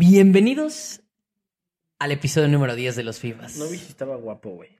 [0.00, 1.02] Bienvenidos
[1.98, 3.58] al episodio número 10 de los FIFAs.
[3.58, 4.70] No vi si estaba guapo, güey.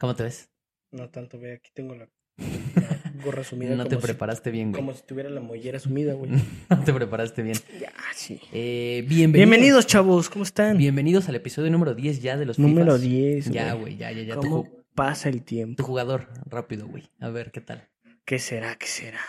[0.00, 0.50] ¿Cómo te ves?
[0.90, 2.08] No tanto, ve, aquí tengo la,
[2.38, 3.76] la gorra sumida.
[3.76, 4.82] No te si- preparaste bien, güey.
[4.82, 6.32] Como si tuviera la mollera sumida, güey.
[6.70, 7.56] No te preparaste bien.
[7.80, 8.40] ya, sí.
[8.52, 9.32] Eh, bienvenidos.
[9.48, 10.76] Bienvenidos, chavos, ¿cómo están?
[10.76, 13.00] Bienvenidos al episodio número 10 ya de los Número FIFAs.
[13.02, 14.34] 10, Ya, güey, ya, ya, ya.
[14.34, 15.84] Tu, ¿Cómo pasa el tu tiempo?
[15.84, 17.04] jugador, rápido, güey.
[17.20, 17.88] A ver, ¿qué tal?
[18.24, 19.20] ¿Qué será, qué será?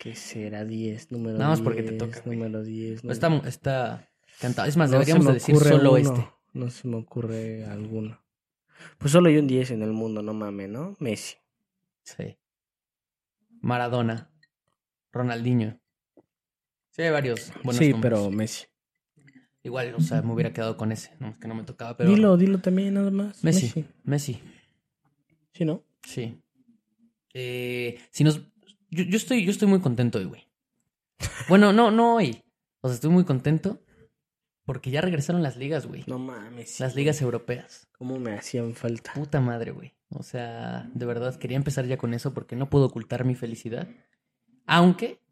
[0.00, 0.64] ¿Qué será?
[0.64, 1.38] 10, número 10.
[1.38, 2.38] Nada más porque te toca, güey.
[2.38, 3.04] Número 10.
[3.04, 4.08] No, Está, está
[4.40, 4.68] cantado.
[4.68, 6.28] Es más, No deberíamos de decir solo uno, este.
[6.52, 8.20] No se me ocurre alguno.
[8.98, 10.96] Pues solo hay un 10 en el mundo, no mames, ¿no?
[10.98, 11.36] Messi.
[12.02, 12.38] Sí.
[13.60, 14.30] Maradona.
[15.12, 15.80] Ronaldinho.
[16.90, 18.12] Sí, hay varios buenos sí, nombres.
[18.12, 18.66] pero Messi.
[19.62, 21.10] Igual, o sea, me hubiera quedado con ese.
[21.18, 22.10] No, es que no me tocaba, pero...
[22.10, 23.42] Dilo, dilo también, nada más.
[23.44, 23.84] Messi.
[24.04, 24.40] Messi.
[25.52, 25.84] Sí, ¿no?
[26.02, 26.40] Sí.
[27.34, 28.40] Eh, si nos...
[28.90, 30.48] Yo, yo estoy, yo estoy muy contento hoy, güey.
[31.48, 32.42] Bueno, no, no hoy.
[32.80, 33.82] O sea, estoy muy contento
[34.68, 36.04] porque ya regresaron las ligas, güey.
[36.06, 36.78] No mames.
[36.78, 37.88] Las ligas europeas.
[37.92, 39.14] ¿Cómo me hacían falta?
[39.14, 39.94] Puta madre, güey.
[40.10, 43.88] O sea, de verdad quería empezar ya con eso porque no puedo ocultar mi felicidad.
[44.66, 45.22] Aunque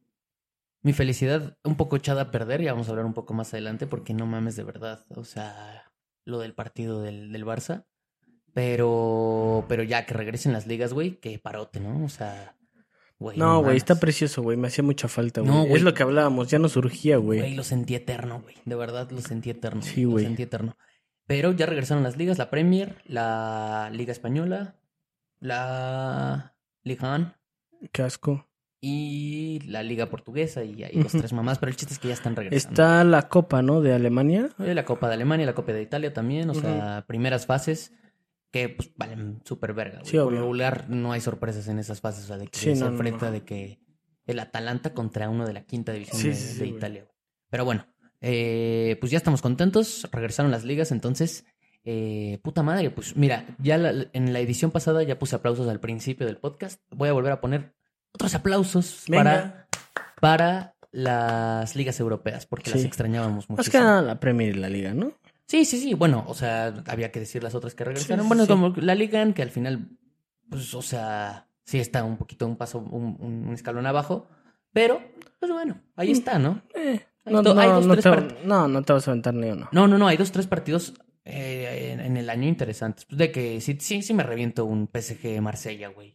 [0.80, 3.86] mi felicidad un poco echada a perder, ya vamos a hablar un poco más adelante
[3.86, 5.05] porque no mames de verdad.
[5.11, 5.92] O sea,
[6.24, 7.84] lo del partido del, del Barça.
[8.55, 12.02] Pero, pero ya que regresen las ligas, güey, que parote, ¿no?
[12.02, 12.55] O sea,
[13.19, 14.56] No, güey, está precioso, güey.
[14.56, 15.53] Me hacía mucha falta, güey.
[15.53, 15.75] No, güey.
[15.77, 17.55] Es lo que hablábamos, ya nos surgía, Güey, güey.
[17.55, 18.56] lo sentí eterno, güey.
[18.64, 19.81] De verdad lo sentí eterno.
[19.83, 20.25] Sí, Lo güey.
[20.25, 20.77] sentí eterno.
[21.27, 24.77] Pero ya regresaron las ligas, la Premier, la Liga Española,
[25.41, 27.34] la Liga 1
[27.92, 28.47] Qué asco.
[28.81, 32.14] y la Liga Portuguesa y ahí los tres mamás, pero el chiste es que ya
[32.14, 32.70] están regresando.
[32.73, 33.80] Está la Copa, ¿no?
[33.80, 34.51] De Alemania.
[34.58, 37.92] Eh, La Copa de Alemania, la Copa de Italia también, o sea, primeras fases
[38.56, 40.00] que pues valen súper verga.
[40.04, 42.80] Sí, Por regular no hay sorpresas en esas fases, o sea, de que Sí, se
[42.80, 43.32] no, enfrenta no.
[43.32, 43.78] de que
[44.26, 46.66] el Atalanta contra uno de la quinta división Sí, de.
[46.66, 47.02] Italia.
[47.04, 47.14] güey.
[47.50, 47.86] Pero bueno,
[48.20, 51.44] eh, pues ya estamos contentos, regresaron las ligas, entonces,
[51.84, 55.78] eh, puta madre, pues mira, ya la- en la edición pasada ya puse aplausos al
[55.78, 57.74] principio del podcast, voy a volver a poner
[58.12, 59.68] otros aplausos para, Venga.
[60.20, 63.72] para las ligas europeas, porque las extrañábamos Más muchísimo.
[63.72, 65.12] que nada la Premier y la Liga, ¿no?
[65.46, 65.95] Sí, sí, sí.
[65.95, 68.24] Bueno, o sea, había que decir las otras que regresaron.
[68.24, 68.48] sí, bueno, sí.
[68.48, 69.89] como la Liga, en que al final,
[70.51, 74.29] pues, o sea, sí está un poquito un paso, un, un- escalón abajo.
[74.73, 75.01] Pero,
[75.39, 76.62] pues bueno, ahí está, ¿no?
[76.74, 79.48] Eh, no, no, hay dos, no tres te, no, no te vas a aventar ni
[79.51, 79.68] uno.
[79.73, 83.05] No, no, no, hay dos, tres partidos eh, en, en el año interesantes.
[83.07, 86.14] Pues de que sí, sí, sí me reviento un PSG Marsella, güey.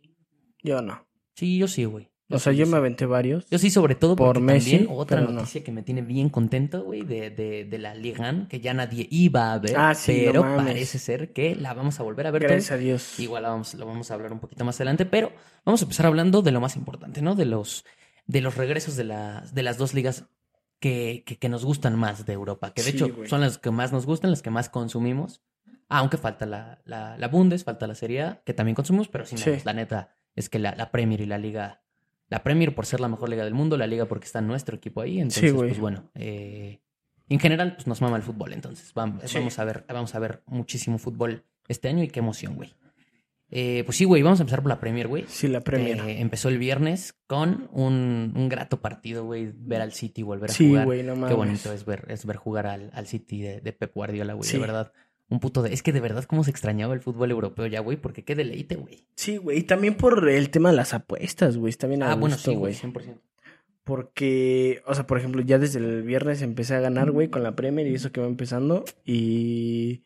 [0.61, 1.07] Yo no.
[1.35, 2.10] Sí, yo sí, güey.
[2.35, 3.45] O sea, yo me aventé varios.
[3.49, 5.31] Yo sí, sobre todo Por porque Messi, también otra no.
[5.31, 9.07] noticia que me tiene bien contento, güey, de, de, de la Liga, que ya nadie
[9.11, 12.43] iba a ver, Ah, sí, pero parece ser que la vamos a volver a ver
[12.43, 13.19] Gracias a Dios.
[13.19, 15.31] Igual la vamos, lo vamos a hablar un poquito más adelante, pero
[15.65, 17.35] vamos a empezar hablando de lo más importante, ¿no?
[17.35, 17.85] De los,
[18.27, 20.25] de los regresos de, las de las dos ligas
[20.79, 23.71] que, que, que nos gustan más de Europa, que de Sí, hecho son las que
[23.71, 25.41] más nos gustan, las que más consumimos.
[25.93, 29.37] Aunque falta la, la, la Bundes, falta la Serie A, que también consumimos, pero sí,
[29.37, 29.51] Sí.
[29.65, 31.81] la neta es que la, la Premier y la Liga,
[32.31, 35.01] la Premier por ser la mejor liga del mundo, la Liga porque está nuestro equipo
[35.01, 35.69] ahí, entonces, güey.
[35.69, 36.79] pues bueno, eh,
[37.29, 39.37] en general, pues nos mama el fútbol, entonces vamos, Sí.
[39.37, 42.73] vamos a ver, vamos a ver muchísimo fútbol este año y qué emoción, güey.
[43.53, 45.25] Eh, pues sí, güey, vamos a empezar por la Premier, güey.
[45.27, 46.01] Sí, la Premier.
[46.01, 50.53] que empezó el viernes con un, un grato partido, güey, ver al City volver a
[50.53, 50.85] sí, jugar.
[50.85, 51.29] güey, no mames.
[51.29, 54.47] Qué bonito es ver, es ver jugar al, al City de, de Pep Guardiola, güey,
[54.47, 54.53] Sí.
[54.55, 54.93] de verdad.
[55.31, 55.73] Un puto de...
[55.73, 58.75] Es que de verdad cómo se extrañaba el fútbol europeo ya, güey, porque qué deleite,
[58.75, 59.07] güey.
[59.15, 59.59] Sí, güey.
[59.59, 61.69] Y también por el tema de las apuestas, güey.
[61.71, 62.93] Está bien a Ah, bueno, sí, güey, güey.
[62.93, 63.19] 100%.
[63.83, 67.55] Porque, o sea, por ejemplo, ya desde el viernes empecé a ganar, güey, con la
[67.55, 68.85] Premier y eso que va empezando.
[69.05, 70.03] Y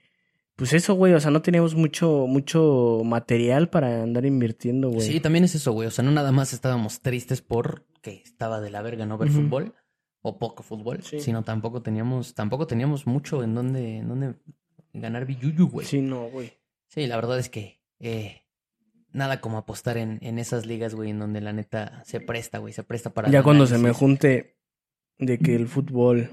[0.56, 5.02] pues eso, güey, o sea, no teníamos mucho, mucho material para andar invirtiendo, güey.
[5.02, 5.88] Sí, también es eso, güey.
[5.88, 9.30] O sea, no nada más estábamos tristes por que estaba de la verga no ver
[9.30, 9.74] fútbol
[10.22, 11.20] o poco fútbol, Sí.
[11.20, 14.36] sino tampoco teníamos, tampoco teníamos mucho en donde, en donde
[15.02, 15.86] ganar billuyu, güey.
[15.88, 16.54] Sí, no, güey.
[16.88, 18.44] Sí, la verdad es que eh,
[19.12, 22.74] nada como apostar en, en esas ligas, güey, en donde la neta se presta, güey,
[22.74, 23.30] se presta para...
[23.30, 24.56] Ya cuando se me junte
[25.18, 26.30] de que el fútbol,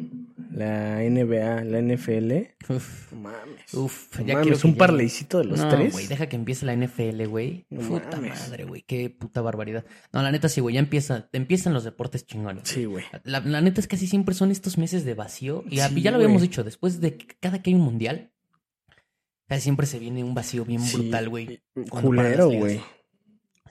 [0.50, 2.32] la NBA, la NFL,
[2.68, 3.74] Uf, no mames.
[3.74, 5.92] uf, ya mames, quiero un parleycito de los no, tres.
[5.92, 7.64] güey, deja que empiece la NFL, güey.
[7.70, 8.40] No Puta mames.
[8.40, 9.84] madre, güey, qué puta barbaridad.
[10.12, 12.68] No, la neta sí, güey, ya empieza, empiezan los deportes chingones.
[12.68, 13.04] Sí, güey.
[13.22, 15.62] La, la neta es que casi siempre son estos meses de vacío.
[15.70, 18.31] Y Sí, ya lo habíamos dicho, después de cada que hay un mundial,
[19.56, 21.60] casi siempre se viene un vacío bien Sí, brutal, güey.
[21.74, 22.80] paran Culero, güey.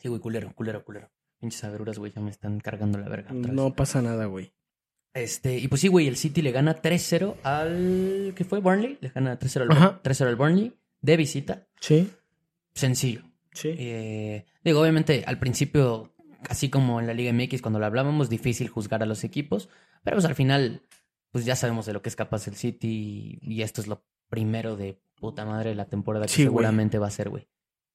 [0.01, 1.12] Sí, güey, culero, culero, culero.
[1.39, 3.31] Pinches agruras, güey, ya me están cargando la verga.
[3.33, 4.54] No pasa nada, güey.
[5.13, 8.33] Este, y pues sí, güey, el City le gana 3-0 al.
[8.36, 8.60] ¿Qué fue?
[8.60, 8.98] Burnley.
[9.01, 10.01] Le gana 3-0 al, Ajá.
[10.04, 10.74] 3-0 al Burnley.
[11.01, 11.68] De visita.
[11.80, 12.10] Sí,
[12.74, 13.24] Sencillo.
[13.54, 13.75] sí.
[13.78, 16.13] Eh, digo, obviamente, al principio,
[16.48, 19.68] así como en la Liga MX, cuando lo hablábamos, difícil juzgar a los equipos.
[20.04, 20.83] Pero pues al final,
[21.31, 24.75] pues ya sabemos de lo que es capaz el City y esto es lo primero
[24.75, 27.48] de puta madre de la temporada que Sí, seguramente va a ser, güey.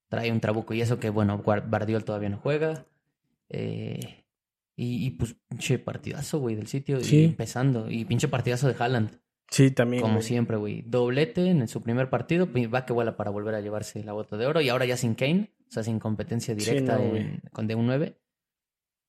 [0.09, 2.87] Trae un trabuco y eso que, bueno, Bardiol todavía no juega.
[3.49, 4.25] Eh,
[4.77, 7.00] y, y, pues pinche partidazo, güey, del sitio.
[7.03, 7.23] Sí.
[7.23, 7.91] Y empezando.
[7.91, 9.19] Y pinche partidazo de Haaland.
[9.50, 10.03] Sí, también.
[10.03, 10.83] Como siempre, güey.
[10.83, 12.49] Doblete en su primer partido.
[12.73, 14.61] Va que vuela para volver a llevarse la bota de oro.
[14.61, 15.50] Y ahora ya sin Kane.
[15.69, 17.41] O sea, sin competencia Sí, directa no, en- güey.
[17.53, 18.21] con de un 9.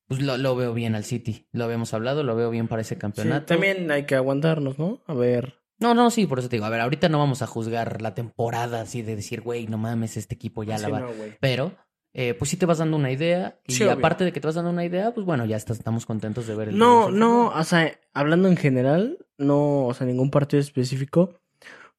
[0.08, 1.48] Pues lo, lo veo bien al City.
[1.52, 2.24] Lo habíamos hablado.
[2.24, 3.46] Lo veo bien para ese Sí, campeonato.
[3.46, 5.02] también hay que aguantarnos, ¿no?
[5.06, 5.57] A ver.
[5.80, 6.66] No, no, sí, por eso te digo.
[6.66, 10.18] A ver, ahorita no vamos a juzgar la temporada así de decir, güey, no mames,
[10.18, 11.00] este equipo ya la Sí, va.
[11.02, 11.08] no.
[11.40, 11.74] Pero,
[12.14, 13.60] eh, pues sí te vas dando una idea.
[13.68, 16.48] Y Sí, aparte de que te vas dando una idea, pues bueno, ya estamos contentos
[16.48, 20.60] de ver el No, no, o sea, hablando en general, no, o sea, ningún partido
[20.62, 21.40] específico.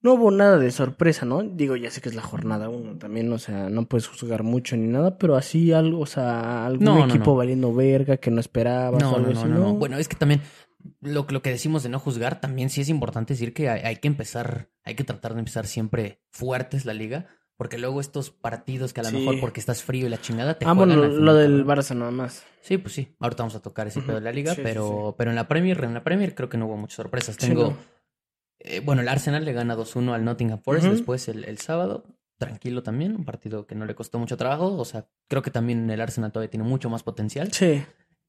[0.01, 1.43] No hubo nada de sorpresa, ¿no?
[1.43, 4.77] Digo, ya sé que es la jornada uno también, o sea, no puedes juzgar mucho
[4.77, 7.37] ni nada, pero así algo, o sea, algún No, no, equipo no.
[7.37, 9.75] valiendo verga que no esperabas o No, algo no, no, así, no, no.
[9.75, 10.41] Bueno, es que también
[11.01, 13.97] lo, lo que decimos de no juzgar, también sí es importante decir que hay, hay
[13.97, 17.27] que empezar, hay que tratar de empezar siempre fuertes la liga,
[17.57, 19.17] porque luego estos partidos que a lo Sí.
[19.19, 21.65] mejor porque estás frío y la chingada te Ah, bueno, juegan lo, final, lo del.
[21.67, 22.45] Barça nada más.
[22.61, 23.15] Sí, pues sí.
[23.19, 25.49] Ahorita vamos a tocar ese pedo de la liga, Sí, sí, pero, pero en la
[25.49, 27.37] Premier, en la Premier creo que no hubo muchas sorpresas.
[27.37, 27.77] Tengo, no.
[28.61, 32.05] eh, bueno, el Arsenal le gana 2-1 al Nottingham Forest después el, el sábado.
[32.39, 34.77] Tranquilo también, un partido que no le costó mucho trabajo.
[34.77, 37.51] O sea, creo que también el Arsenal todavía tiene mucho más potencial.
[37.53, 37.83] Sí,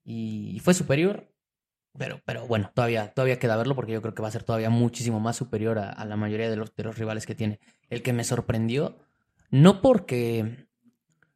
[0.04, 1.28] Y fue superior.
[1.98, 4.70] Pero, pero bueno, todavía, todavía queda verlo porque yo creo que va a ser todavía
[4.70, 7.60] muchísimo más superior a, a la mayoría de los, de los rivales que tiene.
[7.90, 8.98] El que me sorprendió,
[9.50, 10.68] no porque,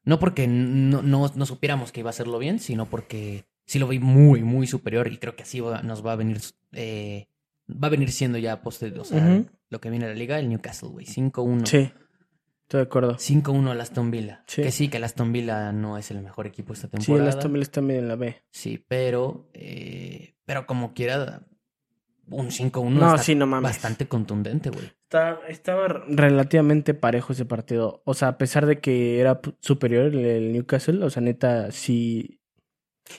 [0.05, 3.87] no porque no, no, no supiéramos que iba a hacerlo bien, sino porque sí lo
[3.87, 6.39] vi muy, muy superior y creo que así va- nos va a venir,
[6.73, 7.27] eh,
[7.69, 10.49] va a venir siendo ya posterior, o sea, lo que viene de la liga, el
[10.49, 11.65] Newcastle, güey, 5-1.
[11.65, 11.91] sí,
[12.63, 13.15] estoy de acuerdo.
[13.17, 14.43] 5-1 al Aston Villa.
[14.47, 14.61] Sí.
[14.63, 17.29] Que sí, que el Aston Villa no es el mejor equipo esta Sí, el temporada.
[17.29, 18.43] Aston Villa está medio en la B.
[18.51, 21.43] Sí, pero, eh, pero como quiera,
[22.29, 24.85] un 5-1 No, sí, no bastante contundente, güey.
[25.03, 28.01] Está- estaba relativamente parejo ese partido.
[28.05, 32.39] O sea, a pesar de que era superior el, el Newcastle, o sea, neta, sí.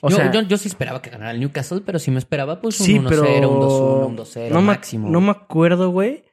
[0.01, 2.61] O yo, sea, yo, yo sí esperaba que ganara el Newcastle, pero sí me esperaba
[2.61, 3.51] pues un sí, 1-0, pero.
[3.51, 5.09] un 2-1, un 2-0 no máximo.
[5.11, 6.25] no me acuerdo, güey.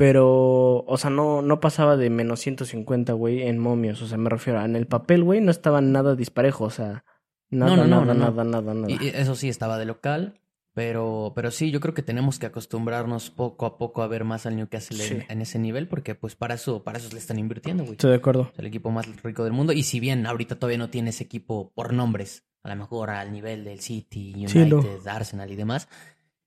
[0.00, 4.00] Pero, o sea, no, no pasaba de menos 150, güey, en momios.
[4.00, 6.64] O sea, me refiero a en el papel, güey, no estaba nada disparejo.
[6.64, 7.04] O sea,
[7.50, 8.90] nada, No, no, no, nada, no, nada, nada, nada.
[8.90, 10.40] Y- eso sí, estaba de local,
[10.72, 14.46] pero, pero sí, yo creo que tenemos que acostumbrarnos poco a poco a ver más
[14.46, 15.26] al Newcastle en, Sí.
[15.28, 17.92] en ese nivel, porque pues para eso, para eso le están invirtiendo, güey.
[17.92, 18.48] Estoy de acuerdo.
[18.54, 19.74] Es el equipo más rico del mundo.
[19.74, 23.32] Y si bien ahorita todavía no tiene ese equipo por nombres, a lo mejor al
[23.32, 24.82] nivel del City, United, Sí, no.
[25.10, 25.88] Arsenal y demás,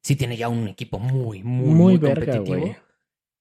[0.01, 2.75] sí tiene ya un equipo muy, muy, Muy muy, verga, competitivo.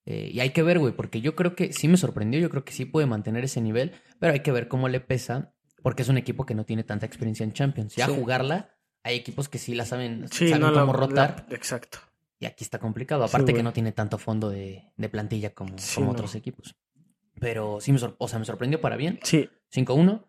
[0.05, 2.65] Eh, y hay que ver, güey, porque yo creo que sí me sorprendió, yo creo
[2.65, 5.53] que sí puede mantener ese nivel, pero hay que ver cómo le pesa,
[5.83, 7.95] porque es un equipo que no tiene tanta experiencia en Champions.
[7.95, 8.13] Ya Sí.
[8.15, 11.99] jugarla, hay equipos que sí la saben, Sí, saben no, la- cómo rotar, la- exacto.
[12.41, 13.27] y aquí está complicado.
[13.27, 16.13] Sí, Aparte que no tiene tanto fondo de, de plantilla como, como no.
[16.13, 16.75] otros equipos.
[17.41, 19.21] Pero sí me, o sea, me sorprendió para bien.
[19.23, 20.25] Sí, 5-1.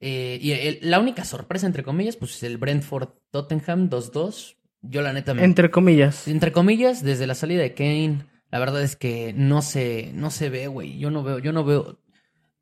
[0.00, 4.56] Eh, y el- la única sorpresa, entre comillas, pues el Brentford-Tottenham 2-2.
[4.82, 5.44] Yo la neta me...
[5.44, 6.28] entre comillas.
[6.28, 10.48] Entre comillas, desde la salida de Kane, la verdad es que no se, no se
[10.48, 10.96] ve, güey.
[10.96, 11.98] Yo no veo, yo no veo...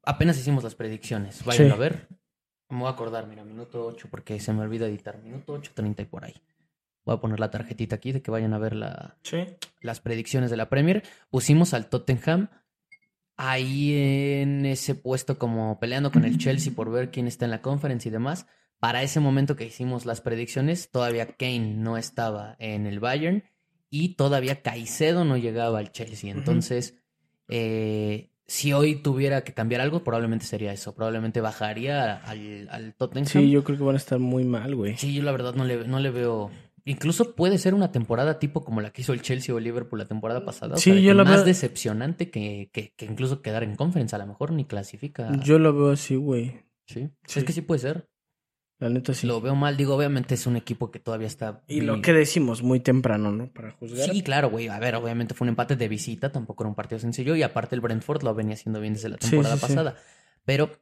[0.03, 1.44] Apenas hicimos las predicciones.
[1.44, 1.71] Vayan Sí.
[1.71, 2.09] a ver.
[2.71, 5.19] Me voy a acordar, mira, minuto 8, porque se me olvida editar.
[5.23, 6.33] Minuto 8, 30 y por ahí.
[7.05, 9.44] Voy a poner la tarjetita aquí de que vayan a ver la, Sí.
[9.83, 12.49] las predicciones de la Premier, pusimos al Tottenham
[13.37, 13.93] ahí
[14.41, 18.08] en ese puesto como peleando con el Chelsea por ver quién está en la conference
[18.08, 18.46] y demás.
[18.79, 23.44] Para ese momento que hicimos las predicciones, todavía Kane no estaba en el Bayern
[23.94, 26.32] y todavía Caicedo no llegaba al Chelsea.
[26.32, 26.96] Entonces,
[27.49, 30.94] eh, si hoy tuviera que cambiar algo, probablemente sería eso.
[30.94, 33.27] Probablemente bajaría al, al Tottenham.
[33.27, 34.96] Sí, yo creo que van a estar muy mal, güey.
[34.96, 36.51] Sí, yo la verdad no le, no le veo.
[36.84, 39.99] Incluso puede ser una temporada tipo como la que hizo el Chelsea o el Liverpool
[40.01, 40.75] la temporada pasada.
[40.75, 44.17] O Sí, sea, yo la más veo- decepcionante que, que, que incluso quedar en conference.
[44.17, 45.31] A lo mejor ni clasifica.
[45.44, 46.63] Yo lo veo así, güey.
[46.87, 47.08] Sí.
[47.27, 47.39] Sí.
[47.41, 48.08] Es que sí puede ser.
[48.82, 49.29] La neta sí.
[49.29, 49.77] Lo veo mal.
[49.77, 51.62] Digo, obviamente es un equipo que todavía está.
[51.69, 53.46] Y lo que decimos, muy temprano, ¿no?
[53.53, 54.10] Para juzgar.
[54.10, 54.67] Sí, claro, güey.
[54.67, 57.36] A ver, obviamente fue un empate de visita, tampoco era un partido sencillo.
[57.36, 59.67] Y aparte el Brentford lo venía haciendo bien desde la temporada sí, sí.
[59.69, 59.96] pasada.
[60.44, 60.72] Pero,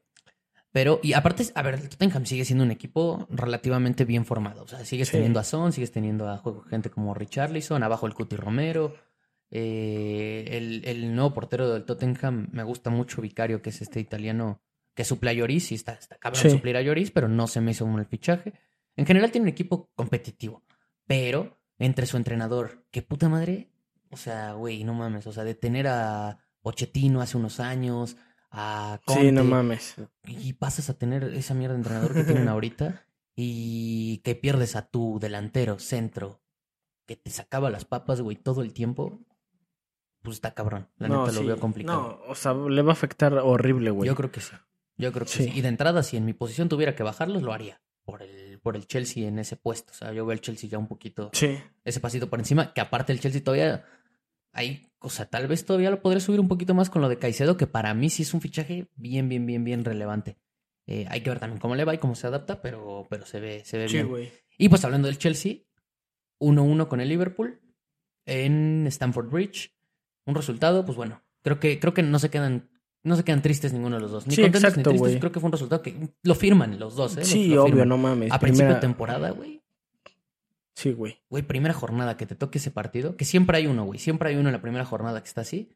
[0.73, 4.63] pero, y aparte, a ver, el Tottenham sigue siendo un equipo relativamente bien formado.
[4.63, 8.37] O sea, sigues teniendo a Son, sigues teniendo a gente como Richarlison, abajo el Cuti
[8.37, 8.95] Romero.
[9.51, 14.63] eh, el, el nuevo portero del Tottenham me gusta mucho Vicario, que es este italiano
[15.01, 16.51] que suple a Lloris y está, está cabrón Sí.
[16.51, 18.53] suplir a Lloris, pero no se me hizo un el fichaje.
[18.97, 20.63] En general tiene un equipo competitivo,
[21.07, 23.71] pero entre su entrenador, que puta madre,
[24.11, 28.19] o sea, güey, no mames, o sea, de tener a Pochettino hace unos años,
[28.51, 29.95] a Conte, Sí, no mames.
[30.27, 34.87] y pasas a tener esa mierda de entrenador que tienen ahorita y que pierdes a
[34.87, 36.43] tu delantero, centro,
[37.07, 39.19] que te sacaba las papas, güey, todo el tiempo,
[40.21, 40.91] pues está cabrón.
[40.99, 41.41] La No, neta sí.
[41.41, 42.21] lo veo complicado.
[42.27, 44.07] No, o sea, le va a afectar horrible, güey.
[44.07, 44.53] Yo creo que sí.
[45.01, 45.45] Yo creo que Sí.
[45.45, 45.53] sí.
[45.55, 47.81] Y de entrada, si en mi posición tuviera que bajarlos, lo haría.
[48.05, 49.93] Por el, por el Chelsea en ese puesto.
[49.93, 51.59] O sea, yo veo el Chelsea ya un poquito, Sí.
[51.85, 52.73] ese pasito por encima.
[52.73, 53.85] Que aparte el Chelsea todavía
[54.53, 57.19] hay, o sea, tal vez todavía lo podré subir un poquito más con lo de
[57.19, 60.39] Caicedo, que para mí sí es un fichaje bien, bien, bien, bien relevante.
[60.87, 63.39] Eh, hay que ver también cómo le va y cómo se adapta, pero, pero se
[63.39, 64.09] ve, se ve Sí, bien.
[64.09, 64.33] güey.
[64.59, 65.59] Y pues hablando del Chelsea,
[66.41, 67.61] 1-1 con el Liverpool
[68.27, 69.73] en Stamford Bridge.
[70.27, 72.70] Un resultado, pues bueno, creo que, creo que no se quedan,
[73.03, 74.27] no se quedan tristes ninguno de los dos.
[74.27, 75.17] Ni Sí, contentos ni tristes.
[75.19, 77.25] Creo que fue un resultado que lo firman los dos, ¿eh?
[77.25, 78.31] Sí, lo obvio, no mames.
[78.33, 79.61] A principio de Primera- temporada, güey.
[80.75, 81.19] Sí, güey.
[81.29, 83.99] Güey, primera jornada que te toque ese partido, que siempre hay uno, güey.
[83.99, 85.69] Siempre hay uno en la primera jornada que está así.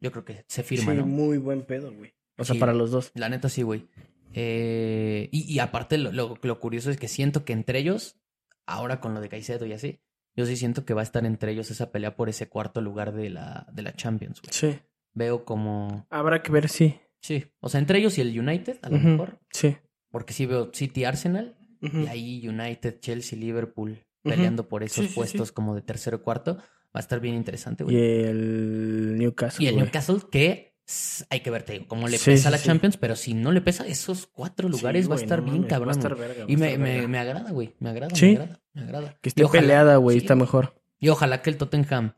[0.00, 1.06] Yo creo que se firma, sí, ¿no?
[1.06, 2.12] muy buen pedo, güey.
[2.36, 2.60] O sea, Sí.
[2.60, 3.12] para los dos.
[3.14, 3.86] La neta sí, güey.
[4.34, 8.16] Eh, y, y aparte, lo, lo- lo curioso es que siento que entre ellos,
[8.66, 10.00] ahora con lo de Caicedo y así,
[10.36, 13.12] yo sí siento que va a estar entre ellos esa pelea por ese cuarto lugar
[13.14, 14.52] de la, de la Champions, güey.
[14.52, 14.78] Sí.
[15.16, 16.06] Veo como...
[16.10, 17.00] Habrá que ver, sí.
[17.20, 19.40] Sí, o sea, entre ellos y el United, a lo mejor.
[19.50, 19.76] Sí.
[20.12, 25.48] Porque sí veo City Arsenal y ahí United, Chelsea, Liverpool peleando por esos Sí, puestos
[25.48, 25.54] sí.
[25.54, 26.56] como de tercero o cuarto.
[26.56, 27.96] Va a estar bien interesante, Y güey.
[28.24, 29.64] el Newcastle.
[29.64, 29.84] Y el güey.
[29.86, 30.76] Newcastle que
[31.30, 32.62] hay que ver, te digo, cómo le pesa sí, la.
[32.62, 35.70] Champions, pero si no le pesa esos cuatro lugares va a estar no bien mames,
[35.70, 35.88] cabrón.
[35.88, 36.44] Va a estar verga.
[36.46, 37.08] Y a me, me, verga.
[37.08, 37.74] me agrada, güey.
[37.80, 38.26] Me agrada, Sí.
[38.26, 39.10] me agrada, me agrada.
[39.20, 40.18] Que Y esté ojalá- peleada, güey.
[40.18, 40.74] está mejor.
[41.00, 42.14] Y ojalá que el Tottenham,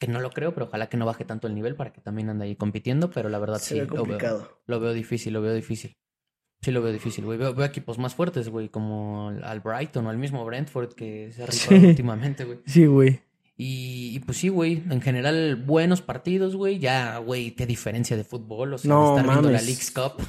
[0.00, 2.28] que no lo creo, pero ojalá que no baje tanto el nivel para que también
[2.30, 5.42] ande ahí compitiendo, pero la verdad Se sí, ve lo veo, lo veo difícil, lo
[5.42, 5.96] veo difícil.
[6.62, 7.38] Sí lo veo difícil, güey.
[7.38, 11.42] Veo, veo equipos más fuertes, güey, como al Brighton o al mismo Brentford que se
[11.42, 11.86] ha rifado Sí.
[11.86, 12.58] últimamente, güey.
[12.66, 13.20] Sí, güey.
[13.56, 16.78] Y, y pues sí, güey, en general buenos partidos, güey.
[16.78, 19.60] Ya, güey, qué diferencia de fútbol, o sea, No, de estar viendo la.
[19.60, 20.22] League's Cup,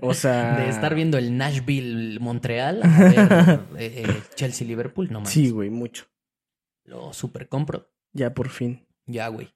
[0.00, 0.56] O, o sea.
[0.58, 5.30] de estar viendo el Nashville Montreal, a ver eh, eh, Chelsea Liverpool, no mames.
[5.32, 6.06] Sí, güey, mucho.
[6.84, 7.88] Lo super compro.
[8.12, 8.84] Ya por fin.
[9.06, 9.48] Ya, güey.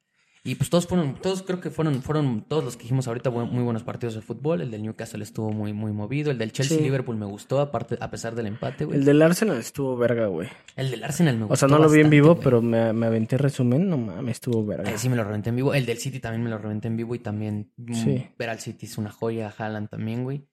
[0.44, 3.64] Y pues todos fueron, todos creo que fueron, fueron todos los que dijimos ahorita muy
[3.64, 4.60] buenos partidos de fútbol.
[4.60, 6.30] El del Newcastle estuvo muy, muy movido.
[6.30, 6.84] El del Chelsea Sí.
[6.84, 8.94] Liverpool me gustó, aparte, a pesar del empate, güey.
[8.94, 10.48] El El, del Arsenal estuvo verga, güey.
[10.76, 11.54] del Arsenal me gustó.
[11.54, 12.44] O sea, no lo vi en vivo, güey.
[12.44, 13.88] pero me, me aventé resumen.
[13.90, 14.88] No mames, estuvo verga.
[14.88, 15.74] Eh, sí, me lo reventé en vivo.
[15.74, 18.26] El del City también me lo reventé en vivo y también mm, Sí.
[18.38, 19.52] ver al City es una joya.
[19.58, 20.46] Haaland también, güey.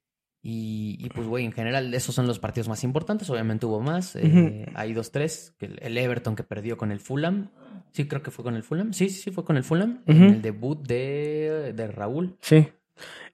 [0.46, 3.30] Y, y pues, güey, en general, esos son los partidos más importantes.
[3.30, 4.16] Obviamente hubo más.
[4.18, 5.56] eh, Hay dos, tres.
[5.62, 7.50] El, Everton que perdió con el Fulham.
[7.94, 8.92] Sí, creo que fue con el Fulham.
[8.92, 10.04] Sí, sí, sí, fue con el Fulham.
[10.06, 12.36] En el debut de, de Raúl.
[12.42, 12.68] Sí.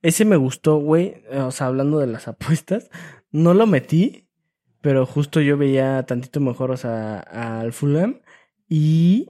[0.03, 1.23] Ese me gustó, güey.
[1.31, 2.91] Eh, O sea, hablando de las apuestas.
[3.31, 4.27] No lo metí,
[4.81, 8.21] pero justo yo veía tantito mejor, o sea, al Fulham.
[8.67, 9.29] Y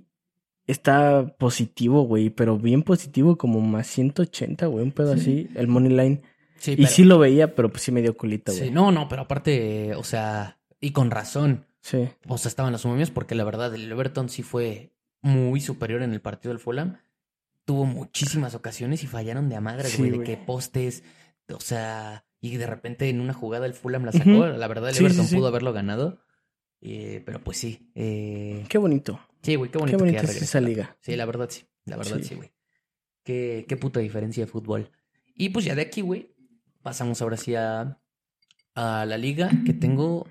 [0.67, 2.29] está positivo, güey.
[2.29, 4.83] Pero bien positivo, como más 180, güey.
[4.83, 5.47] Un pedo así.
[5.55, 6.21] El money line.
[6.59, 8.71] Sí, Y pero- sí lo veía, pero pues sí me dio culita, sí, güey.
[8.71, 11.65] no, no, pero aparte, o sea, y con razón.
[11.81, 12.09] Sí.
[12.27, 16.13] O sea, estaban los momios porque la verdad el Everton sí fue muy superior en
[16.13, 16.97] el partido del Fulham.
[17.65, 21.03] Tuvo muchísimas ocasiones y fallaron de a madre, Sí, güey, de que postes,
[21.53, 24.47] o sea, y de repente en una jugada el Fulham la sacó.
[24.47, 25.35] La verdad el Sí, sí, Everton sí.
[25.35, 26.21] pudo haberlo ganado.
[26.81, 27.89] eh, pero pues sí.
[27.95, 29.19] eh, Qué bonito.
[29.41, 30.97] sí, güey, qué Qué bonito, que es esa liga.
[31.01, 31.63] Sí, la verdad sí.
[31.85, 32.23] La verdad Sí.
[32.23, 32.51] sí, güey.
[33.23, 34.89] Qué, qué puta diferencia de fútbol.
[35.35, 36.33] Y pues ya de aquí, güey,
[36.89, 37.99] pasamos ahora sí a,
[38.75, 40.27] a la liga que tengo.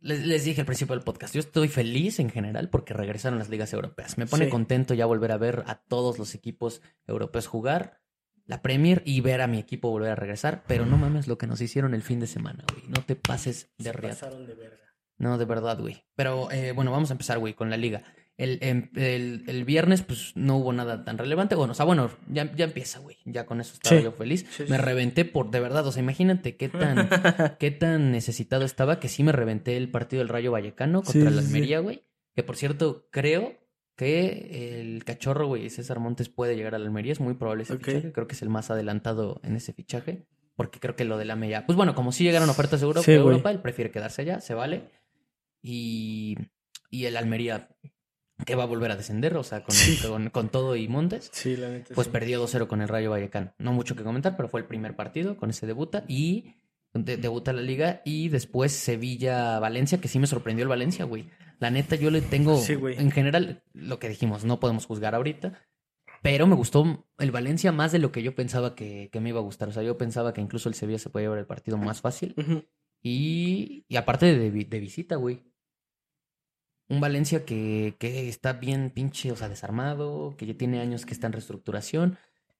[0.00, 3.48] Les, les dije al principio del podcast, yo estoy feliz en general porque regresaron las
[3.50, 4.16] ligas europeas.
[4.18, 4.50] Me pone Sí.
[4.50, 8.00] contento ya volver a ver a todos los equipos europeos jugar,
[8.46, 10.62] la Premier y ver a mi equipo volver a regresar.
[10.66, 12.84] Pero no mames lo que nos hicieron el fin de semana, güey.
[12.88, 14.20] No te pases de reata.
[14.20, 14.76] Pasaron de verga.
[15.18, 16.04] No, de verdad, güey.
[16.14, 18.04] Pero eh, bueno, vamos a empezar, güey, con la liga.
[18.38, 21.54] El, em- el, el viernes, pues no hubo nada tan relevante.
[21.54, 23.16] Bueno, o sea, bueno, ya, ya empieza, güey.
[23.24, 24.04] Ya con eso estaba Sí.
[24.04, 24.40] yo feliz.
[24.50, 24.82] Sí, sí, me sí.
[24.82, 27.08] reventé por, de verdad, o sea, imagínate qué tan,
[27.58, 31.28] qué tan necesitado estaba que sí me reventé el partido del Rayo Vallecano contra Sí,
[31.28, 31.46] sí, sí.
[31.46, 32.02] Almería, güey.
[32.34, 33.54] Que por cierto, creo
[33.96, 37.12] que el cachorro, güey, César Montes puede llegar al Almería.
[37.12, 38.12] Es muy probable ese fichaje.
[38.12, 40.26] Creo que es el más adelantado en ese fichaje.
[40.54, 41.64] Porque creo que lo del AME ya.
[41.66, 43.16] Pues bueno, como si llegaron ofertas de Sí, de.
[43.16, 44.90] Europa, él prefiere quedarse allá, se vale.
[45.62, 46.36] Y,
[46.90, 47.68] y el Almería,
[48.44, 49.98] que va a volver a descender, o sea, con, Sí.
[50.06, 51.30] con, con todo y Montes.
[51.32, 51.94] Sí, la neta.
[51.94, 52.12] Pues sí.
[52.12, 53.54] perdió 2-0 con el Rayo Vallecano.
[53.58, 56.54] No mucho que comentar, pero fue el primer partido con ese debuta y
[56.92, 61.28] de- debuta la liga y después Sevilla-Valencia, que sí me sorprendió el Valencia, güey.
[61.58, 62.96] La neta, yo le tengo, Sí, güey.
[62.98, 65.58] en general, lo que dijimos, no podemos juzgar ahorita,
[66.22, 69.38] pero me gustó el Valencia más de lo que yo pensaba que, que me iba
[69.40, 69.68] a gustar.
[69.68, 72.34] O sea, yo pensaba que incluso el Sevilla se podía llevar el partido más fácil.
[73.02, 75.42] Y, y aparte de, de visita, güey.
[76.88, 81.12] Un Valencia que, que está bien pinche, o sea, desarmado, que ya tiene años que
[81.14, 82.18] está en reestructuración,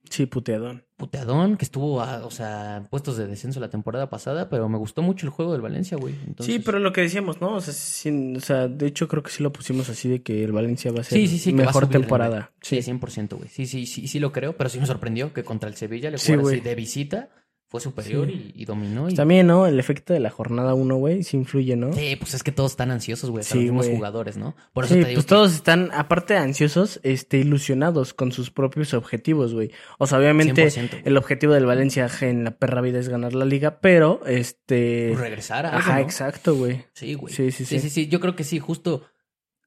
[0.08, 0.84] Sí, puteadón.
[0.96, 5.02] puteadón, que estuvo, a, o sea, puestos de descenso la temporada pasada, pero me gustó
[5.02, 6.14] mucho el juego del Valencia, güey.
[6.28, 7.56] Entonces, Sí, pero lo que decíamos, ¿no?
[7.56, 10.44] O sea, sin- o sea, de hecho creo que sí lo pusimos así de que
[10.44, 12.52] el Valencia va a ser Sí, sí, sí, mejor subir temporada.
[12.62, 13.48] Sí, 100%, güey.
[13.48, 16.18] Sí, sí, sí, sí lo creo, pero sí me sorprendió que contra el Sevilla le
[16.18, 17.28] jugara así de visita,
[17.68, 18.52] fue superior Sí.
[18.54, 19.08] y, y dominó.
[19.08, 19.14] Y...
[19.14, 19.66] También, ¿no?
[19.66, 21.92] El efecto de la jornada 1, güey, sí influye, ¿no?
[21.92, 24.54] Sí, pues es que todos están ansiosos, güey, Sí, los mismos jugadores, ¿no?
[24.72, 28.30] Por eso Sí, te digo pues que- todos están, aparte de ansiosos, este, ilusionados con
[28.30, 29.72] sus propios objetivos, güey.
[29.98, 31.02] O sea, obviamente 100%, güey.
[31.04, 35.08] el objetivo del Valencia en la perra vida es ganar la liga, pero este...
[35.08, 36.00] Pues regresar a Ajá, ¿no?
[36.02, 36.84] exacto, güey.
[36.94, 37.34] Sí, güey.
[37.34, 37.80] Sí, sí, sí, sí.
[37.80, 38.06] sí, sí.
[38.08, 39.02] Yo creo que sí, justo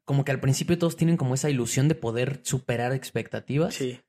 [0.05, 3.75] como que al principio todos tienen como esa ilusión de poder superar expectativas.
[3.75, 3.99] Sí.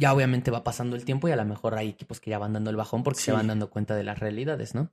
[0.00, 2.54] Ya obviamente va pasando el tiempo y a lo mejor hay equipos que ya van
[2.54, 4.90] dando el bajón porque se van dando cuenta de las realidades, ¿no?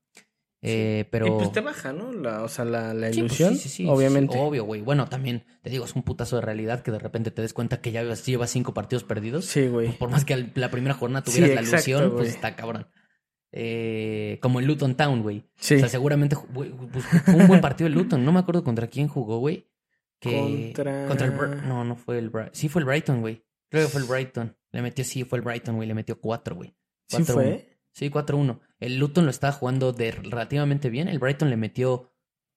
[0.62, 1.28] Eh, pero...
[1.28, 2.12] Y pues te baja, ¿no?
[2.12, 4.38] La, o sea, la, pues ilusión, sí, sí, sí, obviamente.
[4.38, 4.82] obvio, güey.
[4.82, 7.80] Bueno, también te digo, es un putazo de realidad que de repente te des cuenta
[7.80, 9.46] que ya llevas, cinco partidos perdidos.
[9.46, 9.98] Sí, güey.
[9.98, 12.18] Por más que la primera jornada tuvieras la exacto, ilusión, güey.
[12.18, 12.88] pues está cabrón.
[13.54, 15.46] Eh, como el Luton Town, güey.
[15.56, 15.76] Sí.
[15.76, 18.26] O sea, seguramente güey, pues, fue un buen partido el Luton.
[18.26, 19.70] No me acuerdo contra quién jugó, güey.
[20.20, 20.74] Que...
[20.76, 21.38] Contra- el...
[21.38, 22.56] Br- No, no fue el Brighton.
[22.56, 23.44] Sí fue el Brighton, güey.
[23.70, 24.56] Creo que fue el Brighton.
[24.78, 25.88] Le metió, sí, fue el Brighton, güey.
[25.88, 26.76] Le metió cuatro, güey.
[27.08, 27.26] Sí 4-1.
[27.34, 27.80] fue.
[27.94, 28.60] Sí, 4-1.
[28.80, 31.08] El Luton lo estaba jugando de relativamente bien.
[31.08, 32.12] El Brighton le metió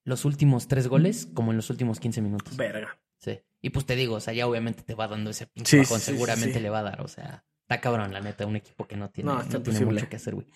[0.05, 2.59] los últimos tres goles como en los últimos 15 minutos.
[2.59, 3.01] Verga.
[3.17, 3.41] Sí.
[3.63, 5.99] Y pues te digo, o sea, ya obviamente te va dando ese pinche Sí, bajón.
[6.01, 6.61] sí, sí, Seguramente sí.
[6.61, 7.01] le va a dar.
[7.01, 8.45] O sea, está cabrón, la neta.
[8.45, 10.47] Un equipo que no tiene, No, tiene mucho que hacer, güey.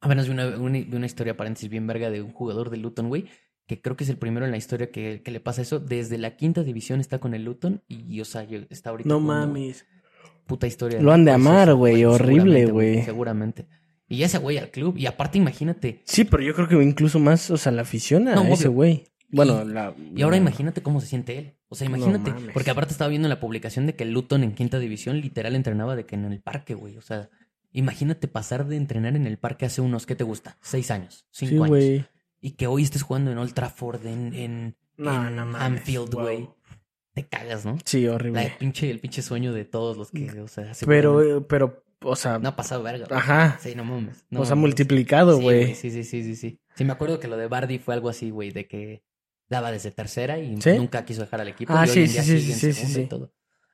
[0.00, 3.26] Apenas vi una, una, una historia, paréntesis, bien verga de un jugador de Luton, güey.
[3.66, 5.80] Que creo que es el primero en la historia que, que le pasa eso.
[5.80, 7.82] Desde la quinta división está con el Luton.
[7.88, 9.08] Y, o sea, yo- está ahorita.
[9.08, 9.86] No jugando, mames.
[10.50, 11.00] Puta historia.
[11.00, 13.04] Lo han de amar, güey, horrible, güey.
[13.04, 13.66] Seguramente.
[14.08, 14.96] Y ese güey al club.
[14.98, 16.02] Y aparte, imagínate.
[16.04, 19.04] Sí, pero yo creo que incluso más, o sea, la afición a No, ese güey.
[19.28, 19.94] Bueno, Y- la...
[20.16, 21.54] Y ahora la- imagínate cómo se siente él.
[21.68, 22.32] O sea, imagínate.
[22.52, 26.04] porque aparte estaba viendo la publicación de que Luton en quinta división literal entrenaba de
[26.06, 26.96] que en el parque, güey.
[26.96, 27.30] O sea,
[27.70, 30.58] imagínate pasar de entrenar en el parque hace unos, ¿qué te gusta?
[30.60, 31.68] Seis años, cinco Sí, años.
[31.68, 32.04] güey.
[32.40, 35.10] Y que hoy estés jugando en Old Trafford, en, en, No.
[35.12, 36.56] Anfield, Wow.
[37.20, 37.24] Güey.
[37.24, 37.78] Te cagas, ¿no?
[37.84, 38.42] Sí, horrible.
[38.46, 42.16] el, pinche, el pinche sueño de todos los que, o sea, Pero, eh, pero, o
[42.16, 43.06] sea, No ha pasado verga.
[43.06, 43.18] güey.
[43.18, 43.58] ajá.
[43.60, 44.24] Sí, no mames.
[44.30, 44.68] no o sea, mames.
[44.68, 45.74] multiplicado, Sí, güey.
[45.74, 46.60] Sí, sí, sí, sí, sí.
[46.76, 49.02] Sí, me acuerdo que lo de Bardi fue algo así, güey, de que
[49.48, 50.70] daba desde tercera y ¿Sí?
[50.76, 51.72] nunca quiso dejar al equipo.
[51.74, 53.06] Ah, y hoy sí, en sí, día sí, sí, sí, sí.
[53.06, 53.32] todo.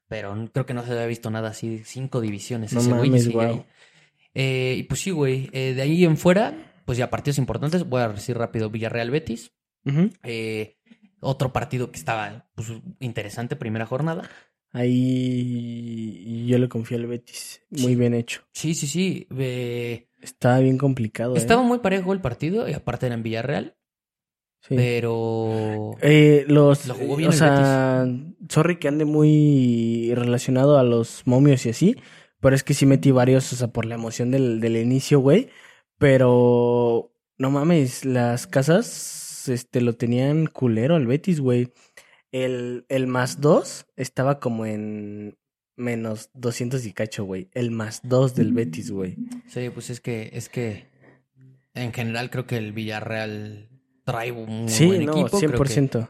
[0.09, 2.72] Pero creo que no se había visto nada así, cinco divisiones.
[2.72, 3.64] No ese güey y mames, ahí.
[4.35, 5.50] Eh, y pues sí, güey.
[5.52, 7.85] eh, de ahí en fuera, pues ya partidos importantes.
[7.88, 9.52] Voy a decir rápido Villarreal Betis.
[9.85, 10.11] Ujú.
[10.22, 10.76] Eh,
[11.26, 12.68] otro partido que estaba pues,
[13.00, 14.28] interesante, primera jornada.
[14.72, 17.62] Ahí yo le confío al Betis.
[17.70, 17.96] Muy Sí.
[17.96, 18.42] bien hecho.
[18.52, 19.26] Sí, sí, sí.
[19.36, 21.38] eh, Estaba bien complicado, ¿eh?
[21.38, 23.76] estaba muy parejo el partido y aparte era en Villarreal.
[24.62, 24.74] Sí.
[24.74, 25.92] Pero...
[26.02, 28.06] Eh, los, Lo jugó bien o el sea,
[28.48, 31.96] sorry que ande muy relacionado a los momios y así,
[32.40, 35.50] pero es que sí metí varios, o sea, por la emoción del, del inicio, güey,
[35.98, 38.86] pero no mames, las casas,
[39.48, 41.72] este, lo tenían culero al Betis, güey.
[42.32, 45.38] El, el más dos estaba como en
[45.76, 47.48] menos 200 y cacho, güey.
[47.54, 49.16] El más dos del Betis, güey.
[49.46, 50.87] Sí, pues es que, es que
[51.74, 53.68] en general creo que el Villarreal
[54.04, 55.38] trae un Sí, buen no, equipo.
[55.38, 56.09] Creo que, 100%.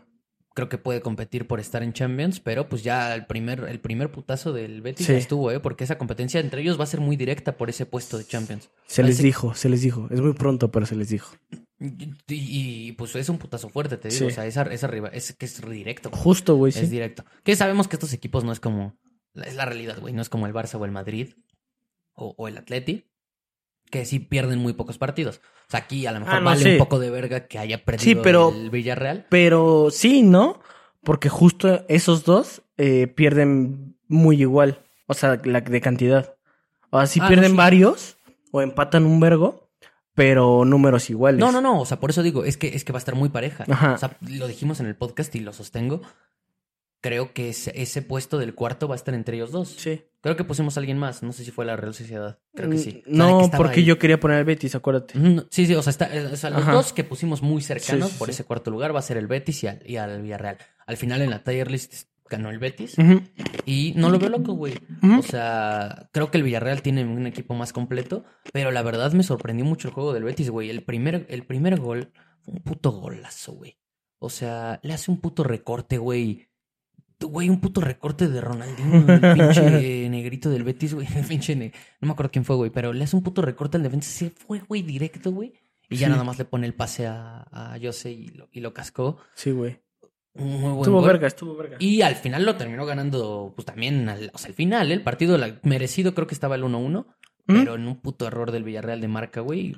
[0.55, 4.11] creo que puede competir por estar en Champions, pero pues ya el primer, el primer
[4.11, 5.13] putazo del Betis Sí.
[5.15, 5.61] estuvo, ¿eh?
[5.61, 8.71] Porque esa competencia entre ellos va a ser muy directa por ese puesto de Champions.
[8.87, 10.09] Se les dijo, se les dijo.
[10.11, 11.37] Es muy pronto, pero se les dijo.
[11.79, 14.19] Y, y, pues es un putazo fuerte, te digo.
[14.19, 14.25] Sí.
[14.27, 16.11] O sea, esa, esa riva- es que es directo.
[16.11, 16.23] güey.
[16.23, 16.81] Justo, güey, sí.
[16.81, 17.25] Es directo.
[17.45, 18.97] Que sabemos que estos equipos no es como.
[19.35, 20.15] Es la realidad, güey.
[20.15, 21.35] No es como el Barça o el Madrid
[22.15, 23.05] o, o el Atleti.
[23.91, 25.41] Que sí pierden muy pocos partidos.
[25.69, 26.71] O sea, aquí a lo mejor Ah, no, vale sí.
[26.73, 29.27] un poco de verga que haya perdido pero- el Villarreal.
[29.29, 30.61] Pero sí, ¿no?
[31.05, 34.83] Porque justo esos dos eh, pierden muy igual.
[35.07, 36.35] O sea, la de cantidad.
[36.91, 38.17] O sea, sí Ah, pierden varios
[38.51, 39.66] o empatan un vergo,
[40.17, 41.39] pero números iguales.
[41.39, 41.81] No, no, no.
[41.81, 43.65] O sea, por eso digo, es que, es que va a estar muy pareja.
[43.71, 43.93] Ajá.
[43.93, 46.01] O sea, lo dijimos en el podcast y lo sostengo.
[47.03, 49.69] Creo que ese, ese puesto del cuarto va a estar entre ellos dos.
[49.79, 50.03] Sí.
[50.23, 51.23] Creo que pusimos a alguien más.
[51.23, 52.39] No sé si fue la Real Sociedad.
[52.55, 52.89] Creo que sí.
[52.89, 53.85] O sea, que No, porque ahí.
[53.87, 55.15] yo quería poner al Betis, acuérdate.
[55.51, 56.73] Sí, sí, o sea, está, eh, o sea, los Ajá.
[56.73, 58.33] dos que pusimos muy cercanos Sí, sí, por sí.
[58.33, 60.57] ese cuarto lugar va a ser el Betis y al, y al Villarreal.
[60.87, 62.97] Al final en la tier list ganó el Betis
[63.65, 64.75] y no lo veo loco, güey.
[65.19, 69.23] O sea, creo que el Villarreal tiene un equipo más completo, pero la verdad me
[69.23, 70.71] sorprendió mucho el juego del Betis, güey.
[70.71, 72.13] El primer, el primer gol
[72.43, 73.79] fue un puto golazo, güey.
[74.19, 76.49] O sea, le hace un puto recorte, güey.
[77.19, 81.07] Güey, un puto recorte de Ronaldinho, el pinche negrito del Betis, güey.
[81.17, 83.79] El pinche ne- No me acuerdo quién fue, güey, pero le hace un puto recorte
[83.79, 84.11] al defensa.
[84.11, 85.55] Se fue, güey, directo, güey.
[85.89, 86.13] Y ya Sí.
[86.13, 89.19] nada más le pone el pase a, a Jose y lo, y lo cascó.
[89.35, 89.81] Sí, güey.
[90.39, 91.07] Un muy buen Estuvo gol.
[91.09, 91.77] verga, estuvo verga.
[91.81, 94.95] Y al final lo terminó ganando, pues también, al, o sea, al final, ¿eh?
[94.95, 97.07] el partido la- merecido creo que estaba el 1-1,
[97.47, 97.55] ¿Mm?
[97.55, 99.77] pero en un puto error del Villarreal de marca, güey,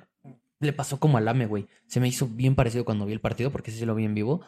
[0.61, 1.67] le pasó como al AME, güey.
[1.87, 4.41] Se me hizo bien parecido cuando vi el partido, porque sí lo vi en vivo.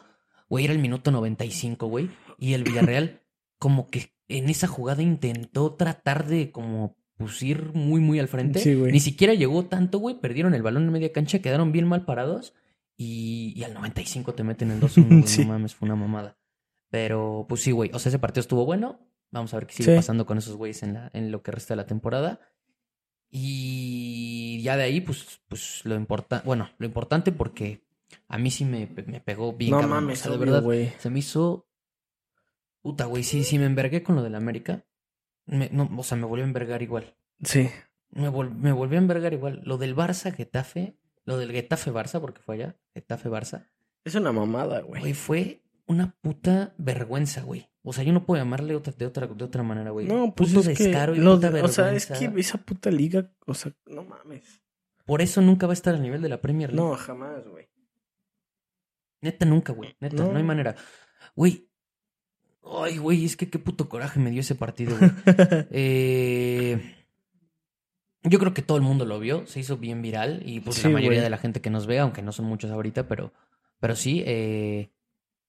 [0.49, 3.21] Güey, era el minuto 95, güey, y el Villarreal
[3.59, 8.59] como que en esa jugada intentó tratar de como pues ir muy, muy al frente.
[8.59, 8.91] Sí, güey.
[8.91, 12.53] Ni siquiera llegó tanto, güey, perdieron el balón en media cancha, quedaron bien mal parados
[13.03, 15.41] y, y al 95 te meten el 2-1, güey, Sí.
[15.43, 16.37] no mames, fue una mamada.
[16.89, 17.89] Pero, pues sí, güey.
[17.93, 18.99] O sea, ese partido estuvo bueno.
[19.31, 19.95] Vamos a ver qué sigue Sí.
[19.95, 22.39] pasando con esos güeyes en, la, en lo que resta de la temporada.
[23.29, 27.83] Y ya de ahí, pues, pues lo importante, bueno, lo importante porque
[28.27, 29.71] a mí sí me, me pegó bien.
[29.71, 29.97] no cabrón.
[29.97, 30.91] O mames, sea, de verdad, güey.
[30.99, 31.67] se me hizo.
[32.81, 34.85] Puta, güey, sí, sí me envergué con lo del América.
[35.45, 37.15] Me- no, o sea, me volvió a envergar igual.
[37.43, 37.69] Sí.
[38.09, 39.61] Me, vol- me volvió a envergar igual.
[39.63, 43.67] Lo del Barça, Getafe, lo del Getafe Barça, porque fue allá, Getafe Barça.
[44.03, 45.01] Es una mamada, güey.
[45.01, 47.69] Güey, fue una puta vergüenza, güey.
[47.83, 50.07] O sea, yo no puedo llamarle otra, de, otra, de otra manera, güey.
[50.07, 52.33] No, pues Puto es que descaro y lo puta de- o sea, es vergüenza.
[52.35, 54.61] que esa puta liga, o sea, no mames.
[55.05, 56.89] Por eso nunca va a estar al nivel de la Premier League.
[56.89, 57.67] No, jamás, güey.
[59.21, 59.95] Neta, nunca, güey.
[59.99, 60.31] Neta, no.
[60.31, 60.37] No.
[60.37, 60.75] hay manera.
[61.35, 61.67] Güey.
[62.63, 65.11] Ay, güey, es que qué puto coraje me dio ese partido, güey.
[65.71, 67.00] Eh,
[68.23, 70.89] yo creo que todo el mundo lo vio, se hizo bien viral y pues la
[70.89, 71.23] mayoría güey.
[71.23, 73.33] de la gente que nos ve, aunque no son muchos ahorita, pero,
[73.79, 74.91] pero sí, eh,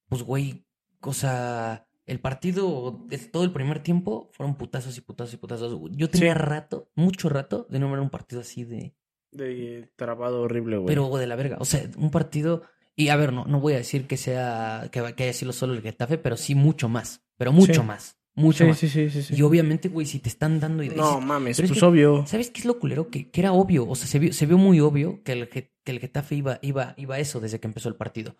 [0.08, 0.64] pues güey,
[1.02, 5.78] o sea, el partido, el- todo el primer tiempo fueron putazos y putazos y putazos.
[5.92, 6.38] Yo tenía Sí.
[6.38, 8.94] rato, mucho rato, de no ver un partido así de,
[9.30, 10.86] De trabado horrible, güey.
[10.86, 12.62] pero de la verga, o sea, un partido,
[12.96, 15.72] y a ver, no, no voy a decir que sea, que, que haya sido solo
[15.74, 17.86] el Getafe, pero sí mucho más, pero mucho Sí.
[17.86, 18.78] más, mucho sí, más.
[18.78, 19.34] sí, sí, sí, sí.
[19.36, 20.96] Y obviamente, güey, si te están dando ideas.
[20.96, 22.26] No mames, Pero es pues que- obvio.
[22.26, 23.08] ¿Sabes qué es lo culero?
[23.10, 25.70] Que, que era obvio, o sea, se vio, se vio muy obvio que el, que
[25.84, 28.36] el Getafe iba, iba, iba a eso desde que empezó el partido.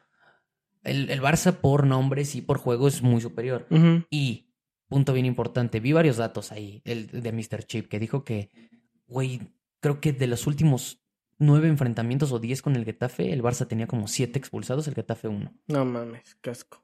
[0.83, 3.67] El, el Barça por nombres y por juego es muy superior.
[4.11, 4.49] Y,
[4.89, 7.63] punto bien importante, vi varios datos ahí, el de Mr.
[7.65, 8.51] Chip, que dijo que,
[9.07, 9.41] güey,
[9.81, 10.99] creo que de los últimos
[11.39, 15.29] nueve enfrentamientos o diez con el Getafe, el Barça tenía como siete expulsados, el Getafe
[15.29, 15.53] uno.
[15.69, 16.82] No mames, casco.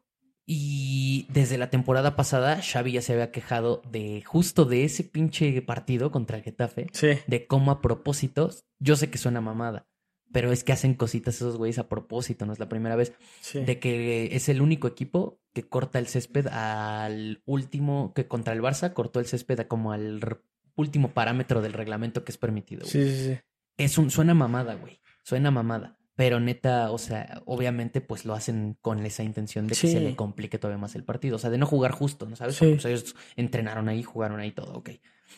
[0.50, 5.60] Y desde la temporada pasada, Xavi ya se había quejado de justo de ese pinche
[5.60, 7.08] partido contra el Getafe, Sí.
[7.26, 9.86] de cómo a propósito, yo sé que suena mamada,
[10.32, 13.60] pero es que hacen cositas esos güeyes a propósito, no es la primera vez, Sí.
[13.60, 18.62] de que es el único equipo que corta el césped al último, que contra el
[18.62, 20.40] Barça cortó el césped a como al
[20.76, 22.86] último parámetro del reglamento que es permitido.
[22.90, 22.90] güey.
[22.90, 23.38] Sí, sí, sí.
[23.76, 25.97] Es un, suena mamada, güey, suena mamada.
[26.18, 29.92] Pero neta, o sea, obviamente pues lo hacen con esa intención de que Sí.
[29.92, 31.36] se le complique todavía más el partido.
[31.36, 32.56] O sea, de no jugar justo, ¿no sabes?
[32.56, 32.64] Sí.
[32.64, 34.90] Porque, pues, ellos entrenaron ahí, jugaron ahí todo, ok.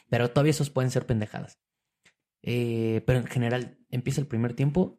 [0.08, 1.58] Pero todavía esos pueden ser pendejadas.
[2.42, 4.98] Eh, pero en general, empieza el primer tiempo,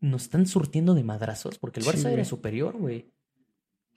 [0.00, 3.12] nos están surtiendo de madrazos, porque el Sí, Barça era superior, güey.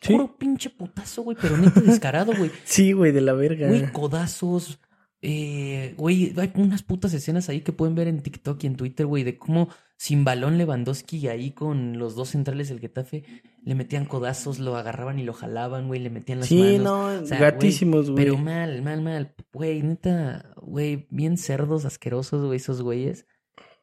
[0.07, 2.51] Puro pinche putazo, güey, pero neta descarado, güey.
[2.65, 3.67] Sí, güey, de la verga.
[3.67, 4.79] Güey, codazos.
[5.23, 9.07] Eh, güey, hay unas putas escenas ahí que pueden ver en TikTok y en Twitter,
[9.07, 13.23] güey, de cómo sin balón Lewandowski ahí con los dos centrales del Getafe
[13.65, 16.83] le metían codazos, lo agarraban y lo jalaban, güey, le metían las sí, manos.
[16.83, 18.23] no, O sea, gatísimos, güey.
[18.23, 19.33] Pero mal, mal, mal.
[19.51, 23.25] Güey, neta, güey, bien cerdos, asquerosos, güey, esos güeyes.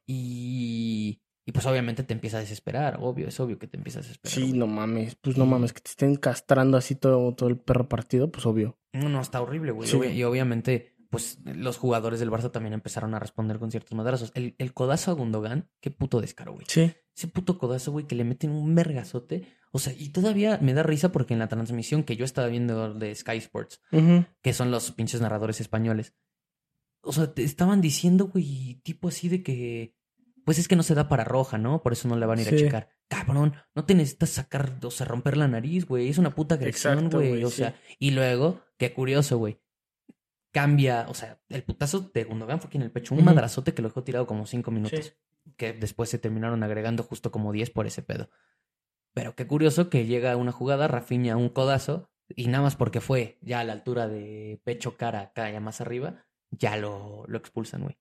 [0.06, 4.02] Y, y pues obviamente te empieza a desesperar, obvio, es obvio que te empieza a
[4.02, 4.32] desesperar.
[4.32, 4.58] Sí, güey.
[4.58, 5.16] no mames.
[5.16, 8.78] Pues no mames, que te estén castrando así todo, todo el perro partido, pues obvio.
[8.92, 9.88] No, no, está horrible, güey.
[9.88, 9.98] Sí.
[9.98, 14.32] Y obviamente, pues los jugadores del Barça también empezaron a responder con ciertos madrazos.
[14.34, 16.64] El, el codazo a Gundogan, qué puto descaro, güey.
[16.68, 16.90] Sí.
[17.14, 19.46] Ese puto codazo, güey, que le meten un vergazote.
[19.72, 22.94] O sea, y todavía me da risa porque en la transmisión que yo estaba viendo
[22.94, 23.82] de Sky Sports,
[24.40, 26.14] que son los pinches narradores españoles,
[27.02, 29.94] o sea, te estaban diciendo, güey, tipo así de que,
[30.46, 31.82] pues es que no se da para roja, ¿no?
[31.82, 32.88] Por eso no le van a ir a checar.
[33.08, 36.08] Cabrón, no te necesitas sacar, o sea, romper la nariz, güey.
[36.08, 37.28] Es una puta agresión, güey.
[37.28, 37.56] güey, O sí.
[37.56, 39.60] sea, y luego, qué curioso, güey.
[40.52, 43.82] Cambia, o sea, el putazo de Gundogan fue aquí en el pecho, un madrazote que
[43.82, 45.06] lo dejó tirado como cinco minutos.
[45.06, 45.12] Sí.
[45.56, 48.28] Que después se terminaron agregando justo como 10 por ese pedo.
[49.14, 53.38] Pero qué curioso que llega una jugada, Rafinha un codazo, y nada más porque fue
[53.40, 57.82] ya a la altura de pecho, cara, acá, ya más arriba, ya lo, lo expulsan,
[57.82, 57.98] güey.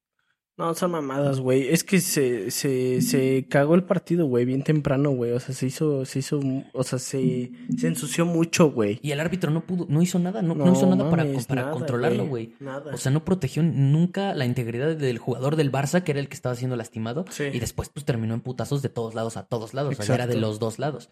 [0.58, 1.70] No, son mamadas, güey.
[1.70, 5.32] Es que se, se, se cagó el partido, güey, bien temprano, güey.
[5.32, 6.40] O sea, se hizo, se hizo,
[6.74, 9.00] o sea, se, se ensució mucho, güey.
[9.02, 11.62] Y el árbitro no pudo, no hizo nada, no, no hizo nada para, mames, para
[11.62, 12.54] nada, controlarlo, güey.
[12.60, 12.94] Nada.
[12.94, 16.36] O sea, no protegió nunca la integridad del jugador del Barça, que era el que
[16.36, 17.26] estaba siendo lastimado.
[17.30, 17.46] Sí.
[17.46, 19.98] Y después, pues terminó en putazos de todos lados a todos lados.
[19.98, 21.10] O sea, era de los dos lados.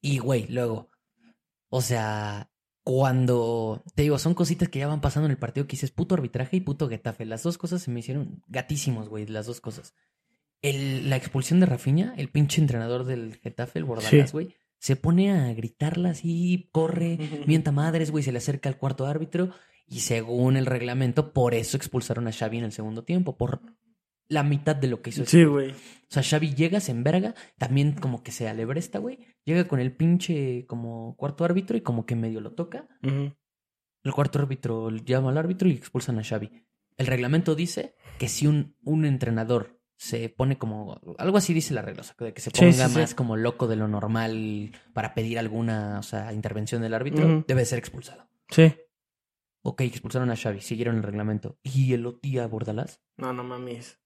[0.00, 0.90] Y, güey, luego,
[1.68, 2.50] o sea,
[2.84, 6.14] cuando te digo, son cositas que ya van pasando en el partido que dices puto
[6.14, 7.24] arbitraje y puto Getafe.
[7.24, 9.94] Las dos cosas se me hicieron gatísimos, güey, las dos cosas.
[10.62, 14.32] El, la expulsión de Rafinha, el pinche entrenador del Getafe, el Bordalás, Sí.
[14.32, 19.06] güey, se pone a gritarla así, corre, mienta madres, güey, se le acerca al cuarto
[19.06, 19.50] árbitro
[19.86, 23.60] y según el reglamento, por eso expulsaron a Xavi en el segundo tiempo, por
[24.28, 25.24] la mitad de lo que hizo.
[25.26, 25.70] Sí, güey.
[25.72, 25.74] O
[26.08, 29.18] sea, Xavi llega, se enverga, también como que se alebresta, güey.
[29.44, 32.88] Llega con el pinche como cuarto árbitro y como que medio lo toca.
[33.02, 36.50] El cuarto árbitro llama al árbitro y expulsan a Xavi.
[36.96, 41.00] El reglamento dice que si un, un entrenador se pone como...
[41.18, 42.98] Algo así dice la regla, o sea, de que se ponga sí, sí.
[42.98, 47.64] más como loco de lo normal para pedir alguna, o sea, intervención del árbitro, debe
[47.64, 48.28] ser expulsado.
[48.50, 48.74] Sí.
[49.62, 51.58] Ok, expulsaron a Xavi, siguieron el reglamento.
[51.62, 53.00] ¿Y el Otía Bordalás?
[53.16, 53.98] No, no mames.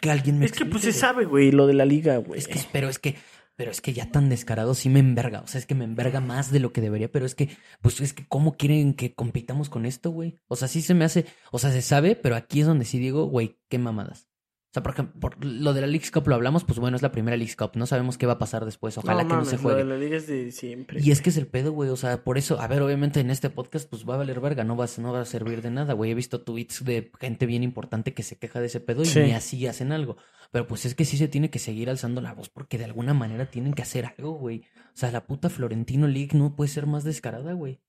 [0.00, 2.38] Que alguien me Es que pues se sabe, güey, lo de la liga, güey.
[2.38, 3.16] Es que, pero es que,
[3.56, 5.40] pero es que ya tan descarado sí me enverga.
[5.40, 7.48] O sea, es que me enverga más de lo que debería, pero es que,
[7.82, 10.38] pues es que, ¿cómo quieren que compitamos con esto, güey?
[10.46, 12.98] O sea, sí se me hace, o sea, se sabe, pero aquí es donde sí
[12.98, 14.27] digo, güey, qué mamadas.
[14.70, 17.02] O sea, por ejemplo, por lo de la Leagues Cup lo hablamos, pues bueno, es
[17.02, 17.70] la primera Leagues Cup.
[17.74, 18.98] No sabemos qué va a pasar después.
[18.98, 19.82] Ojalá que no se juegue.
[19.82, 21.00] Lo de la liga es de siempre.
[21.02, 21.88] Y es que es el pedo, güey.
[21.88, 24.64] O sea, por eso, a ver, obviamente en este podcast, pues va a valer verga,
[24.64, 26.10] no va, a- no va a servir de nada, güey.
[26.10, 29.20] He visto tweets de gente bien importante que se queja de ese pedo y Sí.
[29.20, 30.18] ni así hacen algo.
[30.52, 33.14] Pero pues es que sí se tiene que seguir alzando la voz porque de alguna
[33.14, 34.64] manera tienen que hacer algo, güey.
[34.88, 37.80] O sea, la puta Florentino League no puede ser más descarada, güey.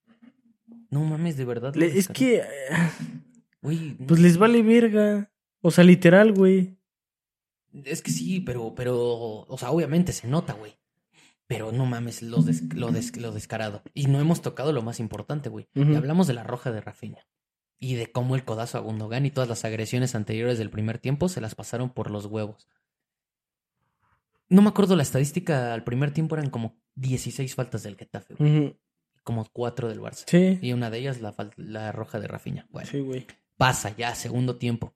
[0.92, 1.76] No mames, de verdad.
[1.76, 2.42] Le- es que,
[3.62, 5.30] Güey, pues les vale verga.
[5.62, 6.78] O sea, literal, güey.
[7.86, 8.96] Es que sí, pero, pero,
[9.48, 10.78] o sea, obviamente se nota, güey.
[11.48, 13.82] Pero no mames, lo, des- lo, des- lo descarado.
[13.94, 15.68] Y no hemos tocado lo más importante, güey.
[15.76, 17.26] Hablamos de la roja de Rafinha.
[17.80, 21.30] Y de cómo el codazo a Gundogan y todas las agresiones anteriores del primer tiempo
[21.30, 22.68] se las pasaron por los huevos.
[24.50, 28.78] No me acuerdo la estadística, al primer tiempo eran como 16 faltas del Getafe, güey.
[29.24, 30.24] Como 4 del Barça.
[30.28, 30.58] Sí.
[30.62, 32.68] Y una de ellas la, la roja de Rafinha.
[32.72, 33.28] Bueno, Sí, güey.
[33.58, 34.96] pasa ya, segundo tiempo.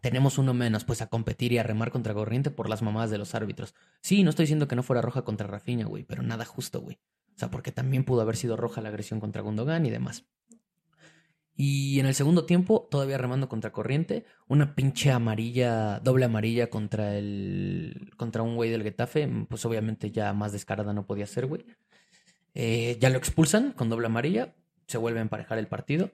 [0.00, 3.18] Tenemos uno menos, pues a competir y a remar contra corriente por las mamadas de
[3.18, 3.74] los árbitros.
[4.00, 6.98] Sí, no estoy diciendo que no fuera roja contra Rafinha, güey, pero nada justo, güey.
[7.34, 10.24] O sea, porque también pudo haber sido roja la agresión contra Gundogan y demás.
[11.60, 17.16] Y en el segundo tiempo, todavía remando contra corriente, una pinche amarilla, doble amarilla contra
[17.16, 18.12] el.
[18.16, 19.28] contra un güey del Getafe.
[19.48, 21.66] Pues obviamente ya más descarada no podía ser, güey.
[22.54, 24.54] Eh, ya lo expulsan con doble amarilla.
[24.86, 26.12] Se vuelve a emparejar el partido.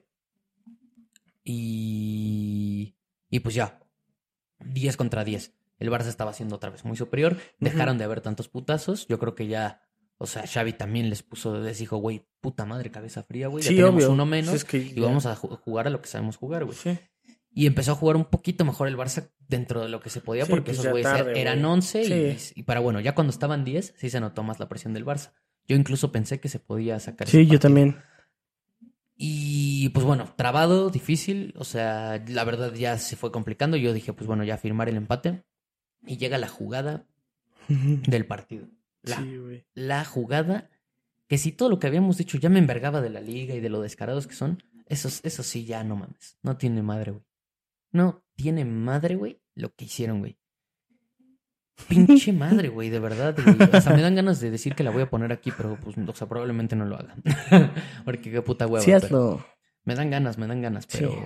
[1.43, 2.95] Y.
[3.35, 3.79] Y pues ya.
[4.59, 5.53] 10 contra 10.
[5.79, 7.35] El Barça estaba siendo otra vez muy superior.
[7.59, 9.07] Dejaron de haber tantos putazos.
[9.07, 9.81] Yo creo que ya.
[10.17, 13.61] O sea, Xavi también les puso, les dijo, güey, puta madre, cabeza fría, güey.
[13.61, 14.13] Ya Sí, tenemos obvio.
[14.13, 14.53] uno menos.
[14.55, 16.77] Es que Y ya- vamos a ju- jugar a lo que sabemos jugar, güey.
[16.77, 16.97] Sí.
[17.51, 20.45] Y empezó a jugar un poquito mejor el Barça dentro de lo que se podía,
[20.45, 21.71] Sí, porque pues esos ya güeyes tarde, er- eran güey.
[21.73, 22.05] 11
[22.37, 22.53] Sí.
[22.55, 25.05] y, y para bueno, ya cuando estaban 10, sí se notó más la presión del
[25.05, 25.31] Barça.
[25.67, 27.27] Yo incluso pensé que se podía sacar.
[27.27, 27.97] Sí, yo también.
[29.17, 33.77] Y pues bueno, trabado, difícil, o sea, la verdad ya se fue complicando.
[33.77, 35.43] Yo dije, pues bueno, ya firmar el empate.
[36.05, 37.05] Y llega la jugada
[37.67, 38.67] del partido.
[39.01, 40.69] La, Sí, la jugada
[41.27, 43.69] que si todo lo que habíamos dicho ya me envergaba de la liga y de
[43.69, 46.37] lo descarados que son, eso, eso sí ya no mames.
[46.43, 47.23] No tiene madre, güey.
[47.91, 50.37] No tiene madre, güey, lo que hicieron, güey.
[51.87, 53.69] Pinche madre, güey, de verdad, güey.
[53.71, 55.95] O sea, me dan ganas de decir que la voy a poner aquí, pero pues,
[55.97, 57.15] o sea, probablemente no lo haga.
[58.05, 58.83] Porque qué puta hueva.
[58.83, 59.45] Sí, hazlo.
[59.83, 61.11] me dan ganas, me dan ganas, pero.
[61.11, 61.17] Sí.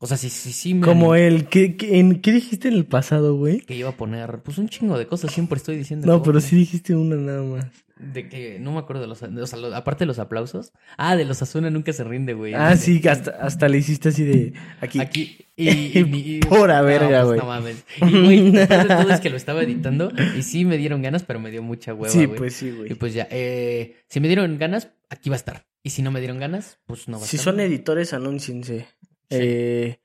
[0.00, 0.86] O sea, sí, sí, sí me.
[0.86, 1.46] Como el.
[1.48, 3.60] ¿qué, qué, en, ¿Qué dijiste en el pasado, güey?
[3.60, 6.06] Que iba a poner, pues un chingo de cosas, siempre estoy diciendo.
[6.06, 7.66] No, pero sí dijiste una nada más.
[7.98, 10.72] De que no me acuerdo de los, de los- aparte de los aplausos.
[10.98, 12.54] Ah, de los Asuna nunca se rinde, güey.
[12.54, 14.52] Ah, De- sí, hasta, hasta le hiciste así de.
[14.80, 15.00] Aquí.
[15.00, 15.36] Aquí.
[15.56, 17.38] Y, y- y- Pura no, verga, pues, güey.
[17.40, 17.84] No mames.
[18.00, 21.40] Y güey, de todo es que lo estaba editando y sí me dieron ganas, pero
[21.40, 22.94] me dio mucha hueva, sí, pues sí, Y güey.
[22.94, 25.66] pues ya, eh, si me dieron ganas, aquí va a estar.
[25.82, 27.52] Y si no me dieron ganas, pues no va a Si estar.
[27.54, 28.86] son editores, anúnciense.
[29.30, 29.36] Sí.
[29.40, 30.00] Eh,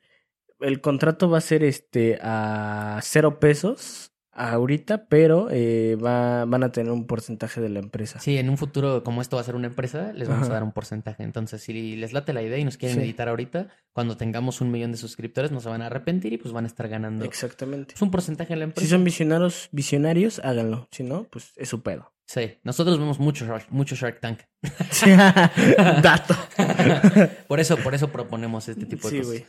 [0.60, 6.72] el contrato va a ser este a cero pesos ahorita, pero eh, va, van a
[6.72, 8.20] tener un porcentaje de la empresa.
[8.20, 10.52] Sí, en un futuro, como esto va a ser una empresa, les vamos Ajá.
[10.52, 11.22] a dar un porcentaje.
[11.24, 13.04] Entonces, si les late la idea y nos quieren Sí.
[13.04, 16.52] editar ahorita, cuando tengamos un millón de suscriptores, no se van a arrepentir y pues
[16.54, 17.94] van a estar ganando Exactamente.
[17.94, 18.86] pues, un porcentaje en la empresa.
[18.86, 20.88] Si son visionarios, visionarios, háganlo.
[20.92, 22.13] Si no, pues es su pedo.
[22.26, 24.40] Sí, nosotros vemos mucho Shark, mucho Shark Tank.
[26.02, 26.36] Dato.
[27.48, 29.44] por eso, por eso proponemos este tipo de Sí, cosas.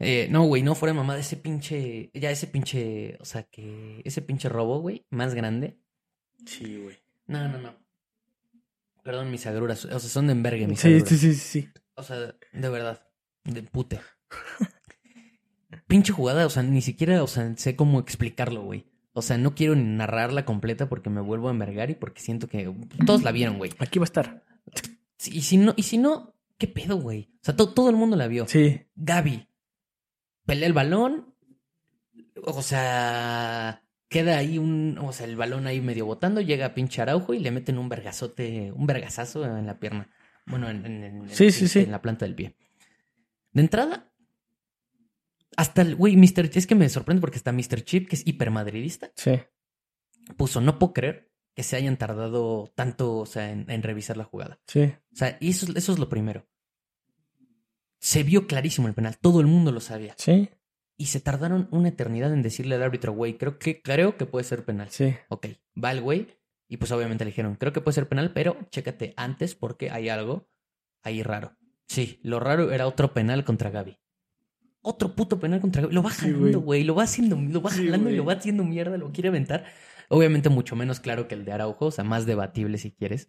[0.00, 4.00] Eh, no, güey, no fuera mamá de ese pinche, ya ese pinche, o sea, que
[4.04, 5.78] ese pinche robo, güey, más grande.
[6.46, 6.96] Sí, güey.
[7.26, 7.74] No, no, no.
[9.02, 11.08] Perdón, mis agruras, o sea, son de envergue mis Sí, agruras.
[11.08, 11.68] sí, sí, sí.
[11.94, 12.16] O sea,
[12.52, 13.08] de verdad,
[13.44, 14.00] de pute.
[15.88, 18.86] Pinche jugada, o sea, ni siquiera, o sea, sé cómo explicarlo, güey.
[19.18, 22.46] O sea, no quiero ni narrarla completa porque me vuelvo a envergar y porque siento
[22.48, 22.72] que
[23.06, 23.72] todos la vieron, güey.
[23.78, 24.44] Aquí va a estar.
[25.26, 27.30] Y si no, y si no, ¿qué pedo, güey?
[27.36, 28.46] O sea, to- todo el mundo la vio.
[28.48, 28.80] Sí.
[28.96, 29.46] Gaby
[30.46, 31.34] pelea el balón.
[32.44, 37.34] O sea, queda ahí un, o sea, el balón ahí medio botando, llega pinche Araujo
[37.34, 40.08] y le meten un vergazote, un vergazazo en la pierna.
[40.46, 41.80] Bueno, en, en- en- Sí, sí, sí.
[41.80, 42.54] en la planta del pie.
[43.52, 44.07] De entrada,
[45.58, 46.48] hasta el, güey, Mr.
[46.54, 47.82] es que me sorprende porque está Mr.
[47.82, 49.32] Chip, que es hipermadridista, Sí.
[50.36, 54.24] puso, no puedo creer que se hayan tardado tanto, o sea, en, en revisar la
[54.24, 54.60] jugada.
[54.66, 54.82] Sí.
[55.12, 56.46] O sea, y eso, es- eso es lo primero.
[58.00, 60.14] Se vio clarísimo el penal, todo el mundo lo sabía.
[60.18, 60.48] Sí.
[60.96, 64.44] Y se tardaron una eternidad en decirle al árbitro, güey, creo que, creo que puede
[64.44, 64.88] ser penal.
[64.90, 65.14] Sí.
[65.28, 65.46] Ok,
[65.82, 66.28] va el güey.
[66.68, 70.08] Y pues obviamente le dijeron, creo que puede ser penal, pero chécate antes porque hay
[70.08, 70.48] algo
[71.02, 71.56] ahí raro.
[71.88, 73.98] Sí, lo raro era otro penal contra Gaby.
[74.80, 75.94] Otro puto penal contra Gaby.
[75.94, 76.84] Lo va jalando, güey.
[76.84, 79.64] Lo va haciendo, lo va Sí, jalando y lo va haciendo mierda, lo quiere aventar.
[80.08, 83.28] Obviamente mucho menos claro que el de Araujo, o sea, más debatible si quieres.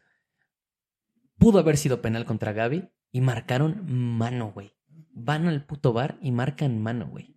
[1.37, 4.71] Pudo haber sido penal contra Gaby y marcaron mano, güey.
[5.11, 7.35] Van al puto bar y marcan mano, güey.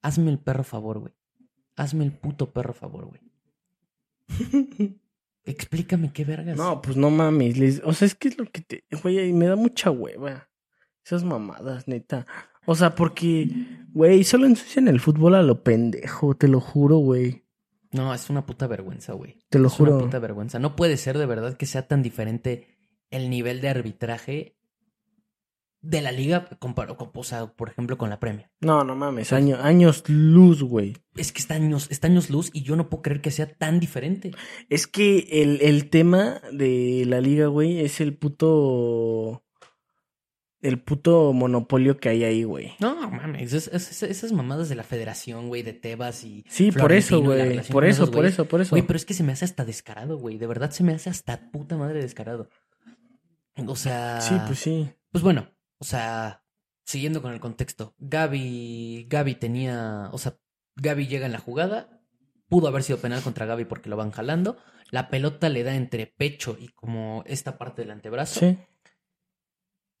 [0.00, 1.12] Hazme el perro favor, güey.
[1.76, 3.20] Hazme el puto perro favor, güey.
[5.44, 6.56] Explícame qué vergas.
[6.56, 7.58] No, pues no mames.
[7.58, 8.84] les- O sea, es que es lo que te.
[9.02, 10.48] Güey, me da mucha hueva.
[11.04, 12.26] Esas mamadas, neta.
[12.70, 13.48] O sea, porque,
[13.94, 17.44] güey, solo ensucian el fútbol a lo pendejo, te lo juro, güey.
[17.92, 19.38] No, es una puta vergüenza, güey.
[19.48, 20.04] Te lo es una juro.
[20.04, 20.58] puta vergüenza.
[20.58, 22.76] No puede ser de verdad que sea tan diferente
[23.10, 24.54] el nivel de arbitraje
[25.80, 28.50] de la liga comparado con, o sea, por ejemplo, con la Premier.
[28.60, 29.32] No, no mames.
[29.32, 30.94] año- años luz, güey.
[31.16, 33.80] Es que está años, está años luz y yo no puedo creer que sea tan
[33.80, 34.32] diferente.
[34.68, 39.44] Es que el, el tema de la liga, güey, es el puto.
[40.60, 42.72] El puto monopolio que hay ahí, güey.
[42.80, 46.44] No, mames, es- es- es- esas mamadas de la federación, güey, de Tebas y...
[46.48, 47.60] Sí, por eso, güey.
[47.70, 48.70] Por eso, esos por eso, por eso.
[48.70, 50.36] Güey, pero es que se me hace hasta descarado, güey.
[50.36, 52.48] De verdad se me hace hasta puta madre descarado.
[53.66, 54.20] O sea...
[54.20, 54.90] Sí, pues sí.
[55.12, 56.44] Pues bueno, o sea,
[56.84, 60.36] siguiendo con el contexto, Gaby, Gaby tenía, o sea,
[60.76, 62.00] Gaby llega en la jugada,
[62.48, 64.58] pudo haber sido penal contra Gaby porque lo van jalando,
[64.90, 68.58] la pelota le da entre pecho y como esta parte del antebrazo Sí.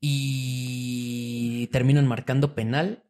[0.00, 3.02] Y terminan marcando penal.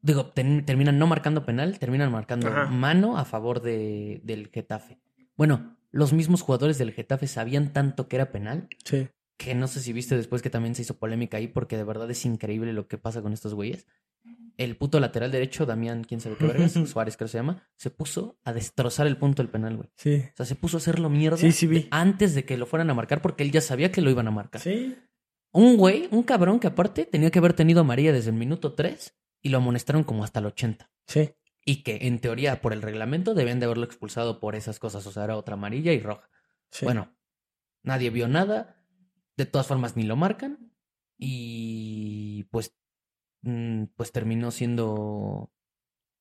[0.00, 2.66] Digo, ten- terminan no marcando penal, terminan marcando Ajá.
[2.66, 4.98] mano a favor de, del Getafe.
[5.36, 9.08] Bueno, los mismos jugadores del Getafe sabían tanto que era penal Sí.
[9.36, 12.10] que no sé si viste después que también se hizo polémica ahí porque de verdad
[12.10, 13.86] es increíble lo que pasa con estos güeyes.
[14.58, 17.90] El puto lateral derecho, Damián, quién sabe qué vergas, Suárez creo que se llama, se
[17.90, 19.88] puso a destrozar el punto del penal, güey.
[19.96, 20.22] Sí.
[20.32, 21.88] O sea, se puso a hacerlo mierda Sí, sí vi.
[21.90, 24.30] antes de que lo fueran a marcar porque él ya sabía que lo iban a
[24.32, 24.60] marcar.
[24.60, 24.96] Sí.
[25.52, 29.14] Un güey, un cabrón que aparte tenía que haber tenido amarilla desde el minuto 3
[29.42, 30.90] y lo amonestaron como hasta el 80.
[31.06, 31.34] Sí.
[31.64, 35.12] Y que en teoría por el reglamento debían de haberlo expulsado por esas cosas, o
[35.12, 36.28] sea, era otra amarilla y roja.
[36.70, 36.84] sí.
[36.84, 37.14] Bueno,
[37.82, 38.82] nadie vio nada.
[39.36, 40.72] De todas formas, ni lo marcan.
[41.18, 42.74] Y pues,
[43.42, 45.52] mm, pues terminó siendo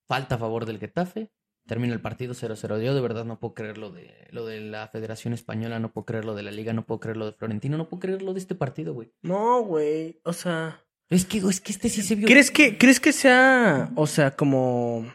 [0.08, 1.32] falta a favor del Getafe.
[1.68, 2.82] Termina el partido 0-0.
[2.82, 6.06] Yo de verdad no puedo creer lo de, lo de la Federación Española, no puedo
[6.06, 8.34] creer lo de la Liga, no puedo creer lo de Florentino, no puedo creer lo
[8.34, 9.14] de este partido, güey.
[9.22, 10.20] No, güey.
[10.24, 10.84] O sea.
[11.10, 12.28] Es que, es que este sí se vio.
[12.28, 15.06] ¿Crees que, ¿Crees que sea, o sea, como.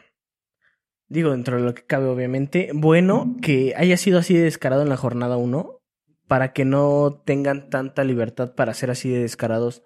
[1.09, 4.89] Digo, dentro de lo que cabe, obviamente, bueno que haya sido así de descarado en
[4.89, 5.81] la jornada 1
[6.27, 9.83] para que no tengan tanta libertad para ser así de descarados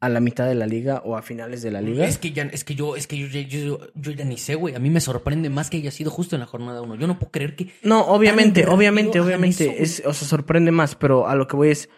[0.00, 2.06] a la mitad de la liga o a finales de la liga?
[2.06, 4.54] Es que ya, es que yo, es que yo, ya- yo, yo ya ni sé,
[4.54, 4.74] güey.
[4.74, 6.94] A mí me sorprende más que haya sido justo en la jornada 1.
[6.96, 7.72] Yo no puedo creer que.
[7.82, 9.82] No, obviamente, obviamente, obviamente.
[9.82, 11.88] eso, es, o sea, sorprende más, pero a lo que voy es.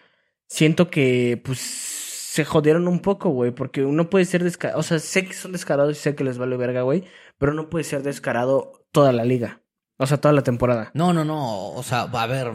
[0.47, 4.79] Siento que, pues, se jodieron un poco, güey, porque uno puede ser descarado.
[4.79, 7.05] O sea, sé que son descarados y sé que les vale verga, güey,
[7.37, 9.61] pero no puede ser descarado toda la liga.
[9.97, 10.91] O sea, toda la temporada.
[10.93, 11.69] No, no, no.
[11.71, 12.51] O sea, a ver,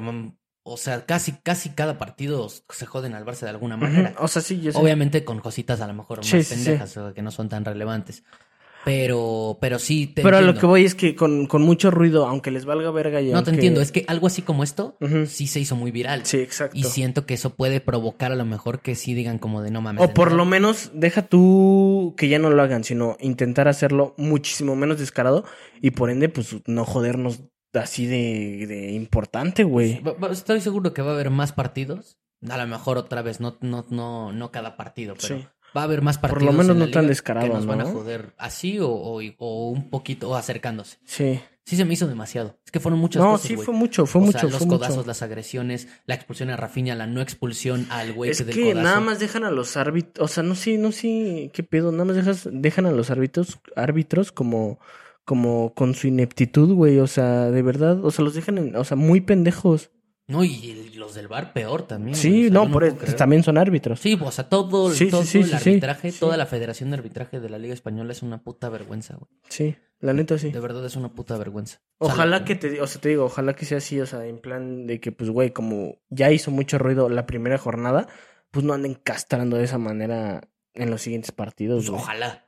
[0.69, 4.15] o sea, casi, casi cada partido se joden al Barça de alguna manera.
[4.19, 4.79] O sea, sí, yo sé.
[4.79, 6.55] Obviamente con cositas a lo mejor más Sí, sí.
[6.55, 8.23] pendejas o que no son tan relevantes.
[8.85, 12.27] Pero, pero sí te Pero a lo que voy es que con, con mucho ruido,
[12.27, 14.97] aunque les valga verga y No te aunque- entiendo, es que algo así como esto
[15.27, 16.25] sí se hizo muy viral.
[16.25, 16.79] Sí, exacto.
[16.79, 19.83] Y siento que eso puede provocar a lo mejor que sí digan como de no
[19.83, 20.03] mames.
[20.03, 20.37] O por neta".
[20.37, 25.45] lo menos deja tú que ya no lo hagan, sino intentar hacerlo muchísimo menos descarado
[25.83, 27.41] y por ende, pues no jodernos
[27.79, 30.03] así de, de importante, güey.
[30.31, 32.19] Estoy seguro que va a haber más partidos.
[32.49, 35.47] A lo mejor otra vez, no, no, no, no cada partido, pero Sí.
[35.77, 36.55] va a haber más Por lo partidos.
[36.55, 37.91] menos no tan descarados, Que nos van a ¿no?
[37.93, 40.99] joder así o, o, o un poquito o acercándose.
[41.05, 41.41] Sí.
[41.65, 42.57] Sí se me hizo demasiado.
[42.65, 43.47] Es que fueron muchas No, cosas.
[43.49, 45.07] sí fue mucho, fue O mucho, sea, los fue codazos, mucho.
[45.09, 48.63] las agresiones, la expulsión a Rafinha, la no expulsión al güey Es que del que
[48.71, 48.83] codazo.
[48.83, 52.07] nada más dejan a los árbitros, o sea, no sé, no sé qué pedo, nada
[52.07, 54.79] más dejas, dejan a los árbitros, árbitros como,
[55.29, 58.83] como con su ineptitud, güey, o sea, de verdad, o sea, los dejan, en- o
[58.85, 59.91] sea, muy pendejos.
[60.27, 62.15] No, y los del bar peor también.
[62.17, 64.01] Sí, O sea, no, por eso, también son árbitros.
[64.01, 66.97] Sí, o sea, todo, Sí, sí, todo sí, el sí, arbitraje, toda la Federación de
[66.97, 69.31] Arbitraje de la Liga Española es una puta vergüenza, güey.
[69.51, 69.77] Sí.
[70.01, 70.51] La neta sí.
[70.51, 71.81] De verdad es una puta vergüenza.
[71.99, 74.25] O sea, Ojalá que te, o sea, te digo, ojalá que sea así, o sea,
[74.27, 78.07] en plan de que, pues, güey, como ya hizo mucho ruido la primera jornada,
[78.51, 82.45] pues no anden castrando de esa manera en los siguientes partidos, pues, ojalá.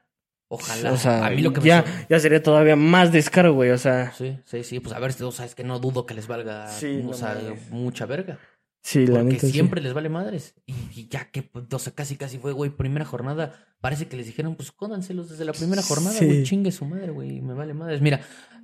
[0.53, 0.92] Ojalá.
[0.92, 3.70] O sea, a mí lo que me ya, sor- ya sería todavía más descaro, güey,
[3.70, 4.80] o sea, Sí, sí, sí.
[4.80, 7.38] Pues a ver, o sea, es que no dudo que les valga Sí, o sea,
[7.70, 8.38] mucha verga.
[8.82, 9.53] sí, la Porque neta sí.
[9.53, 10.57] siempre les vale madres.
[10.66, 13.53] Y, y ya que, o sea, casi casi fue, güey, primera jornada.
[13.80, 16.26] Parece que les dijeron, pues códanselos desde la primera jornada, Sí.
[16.26, 16.42] güey.
[16.42, 17.40] Chingue su madre, güey.
[17.40, 18.01] Me vale madres.
[18.01, 18.20] Mira,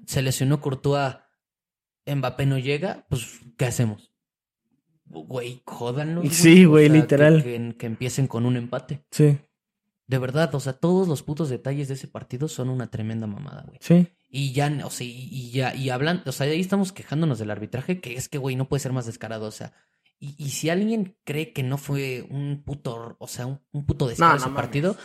[0.07, 1.15] se lesionó Courtois.
[2.05, 4.13] Mbappé no llega, pues, ¿qué hacemos?
[5.05, 6.27] Güey, jódanlos.
[6.35, 7.43] Sí, güey, sea, que- literal.
[7.45, 9.05] Que, que empiecen con un empate.
[9.13, 9.39] Sí,
[10.07, 13.65] De verdad, o sea, todos los putos detalles de ese partido son una tremenda mamada,
[13.67, 13.79] güey.
[13.81, 14.09] sí.
[14.29, 18.01] Y ya, o sea, y, ya, y hablan, o sea, ahí estamos quejándonos del arbitraje,
[18.01, 19.73] que es que, güey, no puede ser más descarado, o sea.
[20.19, 24.09] Y, y si alguien cree que no fue un puto, o sea, un, un puto
[24.09, 24.57] descaro No, ese mames.
[24.57, 24.97] partido,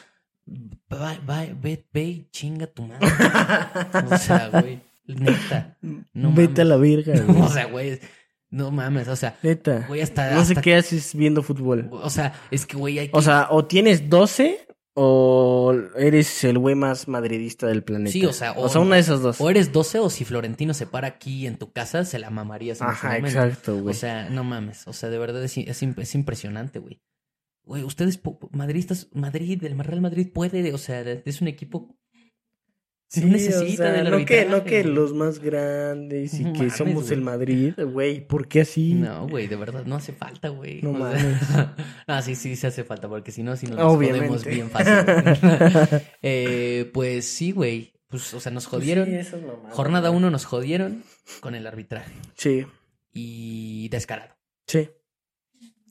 [0.91, 3.07] va, va, ve, ve y chinga tu madre.
[4.11, 5.77] o sea, güey, neta.
[6.13, 7.03] No Vete a la güey.
[7.41, 7.99] O sea, güey,
[8.49, 9.85] no mames, o sea, Neta.
[9.87, 10.31] güey, hasta.
[10.33, 11.89] No sé hasta- qué haces viendo fútbol.
[11.91, 13.17] O sea, es que, güey, hay que.
[13.17, 18.11] O sea, o tienes 12 o eres el güey más madridista del planeta.
[18.11, 19.39] Sí, o sea, o- o sea, una de esas dos.
[19.39, 22.81] o eres 12 o si Florentino se para aquí en tu casa, se la mamarías
[22.81, 23.27] en ese Ajá, momento.
[23.29, 23.95] exacto, güey.
[23.95, 24.87] O sea, no mames.
[24.87, 27.01] O sea, de verdad es, es, imp- es impresionante, güey.
[27.63, 28.19] Güey, ustedes,
[28.51, 31.95] madridistas, Madrid, el Real Madrid puede, o sea, es un equipo.
[33.11, 36.53] Sí, no necesita o sea, del no que, no que los más grandes y No
[36.53, 38.93] que mames, somos el Madrid, güey, ¿por qué así?
[38.93, 40.81] No, güey, de verdad, no hace falta, güey.
[40.81, 41.75] No O sea,
[42.07, 44.93] ah, sí, sí, sí hace falta, porque si no, si nos jodemos bien fácil.
[46.21, 47.91] eh, pues sí, güey.
[48.07, 49.05] Pues, o sea, nos jodieron.
[49.07, 50.19] Sí, esas mamadas, Jornada güey.
[50.19, 51.03] 1 nos jodieron
[51.41, 52.13] con el arbitraje.
[52.35, 52.65] Sí,
[53.11, 54.37] Y descarado.
[54.67, 54.89] sí.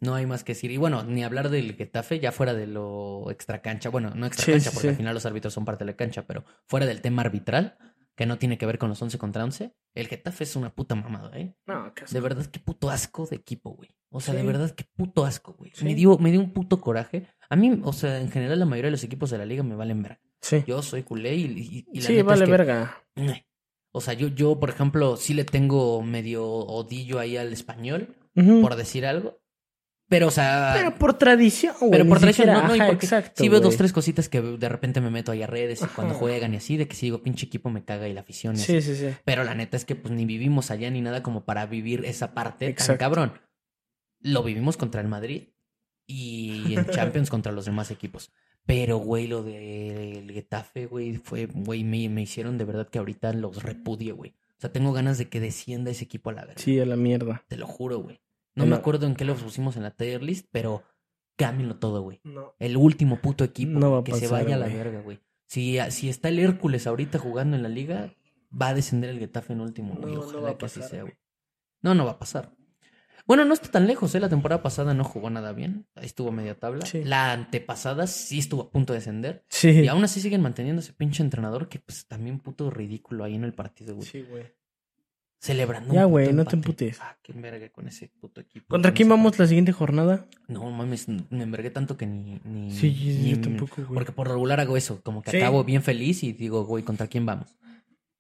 [0.01, 0.71] No hay más que decir.
[0.71, 3.91] Y bueno, ni hablar del Getafe, ya fuera de lo extra cancha.
[3.91, 4.89] Bueno, no extra Sí, cancha, porque sí.
[4.89, 7.77] al final los árbitros son parte de la cancha, pero fuera del tema arbitral,
[8.17, 10.95] que no tiene que ver con los 11 contra 11, el Getafe es una puta
[10.95, 11.55] mamada, ¿eh?
[11.67, 12.15] No, qué asco.
[12.15, 13.91] De verdad, qué puto asco de equipo, güey.
[14.11, 15.71] O sea, de verdad, qué puto asco, güey.
[15.75, 15.85] Sí.
[15.85, 17.27] Me, dio, me dio un puto coraje.
[17.49, 19.75] A mí, o sea, en general, la mayoría de los equipos de la liga me
[19.77, 20.21] valen verga.
[20.41, 23.05] Sí, Yo soy culé y, y- y la sí neta vale es que, verga.
[23.17, 23.45] eh,
[23.93, 28.17] O sea, yo, yo, por ejemplo, sí le tengo medio odillo ahí al español,
[28.63, 29.39] por decir algo.
[30.11, 30.73] Pero, o sea.
[30.75, 31.93] Pero por tradición, güey.
[31.93, 34.69] Pero por tradición, no, no, y porque exacto, sí veo dos, tres cositas que de
[34.69, 37.23] repente me meto ahí a redes y cuando juegan y así, de que si digo,
[37.23, 38.57] pinche equipo me caga y la afición.
[38.57, 38.97] Sí, así.
[38.97, 39.15] sí, sí.
[39.25, 42.35] Pero la neta es que pues ni vivimos allá ni nada como para vivir esa
[42.35, 43.35] parte tan cabrón.
[44.19, 45.51] Lo vivimos contra el Madrid
[46.09, 48.33] y en Champions contra los demás equipos.
[48.67, 53.33] Pero, güey, lo del Getafe, güey, fue, güey, me, me hicieron de verdad que ahorita
[53.33, 54.35] los repudie, güey.
[54.59, 56.61] O sea, tengo ganas de que descienda ese equipo a la verga.
[56.61, 57.45] Sí, a la mierda.
[57.47, 58.21] Te lo juro, güey.
[58.55, 60.83] No me acuerdo en qué los pusimos en la tier list, pero
[61.37, 62.21] cámbienlo todo, güey.
[62.25, 62.55] No.
[62.59, 65.21] El último puto equipo No va a que se pasar, vaya a la verga, güey.
[65.47, 68.15] Si, si está el Hércules ahorita jugando en la liga,
[68.51, 70.15] va a descender el Getafe en último, güey.
[70.15, 71.15] No, no Ojalá va a que así pasar, sea, güey.
[71.15, 71.23] güey.
[71.83, 72.55] No, no va a pasar.
[73.27, 74.21] Bueno, no está tan lejos, ¿eh?
[74.21, 75.87] La temporada pasada no jugó nada bien.
[75.95, 76.85] Ahí estuvo a media tabla.
[76.85, 77.05] Sí.
[77.05, 79.45] La antepasada sí estuvo a punto de descender.
[79.49, 79.71] Sí.
[79.71, 83.45] Y aún así siguen manteniendo ese pinche entrenador que, pues, también puto ridículo ahí en
[83.45, 84.07] el partido, güey.
[84.07, 84.45] Sí, güey.
[85.41, 85.95] Celebrando.
[85.95, 86.99] Ya, güey, no te emputes.
[87.01, 88.67] Ah, qué verga con ese puto equipo.
[88.69, 90.27] ¿Contra con quién vamos la siguiente jornada?
[90.49, 92.39] No mames, me envergué tanto que ni.
[92.45, 92.91] ni Sí,
[93.23, 93.95] ni- yo tampoco, güey.
[93.95, 95.37] Porque por regular hago eso, como que Sí.
[95.39, 97.57] acabo bien feliz y digo, güey, ¿contra quién vamos?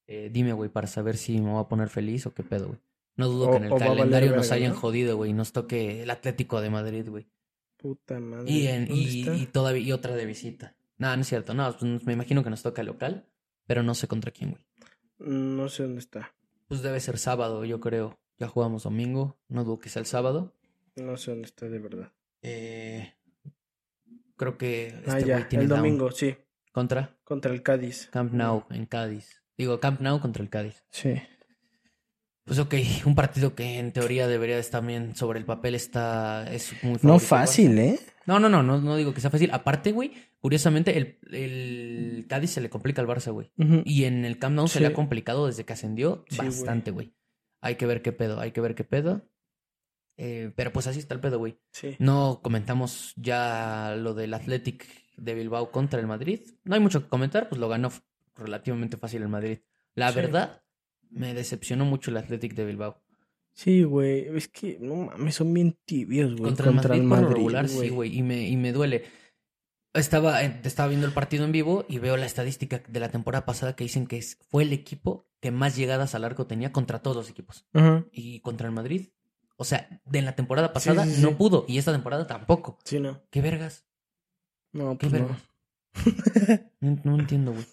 [0.07, 2.81] Eh, dime, güey, para saber si me voy a poner feliz o qué pedo, güey.
[3.16, 4.79] No dudo O- que en el calendario nos verga, hayan ¿no?
[4.79, 7.29] jodido, güey, y nos toque el Atlético de Madrid, güey.
[7.77, 8.51] Puta madre.
[8.51, 10.75] Y, en, ¿Dónde y, y todavía y otra de visita.
[10.97, 13.27] No, no es cierto, no, pues, me imagino que nos toca local,
[13.66, 14.64] pero no sé contra quién, güey.
[15.18, 16.35] No sé dónde está.
[16.71, 18.16] Pues debe ser sábado, yo creo.
[18.39, 20.55] Ya jugamos domingo, no dudo que sea el sábado.
[20.95, 22.12] No sé dónde está de verdad.
[22.43, 23.12] Eh,
[24.37, 25.49] creo que este ah, ya.
[25.49, 25.81] tiene El down.
[25.81, 26.37] domingo, sí.
[26.73, 27.18] ¿Contra?
[27.25, 28.09] Contra el Cádiz.
[28.12, 29.43] Camp Nou, en Cádiz.
[29.59, 30.85] Digo, Camp Nou contra el Cádiz.
[30.93, 31.21] Sí.
[32.45, 36.73] Pues ok, un partido que en teoría debería estar también sobre el papel está es
[36.85, 37.77] muy No fácil.
[37.81, 37.99] ¿eh?
[38.31, 39.51] No, no, no, no, no digo que sea fácil.
[39.53, 43.51] Aparte, güey, curiosamente el, el Cádiz se le complica al Barça, güey.
[43.85, 47.12] Y en el Camp Nou se le ha complicado desde que ascendió Sí, bastante, güey.
[47.61, 49.28] Hay que ver qué pedo, hay que ver qué pedo.
[50.16, 51.59] Eh, pero pues así está el pedo, güey.
[51.72, 51.97] Sí.
[51.99, 56.43] No comentamos ya lo del Athletic de Bilbao contra el Madrid.
[56.62, 57.91] No hay mucho que comentar, pues lo ganó
[58.37, 59.59] relativamente fácil el Madrid.
[59.97, 60.62] La verdad,
[61.11, 63.03] me decepcionó mucho el Athletic de Bilbao.
[63.55, 64.26] Sí, güey.
[64.36, 66.55] Es que, no mames, son bien tibios, güey.
[66.55, 68.16] Contra, el Madrid, por lo regular, sí, güey.
[68.16, 69.05] Y me, y me duele.
[69.92, 73.74] Estaba, estaba viendo el partido en vivo y veo la estadística de la temporada pasada
[73.74, 77.16] que dicen que es- fue el equipo que más llegadas al arco tenía contra todos
[77.16, 77.66] los equipos.
[78.12, 79.09] Y contra el Madrid,
[79.57, 81.22] o sea, de la temporada pasada sí, sí.
[81.22, 82.78] no pudo y esta temporada tampoco.
[82.84, 83.20] Sí, no.
[83.30, 83.84] ¿Qué vergas?
[84.72, 85.28] No, ¿Qué pues no.
[85.28, 86.70] vergas?
[86.80, 87.66] No, no entiendo, güey.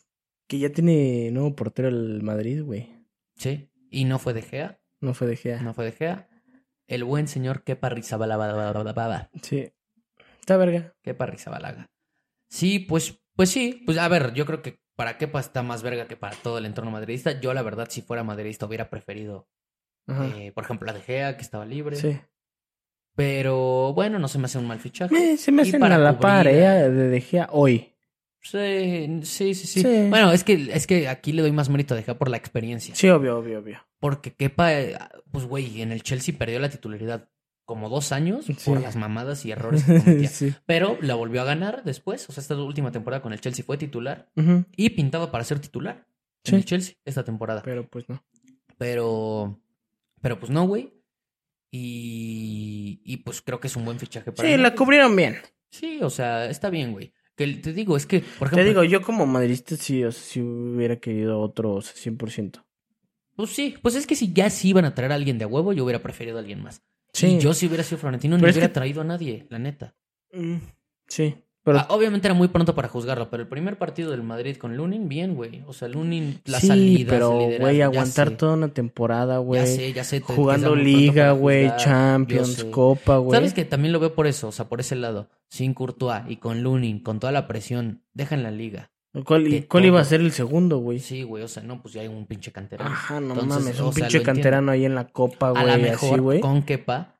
[0.48, 2.90] Que ya tiene nuevo portero el Madrid, güey.
[3.36, 3.70] Sí.
[3.92, 4.80] Y no fue de Gea.
[5.02, 5.62] No fue de Gea.
[5.62, 6.28] No fue de Gea.
[6.88, 9.30] El buen señor Kepa Rizabalaga.
[9.42, 9.72] Sí.
[10.40, 10.94] Está verga.
[11.04, 11.90] Kepa Rizabalaga.
[12.50, 13.84] Sí, pues, pues sí.
[13.86, 16.66] Pues a ver, yo creo que para Kepa está más verga que para todo el
[16.66, 17.40] entorno madridista.
[17.40, 19.48] Yo, la verdad, si fuera madridista, hubiera preferido,
[20.08, 21.96] eh, por ejemplo, a De Gea, que estaba libre.
[21.96, 22.20] sí.
[23.16, 25.34] Pero bueno, no se me hace un mal fichaje.
[25.34, 26.52] Eh, se me para a la par, eh,
[26.92, 27.97] de De Gea hoy.
[28.52, 29.82] Sí, sí, sí, sí.
[29.82, 30.08] Sí.
[30.10, 32.38] Bueno, es que, es que aquí le doy más mérito a De Gea por la
[32.38, 32.96] experiencia.
[32.96, 33.86] Sí, obvio, obvio, obvio.
[34.00, 34.72] Porque Kepa,
[35.32, 37.30] pues güey, en el Chelsea perdió la titularidad
[37.66, 38.56] como dos años Sí.
[38.66, 40.28] por las mamadas y errores que cometía.
[40.30, 40.54] sí.
[40.66, 42.30] Pero la volvió a ganar después.
[42.30, 44.32] O sea, esta última temporada con el Chelsea fue titular
[44.76, 46.08] y pintaba para ser titular
[46.46, 47.62] en el Chelsea esta temporada.
[47.64, 48.24] Pero pues no.
[48.78, 49.60] Pero,
[50.22, 50.94] pero pues no, güey.
[51.72, 55.38] Y, y pues creo que es un buen fichaje para Sí, la cubrieron bien.
[55.70, 57.12] Sí, o sea, está bien, güey.
[57.38, 60.22] Que te digo, es que, por Te ejemplo, digo, yo como madridista sí, o sea,
[60.24, 62.64] sí hubiera querido otro o sea, 100%.
[63.36, 65.48] pues sí, pues es que si ya sí iban a traer a alguien de a
[65.48, 66.82] huevo, yo hubiera preferido a alguien más.
[67.14, 67.28] Sí.
[67.36, 69.60] Y yo si hubiera sido Florentino, no Pero es hubiera que- traído a nadie, la
[69.60, 69.96] neta.
[70.34, 70.56] Mm,
[71.08, 71.36] Sí.
[71.68, 74.78] Pero Ah, obviamente era muy pronto para juzgarlo, pero el primer partido del Madrid con
[74.78, 75.64] Lunin, bien, güey.
[75.68, 79.40] O sea, Lunin, la sí, salida, pero, güey, ya aguantar sé, toda una temporada, Ya
[79.40, 79.68] güey.
[79.68, 80.22] sé, ya sé.
[80.22, 82.64] Jugando Liga, güey, Champions.
[82.72, 83.38] Copa, güey.
[83.38, 84.48] ¿Sabes que también lo veo por eso?
[84.48, 85.28] O sea, por ese lado.
[85.50, 88.92] Sin Courtois y con Lunin, con toda la presión, dejan la liga.
[89.26, 91.00] ¿Cuál, y cuál iba a ser el segundo, güey?
[91.00, 92.90] Sí, güey, o sea, no, pues ya hay un pinche canterano.
[92.92, 95.70] Ajá, no Entonces, mames, o un sea, pinche canterano ahí en la Copa, a güey,
[95.70, 96.40] así, mejor güey.
[96.40, 97.17] con Kepa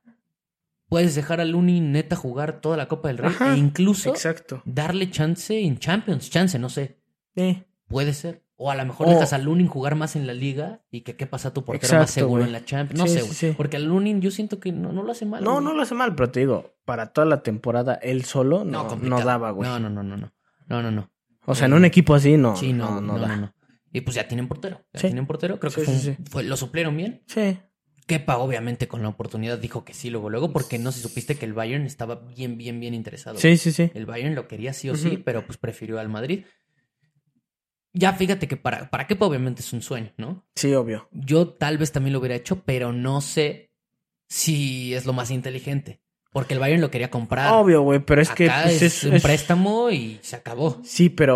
[0.90, 4.62] puedes dejar a Lunin neta jugar toda la Copa del Rey Ajá, e incluso Exacto.
[4.66, 7.00] darle chance en Champions, chance, no sé.
[7.36, 7.64] Sí.
[7.88, 8.44] Puede ser.
[8.60, 11.16] O a lo mejor O- dejas a Lunin jugar más en la liga y que
[11.16, 12.48] qué pasa tu portero más Exacto, seguro güey.
[12.48, 13.00] en la Champions.
[13.00, 13.36] No Sí, sé, sí, güey.
[13.36, 13.54] sí.
[13.56, 15.44] Porque a Lunin yo siento que no, no lo hace mal.
[15.44, 18.96] No, no lo hace mal, pero te digo, para toda la temporada él solo no,
[18.98, 19.70] no, daba, güey.
[19.70, 20.34] No, no, no, no, no.
[20.68, 21.12] No, no, no.
[21.46, 23.54] O sea, en un equipo así no, sí, no, no, no, no no, da.
[23.94, 24.82] Y pues ya tienen portero.
[24.94, 25.60] Ya tienen portero.
[25.60, 27.24] Creo que fue- lo suplieron bien.
[27.28, 27.58] Sí.
[28.08, 31.46] Kepa, obviamente, con la oportunidad dijo que sí, luego, luego, porque no se supiste que
[31.46, 33.38] el Bayern estaba bien, bien, bien interesado.
[33.38, 33.92] Sí, sí, sí.
[33.94, 36.46] El Bayern lo quería sí o sí, pero pues prefirió al Madrid.
[37.94, 40.46] Ya fíjate que para, para Kepa obviamente es un sueño, ¿no?
[40.56, 41.10] Sí, obvio.
[41.12, 43.72] Yo tal vez también lo hubiera hecho, pero no sé
[44.30, 46.02] si es lo más inteligente.
[46.32, 47.52] Porque el Bayern lo quería comprar.
[47.54, 50.80] Obvio, güey, pero es que pues, es, es, un es- préstamo y se acabó.
[50.84, 51.36] Sí, pero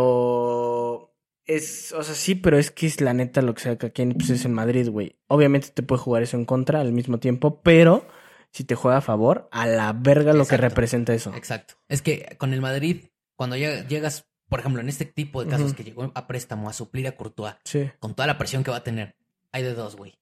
[1.56, 4.30] es, o sea, sí, pero es que es la neta lo que saca aquí pues
[4.30, 5.16] es en Madrid, güey.
[5.28, 8.08] Obviamente te puede jugar eso en contra al mismo tiempo, pero
[8.52, 11.34] si te juega a favor, a la verga lo que representa eso.
[11.36, 11.76] Exacto.
[11.88, 15.74] Es que con el Madrid, cuando llega- llegas, por ejemplo, en este tipo de casos
[15.74, 17.90] que llegó a préstamo a suplir a Courtois, Sí.
[18.00, 19.16] con toda la presión que va a tener,
[19.52, 20.14] hay de dos, güey.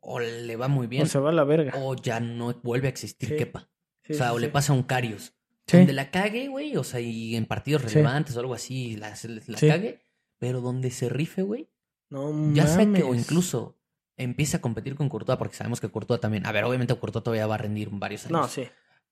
[0.00, 1.72] O le va muy bien, O se va a la verga.
[1.76, 3.36] o ya no vuelve a existir Sí.
[3.36, 3.70] Kepa.
[4.02, 5.32] Sí, o sea, o le pasa a un Carius.
[5.72, 9.14] Donde la cague, güey, o sea, y en partidos relevantes o algo así, la,
[9.58, 9.98] cague,
[10.38, 11.68] pero donde se rife, güey,
[12.10, 13.76] No ya sea que o incluso
[14.16, 17.46] empiece a competir con Courtois, porque sabemos que Courtois también, a ver, obviamente Courtois todavía
[17.46, 18.40] va a rendir varios años.
[18.40, 18.64] No, sí.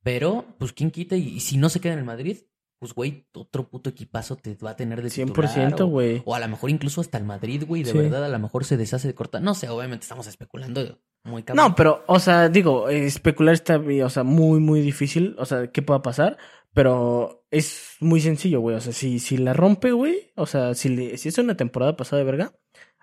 [0.02, 1.16] Pero, pues, ¿quién quita?
[1.16, 2.38] Y, y si no se queda en el Madrid,
[2.78, 6.22] pues, güey, otro puto equipazo te va a tener de titular, 100%, o- güey.
[6.24, 7.98] O a lo mejor incluso hasta el Madrid, güey, de Sí.
[7.98, 9.40] verdad, a lo mejor se deshace de cortar.
[9.42, 11.68] No sé, obviamente estamos especulando muy cabrón.
[11.68, 15.36] No, pero, o sea, digo, eh, especular está, o sea, muy, muy difícil.
[15.38, 16.36] O sea, ¿qué pueda pasar?
[16.74, 18.76] Pero es muy sencillo, güey.
[18.76, 21.96] O sea, si, si la rompe, güey, o sea, si, le, si es una temporada
[21.96, 22.52] pasada de verga,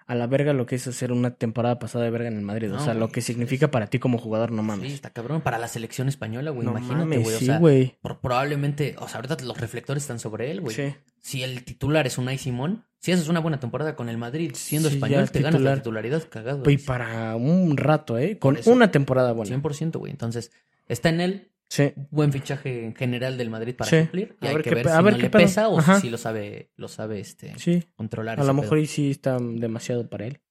[0.07, 2.73] a la verga lo que es hacer una temporada pasada de verga en el Madrid.
[2.73, 4.87] o sea, lo que significa para ti como jugador, no mames.
[4.89, 5.41] Sí, está cabrón.
[5.41, 7.35] Para la selección española, güey, no imagínate, mames, güey.
[7.35, 7.95] O sí, sea, güey.
[8.01, 10.75] por- probablemente, o sea, ahorita los reflectores están sobre él, güey.
[10.75, 10.95] Sí.
[11.21, 14.89] Si el titular es Unai Simón, si haces una buena temporada con el Madrid siendo
[14.89, 16.61] Sí, español, te ganas la titularidad cagado.
[16.61, 16.77] Y güey.
[16.79, 18.39] para un rato, ¿eh?
[18.39, 19.55] Con una temporada buena.
[19.55, 20.11] 100%, güey.
[20.11, 20.51] Entonces,
[20.87, 21.51] está en él.
[21.69, 21.93] Sí.
[22.09, 24.01] Buen fichaje en general del Madrid para Sí.
[24.01, 24.35] suplir.
[24.41, 25.41] Y A hay ver que qué ver pe- si a ver no qué le pedo.
[25.43, 25.95] pesa o Ajá.
[25.95, 27.83] si sí lo sabe, lo sabe este, Sí.
[27.95, 28.39] controlar.
[28.39, 28.61] A lo pedo.
[28.63, 30.41] mejor y sí está demasiado para él.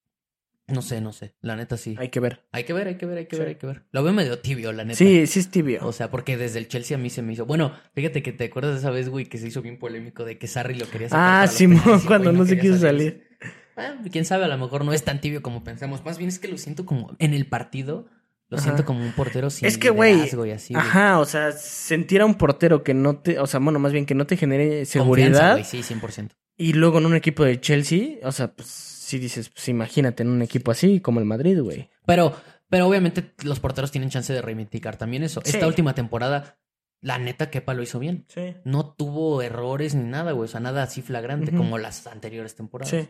[0.69, 1.35] No sé, no sé.
[1.41, 1.97] La neta sí.
[1.99, 2.45] Hay que ver.
[2.53, 3.85] Hay que ver, hay que ver, hay que ver, hay que ver.
[3.91, 4.99] Lo veo medio tibio, la neta.
[4.99, 5.81] Sí, sí es tibio.
[5.87, 7.47] O sea, porque desde el Chelsea a mí se me hizo.
[7.47, 10.37] Bueno, fíjate que te acuerdas de esa vez, güey, que se hizo bien polémico de
[10.39, 11.45] que Sarri lo quería sacar.
[11.45, 13.27] ah, Simón, penales cuando no se quiso salir.
[13.79, 16.05] Ah, quién sabe, a lo mejor no es tan tibio como pensamos.
[16.05, 18.07] Más bien es que lo siento como en el partido.
[18.51, 18.65] Lo Ajá.
[18.65, 20.75] siento como un portero sin Es que, liderazgo y así.
[20.75, 24.07] Ajá, o sea, sentir a un portero que no te, o sea, bueno, más bien
[24.07, 26.31] que no te genere seguridad güey, sí, 100%.
[26.57, 30.31] y luego en un equipo de Chelsea, o sea, pues sí dices, pues imagínate en
[30.31, 31.91] un equipo así como el Madrid, güey.
[32.07, 32.35] Pero,
[32.69, 35.43] pero obviamente los porteros tienen chance de reivindicar también eso.
[35.45, 35.51] Sí.
[35.53, 36.59] Esta última temporada,
[37.01, 38.25] la neta, Kepa lo hizo bien.
[38.29, 38.55] Sí.
[38.65, 40.47] No tuvo errores ni nada, güey.
[40.47, 42.91] O sea, nada así flagrante como las anteriores temporadas.
[42.91, 43.09] Sí.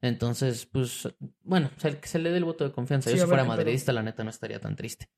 [0.00, 1.08] Entonces, pues,
[1.42, 3.10] bueno, se, que se le dé el voto de confianza.
[3.10, 5.08] Sí, Yo si fuera madridista, la neta, no estaría tan triste.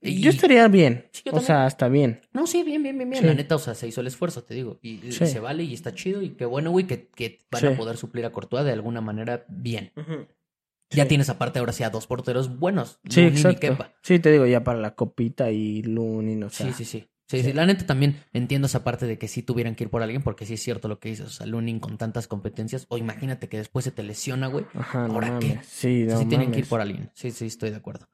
[0.00, 1.08] Y- Yo estaría bien.
[1.12, 2.20] Sí, yo o sea, hasta bien.
[2.32, 3.22] No, sí, bien, bien, bien, bien.
[3.22, 3.26] Sí.
[3.28, 4.78] La neta, o sea, se hizo el esfuerzo, te digo.
[4.82, 6.22] Y, se vale y está chido.
[6.22, 9.44] Y qué bueno, güey, que, que van a poder suplir a Courtois de alguna manera
[9.48, 9.92] bien.
[9.96, 10.96] Sí.
[10.98, 13.00] Ya tienes aparte ahora sí a dos porteros buenos.
[13.08, 13.60] Sí, Lunin y exacto.
[13.60, 13.94] Kepa.
[14.02, 16.66] Sí, te digo, ya para la copita y Lunin, o sea.
[16.66, 17.08] Sí, sí, sí.
[17.28, 20.00] Sí, sí, la neta también entiendo esa parte de que sí tuvieran que ir por
[20.02, 21.26] alguien, porque sí es cierto lo que dices.
[21.26, 24.64] O sea, Lunin con tantas competencias, o imagínate que después se te lesiona, güey.
[24.74, 25.48] Ajá, no ¿Ahora qué?
[25.54, 25.66] mames.
[25.66, 27.10] Sí, no sí tienen que ir por alguien.
[27.14, 28.08] Sí, sí, estoy de acuerdo.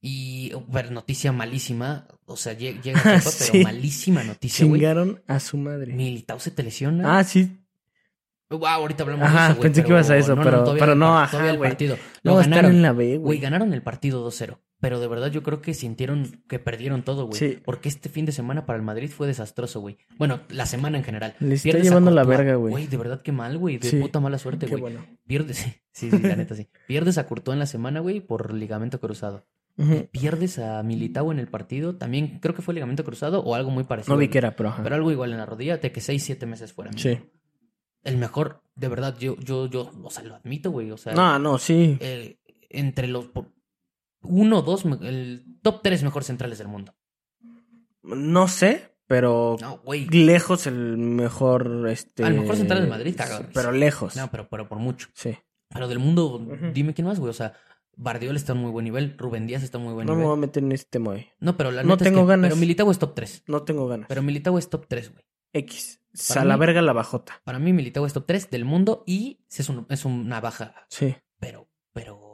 [0.00, 2.06] Y, pero noticia malísima.
[2.26, 3.62] O sea, lle- llega pero Sí.
[3.62, 4.80] malísima noticia, güey.
[4.80, 5.92] Chingaron a su madre.
[5.94, 7.18] Militao se te lesiona.
[7.18, 7.58] Ah, sí.
[8.50, 9.62] Wow, ahorita hablamos Ajá, de eso, güey.
[9.62, 11.70] pensé que ibas a eso, pero- todavía pero no, ajá, güey.
[12.22, 12.70] Lo No, están ganaron.
[12.76, 13.38] en la B, Güey, güey.
[13.40, 14.58] ganaron el partido 2-0.
[14.78, 17.38] Pero de verdad yo creo que sintieron que perdieron todo, güey.
[17.38, 17.58] Sí.
[17.64, 19.96] Porque este fin de semana para el Madrid fue desastroso, güey.
[20.18, 21.34] Bueno, la semana en general.
[21.40, 22.70] Le está Pierdes llevando la verga, güey.
[22.72, 23.78] Güey, de verdad que mal, güey.
[23.78, 23.96] De Sí.
[23.98, 24.82] puta mala suerte, Qué güey.
[24.82, 25.06] bueno.
[25.26, 25.56] Pierdes,
[25.92, 26.68] sí, sí, la neta sí.
[26.86, 29.46] Pierdes a Courtois en la semana, güey, por ligamento cruzado.
[30.10, 31.96] Pierdes a Militao en el partido.
[31.96, 34.14] También creo que fue ligamento cruzado o algo muy parecido.
[34.14, 34.82] No vi que era, pero ajá.
[34.82, 36.90] Pero algo igual en la rodilla, de que 6, 7 meses fuera.
[36.96, 37.18] Sí.
[38.02, 40.90] El mejor, de verdad, yo, yo, yo, o sea, lo admito, güey.
[40.92, 41.98] O sea, No, no, sí.
[42.00, 42.38] eh,
[42.70, 43.52] entre los por-
[44.28, 46.94] uno, dos, me- el top tres mejores centrales del mundo.
[48.02, 50.06] No sé, pero No, güey.
[50.08, 52.24] lejos el mejor, este...
[52.24, 53.46] Al mejor central de Madrid, cagado.
[53.52, 54.16] Pero lejos.
[54.16, 55.08] No, pero, pero por mucho.
[55.14, 55.36] Sí.
[55.70, 57.30] Pero del mundo, dime quién más, güey.
[57.30, 57.54] O sea,
[57.96, 60.28] Bardiola está en muy buen nivel, Rubén Díaz está en muy buen No me nivel.
[60.28, 61.26] voy a meter en este tema hoy.
[61.40, 62.48] No, pero la No neta es tengo que- ganas.
[62.50, 63.42] Pero Militao es top 3.
[63.48, 64.06] No tengo ganas.
[64.08, 65.24] Pero Militao es top 3, güey.
[65.52, 66.00] X.
[66.28, 67.40] Para A la verga la bajota.
[67.44, 71.16] Para mí Militao es top 3 del mundo y es, un- es una baja, Sí.
[71.40, 72.25] pero, pero,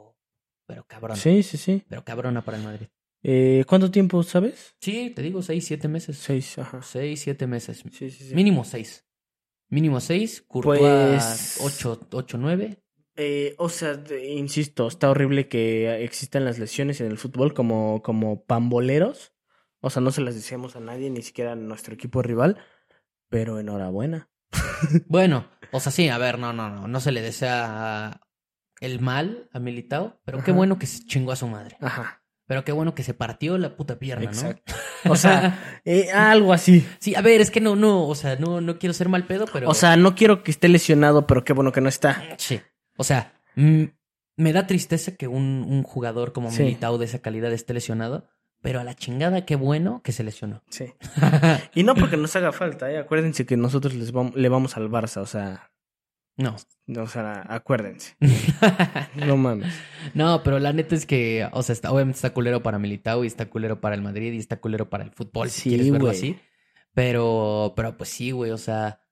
[0.73, 1.15] pero cabrona.
[1.15, 1.83] Sí, sí, sí.
[1.87, 2.87] Pero cabrona para el Madrid.
[3.23, 4.75] Eh, ¿Cuánto tiempo, sabes?
[4.81, 6.17] Sí, te digo, 6, 7 meses.
[6.17, 6.81] Seis, ajá.
[6.81, 7.83] 6, 7 meses.
[7.91, 8.35] Sí, sí, sí.
[8.35, 9.05] Mínimo 6.
[9.69, 10.43] Mínimo 6.
[10.47, 12.79] Courtois Pues- 8, 8, 9.
[13.15, 18.43] Eh, o sea, insisto, está horrible que existan las lesiones en el fútbol como, como
[18.43, 19.33] pamboleros.
[19.81, 22.57] O sea, no se las deseamos a nadie, ni siquiera a nuestro equipo rival.
[23.29, 24.29] Pero enhorabuena.
[25.07, 26.87] Bueno, o sea, sí, a ver, no, no, no.
[26.89, 28.19] No se le desea
[28.81, 31.77] el mal a Militao, pero qué bueno que se chingó a su madre.
[31.81, 32.21] Ajá.
[32.45, 34.73] Pero qué bueno que se partió la puta pierna, Exacto.
[35.05, 35.11] ¿no?
[35.13, 36.85] O sea, eh, algo así.
[36.99, 39.45] Sí, a ver, es que no, no, o sea, no, no quiero ser mal pedo,
[39.51, 39.69] pero.
[39.69, 42.21] O sea, no quiero que esté lesionado, pero qué bueno que no está.
[42.37, 42.59] Sí.
[42.97, 43.83] O sea, mm,
[44.35, 46.63] me da tristeza que un, un jugador como Sí.
[46.63, 48.27] Militao de esa calidad esté lesionado,
[48.61, 50.63] pero a la chingada, qué bueno que se lesionó.
[50.69, 50.93] Sí.
[51.73, 52.97] Y no porque nos haga falta, ¿eh?
[52.97, 55.71] Acuérdense que nosotros les vam- le vamos al Barça, o sea,
[56.37, 56.55] no.
[56.97, 58.15] o sea, acuérdense.
[59.15, 59.73] No mames.
[60.13, 63.27] no, pero la neta es que, o sea, está, obviamente está culero para Militao y
[63.27, 66.09] está culero para el Madrid y está culero para el fútbol, si Sí, quieres verlo
[66.09, 66.39] así.
[66.93, 69.02] Pero, pero pues sí, güey, o sea,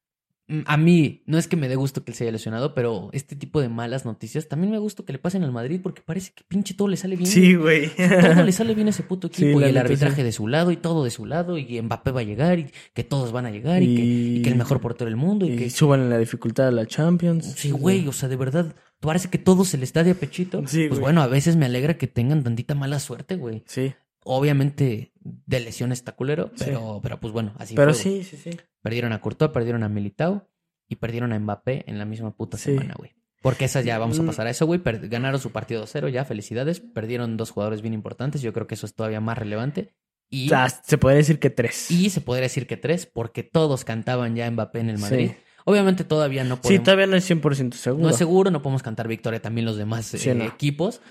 [0.66, 3.36] a mí no es que me dé gusto que él se haya lesionado, pero este
[3.36, 6.44] tipo de malas noticias también me gusta que le pasen al Madrid porque parece que
[6.48, 7.30] pinche todo le sale bien.
[7.30, 7.90] Sí, güey.
[7.96, 10.24] Todo le sale bien a ese puto equipo y el arbitraje sí.
[10.24, 13.04] de su lado y todo de su lado y Mbappé va a llegar y que
[13.04, 15.58] todos van a llegar y, que, y que el mejor portero del mundo y, Y
[15.58, 15.70] que...
[15.70, 17.54] suban la dificultad a la Champions.
[17.56, 20.62] Sí, güey, o sea, de verdad, parece que todo se le está de a pechito.
[20.68, 21.02] Sí, pues güey.
[21.02, 23.64] bueno, a veces me alegra que tengan tantita mala suerte, güey.
[23.66, 23.94] Sí.
[24.24, 26.66] Obviamente de lesión está culero, Sí.
[26.68, 28.24] pero, pero pues bueno, así Pero fue, güey.
[28.24, 28.58] sí, sí, sí.
[28.82, 30.48] Perdieron a Courtois, perdieron a Militao
[30.88, 32.72] y perdieron a Mbappé en la misma puta Sí.
[32.72, 33.16] semana, güey.
[33.42, 34.28] Porque esa ya vamos a Mm.
[34.28, 34.80] pasar a eso, güey.
[34.84, 36.80] Ganaron su partido 2-0 ya, felicidades.
[36.80, 38.42] Perdieron dos jugadores bien importantes.
[38.42, 39.94] Yo creo que eso es todavía más relevante.
[40.30, 41.90] Y, Ah, se podría decir que tres.
[41.90, 45.02] y se podría decir que tres, porque todos cantaban ya Mbappé en el Sí.
[45.04, 45.32] Madrid.
[45.66, 46.84] Obviamente todavía no Sí, podemos.
[46.86, 48.04] todavía no es 100% seguro.
[48.04, 50.44] no es seguro, no podemos cantar victoria también los demás Sí, eh, no.
[50.46, 51.02] equipos.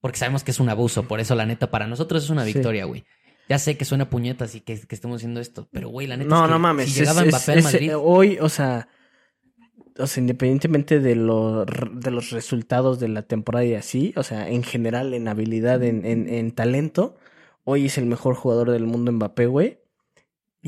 [0.00, 1.04] Porque sabemos que es un abuso.
[1.04, 3.04] Por eso, la neta, para nosotros es una victoria, güey.
[3.48, 6.28] Ya sé que suena puñetas y que, que estemos haciendo esto, pero güey, la neta
[6.30, 6.92] No, es que no mames.
[6.92, 8.88] si llegaba es- Mbappé es- al Madrid, hoy, o sea,
[9.98, 14.48] o sea, independientemente de, lo- de los resultados de la temporada y así, o sea,
[14.48, 17.16] en general, en habilidad, en, en, en talento,
[17.64, 19.78] hoy es el mejor jugador del mundo Mbappé, güey.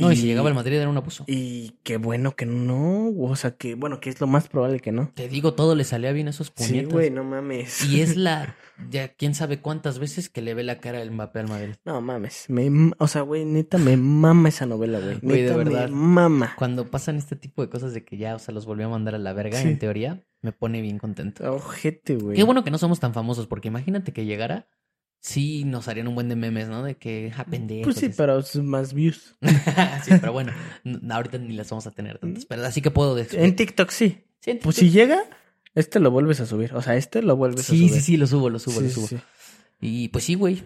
[0.01, 1.24] No, y si llegaba al Madrid era un abuso.
[1.26, 4.92] Y qué bueno que no, o sea, que bueno, que es lo más probable que
[4.92, 5.11] no.
[5.14, 6.92] Te digo, todo le salía bien a esos Sí, puñetas.
[6.92, 7.84] güey, no mames.
[7.84, 8.57] Y es la,
[8.90, 11.74] ya quién sabe cuántas veces que le ve la cara el Mbappé al Madrid.
[11.84, 15.18] No mames, me, o sea, güey, neta me mama esa novela, güey.
[15.22, 15.88] Güey, de verdad.
[15.88, 16.55] me mama.
[16.57, 19.14] Cuando pasan este tipo de cosas de que ya, o sea, los volvió a mandar
[19.14, 19.68] a la verga, Sí.
[19.68, 21.53] en teoría, me pone bien contento.
[21.55, 22.36] Ojete, güey.
[22.36, 24.68] Qué bueno que no somos tan famosos, porque imagínate que llegara,
[25.20, 26.82] sí nos harían un buen de memes, ¿no?
[26.82, 27.44] De que, ja.
[27.44, 28.14] Pues sí, así.
[28.16, 29.36] pero es más views.
[30.04, 30.52] sí, pero bueno,
[31.10, 32.46] ahorita ni las vamos a tener tantas.
[32.46, 33.38] Pero así que puedo decir.
[33.40, 34.24] En TikTok sí.
[34.40, 35.22] Sí, en Pues si llega,
[35.74, 36.74] este lo vuelves a subir.
[36.74, 37.90] O sea, este lo vuelves a sí, subir.
[37.92, 39.06] sí, sí, lo subo, lo subo, Sí, lo sí, subo.
[39.08, 39.18] sí.
[39.80, 40.64] Y pues sí, güey.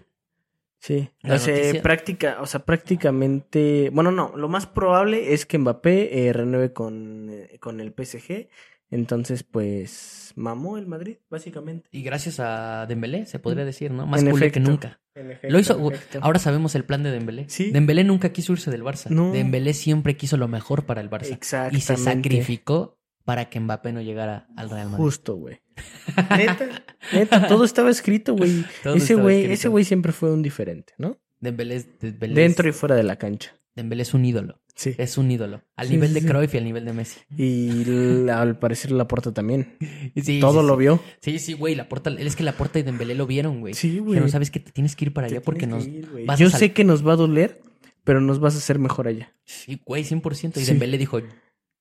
[0.79, 1.09] Sí.
[1.23, 3.91] La o sea, noticia- práctica, o sea, prácticamente.
[3.93, 4.33] Bueno, no.
[4.37, 8.49] Lo más probable es que Mbappé eh, renueve con, eh, con el PSG
[8.95, 11.89] Entonces, pues, mamó el Madrid, básicamente.
[11.91, 14.07] Y gracias a Dembélé, se podría decir, ¿no?
[14.07, 15.01] Más En culé que nunca.
[15.17, 15.77] En efecto, Lo hizo.
[15.77, 16.19] en efecto.
[16.23, 17.47] Ahora sabemos el plan de Dembélé.
[17.49, 17.73] Sí.
[17.73, 19.11] Dembélé nunca quiso irse del Barça.
[19.11, 19.33] No.
[19.33, 21.33] Dembélé siempre quiso lo mejor para el Barça.
[21.33, 21.77] Exactamente.
[21.77, 25.05] Y se sacrificó para que Mbappé no llegara al Real Madrid.
[25.05, 25.61] Justo, güey.
[26.31, 26.69] Neta,
[27.13, 28.65] neta, todo estaba escrito, güey.
[28.95, 31.19] Ese güey, ese güey siempre fue un diferente, ¿no?
[31.41, 33.57] Dembélé, Dentro y fuera de la cancha.
[33.75, 34.61] Dembélé es un ídolo.
[34.77, 34.95] Sí.
[34.99, 35.63] Es un ídolo.
[35.77, 36.27] Al Sí, nivel sí, de.
[36.29, 37.21] Cruyff y al nivel de Messi.
[37.37, 37.85] Y
[38.25, 39.77] la- al parecer la puerta también.
[40.23, 41.01] Sí, Todo lo vio.
[41.21, 41.75] Sí, sí, güey.
[41.75, 43.75] La porta, es que la porta y Dembélé lo vieron, güey.
[43.75, 44.19] Sí, güey.
[44.19, 45.87] Pero sabes que te tienes que ir para Te allá porque nos.
[45.87, 47.61] ir, vas Yo sé que nos va a doler,
[48.03, 49.33] pero nos vas a hacer mejor allá.
[49.45, 50.61] Sí, güey, 100%.
[50.61, 50.65] Y.
[50.65, 51.21] Dembélé dijo,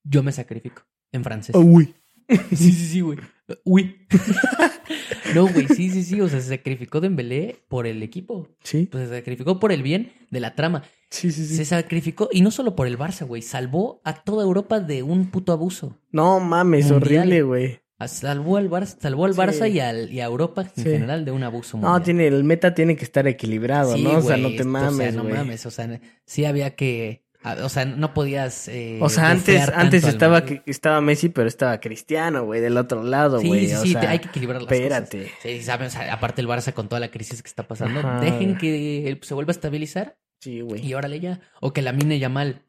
[0.03, 0.83] yo me sacrifico.
[1.11, 1.55] En francés.
[1.55, 1.93] uy.
[2.51, 3.17] Sí, sí, sí, güey.
[3.65, 3.97] Uy.
[5.35, 6.21] no, güey, sí, sí, sí.
[6.21, 8.49] O sea, se sacrificó Dembélé por el equipo.
[8.63, 10.83] Sí, Pues se sacrificó por el bien de la trama.
[11.13, 11.55] Sí, sí, sí.
[11.55, 13.41] Se sacrificó, y no solo por el Barça, güey.
[13.41, 15.97] Salvó a toda Europa de un puto abuso.
[16.11, 17.21] No mames, Mundial.
[17.21, 17.79] horrible, güey.
[18.07, 19.33] Salvó al Barça, salvó al.
[19.33, 22.73] Barça y, al, y a Europa en general de un abuso No, tiene, el meta
[22.73, 24.17] tiene que estar equilibrado, ¿no?
[24.17, 25.65] O sea, no te mames, O sea, no mames.
[25.65, 27.23] O sea, sí había que.
[27.61, 28.67] O sea, no podías.
[28.69, 33.41] eh, O sea, antes, antes estaba, estaba Messi, pero estaba Cristiano, güey, del otro lado,
[33.41, 33.67] güey.
[33.67, 35.23] sí, o sí, sea, te- hay que equilibrar las espérate.
[35.23, 35.37] cosas.
[35.43, 38.19] Sí, sabes, o sea, aparte el Barça con toda la crisis que está pasando, Ajá.
[38.21, 40.85] dejen que él se vuelva a estabilizar Sí, güey.
[40.85, 41.39] y órale ya.
[41.61, 42.61] O que la mine ya mal,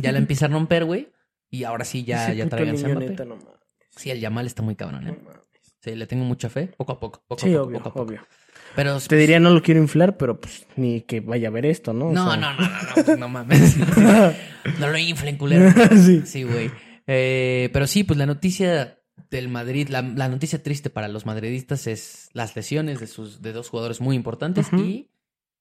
[0.00, 1.08] ya la empieza a romper, güey,
[1.50, 3.38] y ahora sí ya, ya neta, no
[3.96, 5.18] Sí, el Yamal está muy cabrón, no ¿eh?
[5.24, 5.38] mames.
[5.80, 7.92] Sí, le tengo mucha fe, poco a poco, poco Sí, a poco, obvio, poco a
[7.92, 8.02] poco.
[8.04, 8.20] obvio.
[8.76, 11.92] Pero Te diría, no lo quiero inflar, pero pues ni que vaya a ver esto,
[11.92, 12.08] ¿no?
[12.08, 13.76] O no, sea- no, no, no, no, pues, no mames.
[14.78, 15.72] no lo inflen, culero.
[15.96, 16.22] sí.
[16.26, 16.70] Sí, güey.
[17.06, 19.00] Eh, pero sí, pues la noticia
[19.30, 23.52] del Madrid, la, la noticia triste para los madridistas es las lesiones de sus de
[23.52, 24.82] dos jugadores muy importantes Ujú.
[24.82, 25.10] y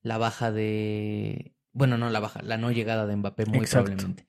[0.08, 3.86] la baja de, bueno, no la baja, la no llegada de Mbappé muy Exacto.
[3.86, 4.28] probablemente.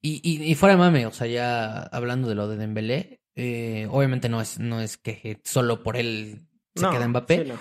[0.00, 3.86] Y, y, y fuera de mame, o sea, ya hablando de lo de Dembélé, eh,
[3.90, 6.40] obviamente no es no es que solo por él
[6.74, 7.58] se No, queda Mbappé, sí, no.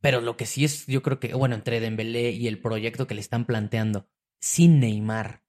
[0.00, 3.14] pero lo que sí es, yo creo que, bueno, entre Dembélé y el proyecto que
[3.14, 4.08] le están planteando
[4.40, 5.42] sin Neymar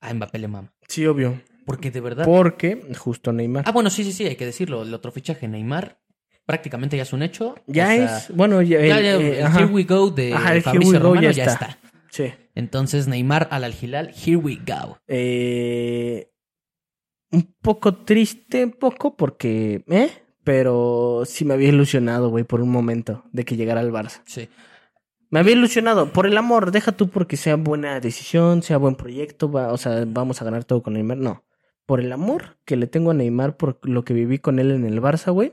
[0.00, 0.74] a Mbappé le mama.
[0.88, 1.40] Sí, obvio.
[1.64, 2.24] Porque de verdad.
[2.24, 3.64] Porque justo Neymar.
[3.66, 4.82] Ah, bueno, sí, sí, sí, hay que decirlo.
[4.82, 6.00] El otro fichaje, Neymar,
[6.46, 7.54] prácticamente ya es un hecho.
[7.66, 9.46] ya O sea, es, bueno, ya, el- ya, eh, el.
[9.52, 11.66] Here We Go de Ajá, el Here Fabricio We Go Romano ya está.
[11.66, 11.78] está.
[12.10, 12.32] Sí.
[12.54, 14.98] Entonces, Neymar al Al-Hilal, Here We Go.
[15.06, 16.30] Eh,
[17.32, 20.10] un poco triste, un poco, porque, ¿eh?
[20.44, 24.22] Pero sí me había ilusionado, güey, por un momento de que llegara al Barça.
[24.26, 24.48] Sí.
[25.28, 29.50] Me había ilusionado por el amor, deja tú porque sea buena decisión, sea buen proyecto,
[29.50, 31.16] va, o sea, vamos a ganar todo con Neymar.
[31.18, 31.44] No,
[31.84, 34.86] por el amor que le tengo a Neymar, por lo que viví con él en
[34.86, 35.52] el Barça, güey,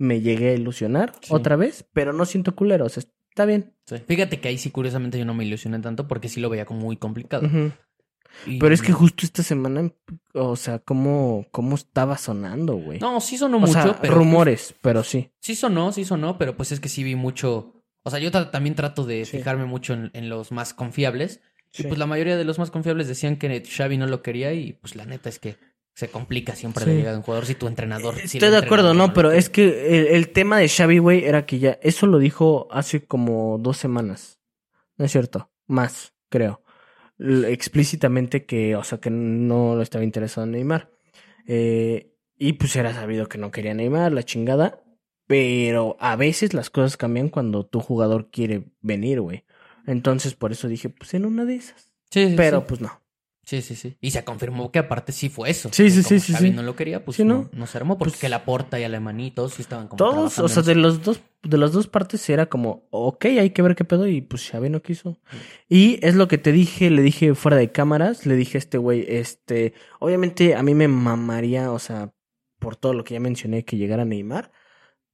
[0.00, 1.28] me llegué a ilusionar Sí.
[1.32, 3.74] otra vez, pero no siento culero, o sea, está bien.
[3.84, 3.96] sí.
[4.08, 6.80] Fíjate que ahí sí, curiosamente, yo no me ilusioné tanto porque sí lo veía como
[6.80, 7.46] muy complicado.
[8.46, 9.92] Y- Pero es que justo esta semana,
[10.34, 12.98] o sea, cómo, cómo estaba sonando, güey.
[13.00, 14.14] No, sí sonó o mucho, sea, pero.
[14.14, 15.30] rumores, pero sí.
[15.40, 17.74] Sí sonó, sí sonó, pero pues es que sí vi mucho.
[18.04, 19.38] O sea, yo tra- también trato de Sí.
[19.38, 21.40] fijarme mucho en, en los más confiables.
[21.76, 24.72] Y pues la mayoría de los más confiables decían que Xavi no lo quería y
[24.72, 25.56] pues la neta es que
[25.94, 26.90] se complica siempre Sí.
[26.90, 28.14] la llegada de un jugador si tu entrenador...
[28.26, 31.44] si Estoy de acuerdo, no, pero es que el, el tema de Xavi, güey, era
[31.46, 34.40] que ya, eso lo dijo hace como dos semanas.
[34.96, 36.62] No es cierto, más, creo.
[37.18, 40.90] Explícitamente que, o sea, que no lo estaba interesado en Neymar.
[41.46, 44.82] Eh, y pues era sabido que no quería Neymar, la chingada.
[45.26, 49.44] Pero a veces las cosas cambian cuando tu jugador quiere venir, güey.
[49.86, 51.92] Entonces, por eso dije, pues en una de esas.
[52.10, 52.99] Sí, sí, Pero pues no.
[53.50, 53.96] Sí, sí, sí.
[54.00, 55.70] Y se confirmó que aparte sí fue eso.
[55.72, 56.54] Sí, sí, sí, sí, Xavi sí.
[56.54, 57.50] no lo quería, pues Sí, no, ¿no?
[57.52, 60.38] no se armó porque Pues- la porta y Alemania y todos sí estaban como Todos,
[60.38, 63.74] o sea, de los dos, de las dos partes era como, ok, hay que ver
[63.74, 65.18] qué pedo, y pues Xavi no quiso.
[65.68, 68.78] Y es lo que te dije, le dije fuera de cámaras, le dije a este
[68.78, 72.12] güey, este, obviamente a mí me mamaría, o sea,
[72.60, 74.52] por todo lo que ya mencioné, que llegara Neymar,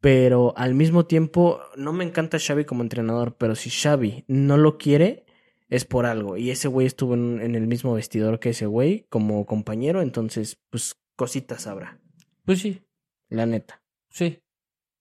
[0.00, 4.78] pero al mismo tiempo no me encanta Xavi como entrenador, pero si Xavi no lo
[4.78, 5.25] quiere,
[5.68, 6.36] es por algo.
[6.36, 10.58] Y ese güey estuvo en, en el mismo vestidor que ese güey como compañero, entonces,
[10.70, 12.00] pues cositas habrá,
[12.44, 12.82] Pues sí,
[13.28, 13.82] la neta.
[14.10, 14.40] sí.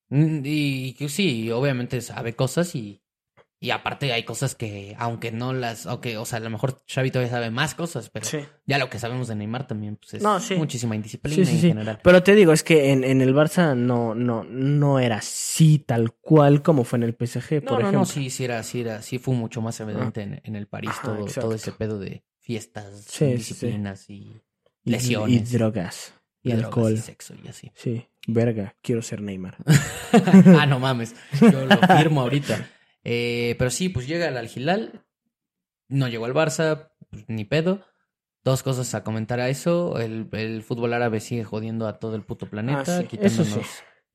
[0.08, 3.02] Mm, Y que sí, obviamente sabe cosas y,
[3.58, 7.10] y aparte hay cosas que, aunque no las, aunque, o sea, a lo mejor Xavi
[7.10, 8.38] todavía sabe más cosas, pero Sí.
[8.66, 10.54] ya lo que sabemos de Neymar también, pues es No, sí.
[10.56, 11.68] muchísima indisciplina Sí, sí, en sí.
[11.68, 11.98] general.
[12.02, 16.12] Pero te digo, es que en, en el Barça no, no, no era así tal
[16.12, 17.98] cual como fue en el PSG, No, por no, ejemplo.
[18.00, 20.90] no, sí, sí era, sí era, sí fue mucho más evidente en, en el París
[20.92, 23.36] Ajá, todo, todo ese pedo de fiestas, Sí, sí, sí.
[23.36, 24.36] disciplinas y
[24.84, 25.50] lesiones.
[25.52, 26.12] Y, drogas.
[26.42, 26.92] Y, y drogas alcohol.
[26.92, 27.72] y sexo y así.
[27.74, 29.56] Sí, verga, quiero ser Neymar.
[30.58, 32.68] ah, no mames, yo lo firmo ahorita.
[33.08, 35.04] Eh, pero sí, pues llega al Al Hilal,
[35.88, 37.84] no llegó al Barça, pues, ni pedo.
[38.42, 39.98] Dos cosas a comentar a eso.
[40.00, 43.60] El, el fútbol árabe sigue jodiendo a todo el puto planeta, Ah, sí, quitándonos, sí.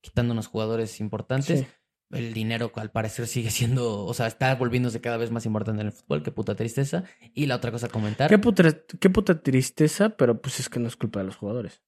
[0.02, 1.62] quitándonos jugadores importantes.
[1.62, 1.68] Sí.
[2.12, 5.88] El dinero al parecer sigue siendo, o sea, está volviéndose cada vez más importante en
[5.88, 7.06] el fútbol, qué puta tristeza.
[7.34, 8.30] Y la otra cosa a comentar.
[8.30, 8.64] Qué puta,
[9.00, 11.82] qué puta tristeza, pero pues es que no es culpa de los jugadores.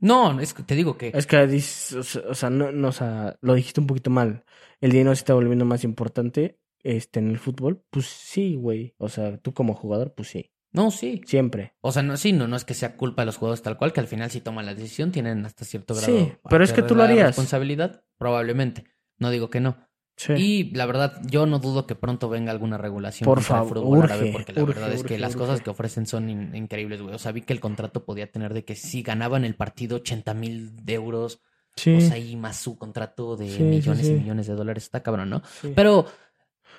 [0.00, 3.54] No, es que te digo que Es que o sea, no, no, o sea, lo
[3.54, 4.44] dijiste un poquito mal.
[4.80, 7.82] El dinero se está volviendo más importante este, en el fútbol.
[7.90, 8.94] Pues sí, güey.
[8.98, 10.52] O sea, tú como jugador, pues sí.
[10.72, 11.20] no, sí.
[11.26, 11.74] Siempre.
[11.80, 13.92] O sea, no, sí, no, no es que sea culpa de los jugadores tal cual,
[13.92, 16.16] que al final si toman la decisión tienen hasta cierto grado.
[16.16, 17.28] Sí, pero es que tú lo harías.
[17.28, 18.84] responsabilidad, probablemente.
[19.18, 19.87] No digo que no.
[20.20, 20.32] Sí.
[20.32, 24.22] Y la verdad, yo no dudo que pronto venga alguna regulación Por favor, fútbol árabe,
[24.24, 27.14] urge, porque la urge, verdad es que las cosas que ofrecen son in- increíbles, güey.
[27.14, 30.34] O sea, vi que el contrato podía tener de que si ganaban el partido 80
[30.34, 31.40] mil de euros,
[31.76, 31.94] sí.
[31.94, 35.30] o sea, y más su contrato de Sí, millones y millones de dólares, está cabrón,
[35.30, 35.40] ¿no?
[35.76, 36.04] Pero,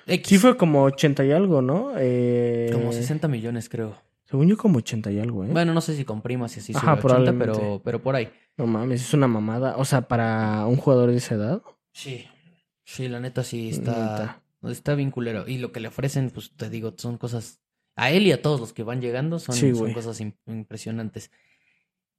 [0.06, 1.92] X, Sí fue como 80 y algo, ¿no?
[1.96, 3.96] Eh, como 60 millones, creo.
[4.26, 5.48] Según yo como 80 y algo, ¿eh?
[5.50, 7.52] Bueno, no sé si con primas y así Ajá, sube a 80, probablemente.
[7.58, 8.28] pero, pero por ahí.
[8.58, 9.76] No mames, es una mamada.
[9.78, 11.62] O sea, para un jugador de esa edad.
[11.92, 12.26] Sí,
[12.94, 14.70] sí, la neta sí está, Neta.
[14.72, 15.46] está bien culero.
[15.48, 17.60] Y lo que le ofrecen, pues te digo, son cosas,
[17.96, 19.94] a él y a todos los que van llegando, son, Sí, son güey.
[19.94, 21.30] cosas im- impresionantes.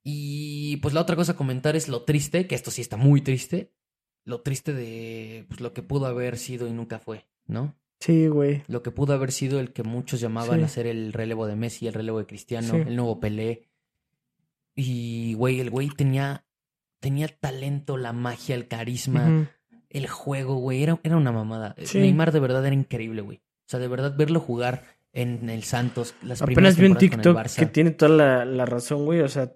[0.04, 3.22] Y pues la otra cosa a comentar es lo triste, que esto sí está muy
[3.22, 3.72] triste,
[4.26, 7.76] lo triste de pues, lo que pudo haber sido y nunca fue, ¿no?
[8.00, 8.64] Sí, güey.
[8.68, 10.66] Lo que pudo haber sido el que muchos llamaban Sí.
[10.66, 12.78] a ser el relevo de Messi, el relevo de Cristiano, Sí.
[12.88, 13.68] el nuevo Pelé.
[14.76, 16.46] Y, güey, el güey tenía,
[17.00, 19.52] tenía talento, la magia, el carisma.
[19.92, 21.76] El juego, güey, era, era una mamada.
[21.84, 22.00] Sí.
[22.00, 23.38] Neymar de verdad era increíble, güey.
[23.38, 24.84] O sea, de verdad verlo jugar
[25.14, 28.12] en el Santos, las Apenas primeras vi un temporadas con el TikTok que tiene toda
[28.16, 29.20] la, la razón, güey.
[29.22, 29.54] O sea,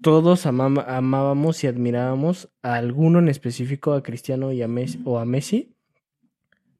[0.00, 5.18] todos amam- amábamos y admirábamos a alguno en específico, a Cristiano y a Messi, o
[5.18, 5.76] a Messi.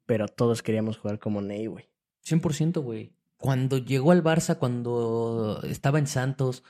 [0.06, 1.88] Pero todos queríamos jugar como Ney, güey.
[2.26, 3.12] 100%, güey.
[3.36, 6.62] Cuando llegó al Barça, cuando estaba en Santos,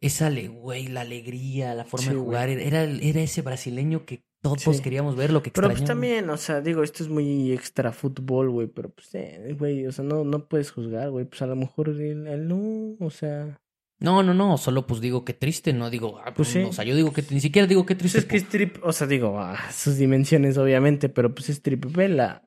[0.00, 4.76] esa, güey, la alegría, la forma Sí, de jugar, era, era ese brasileño que todos
[4.76, 4.82] Sí.
[4.82, 5.86] queríamos ver, lo que Pero pues extrañamos.
[5.88, 8.66] también, o sea, digo, esto es muy extra fútbol, güey.
[8.68, 11.24] Pero pues, eh, güey, o sea, no, no puedes juzgar, güey.
[11.24, 13.58] Pues a lo mejor él, él no, o sea.
[14.00, 16.58] No, no, no, solo pues digo que triste, no digo, ah, Pues sí.
[16.62, 18.18] o sea, yo digo que ni siquiera digo que Pues triste.
[18.18, 21.86] es que es trip, o sea, digo, a sus dimensiones, obviamente, pero pues es trip
[21.86, 22.42] vela.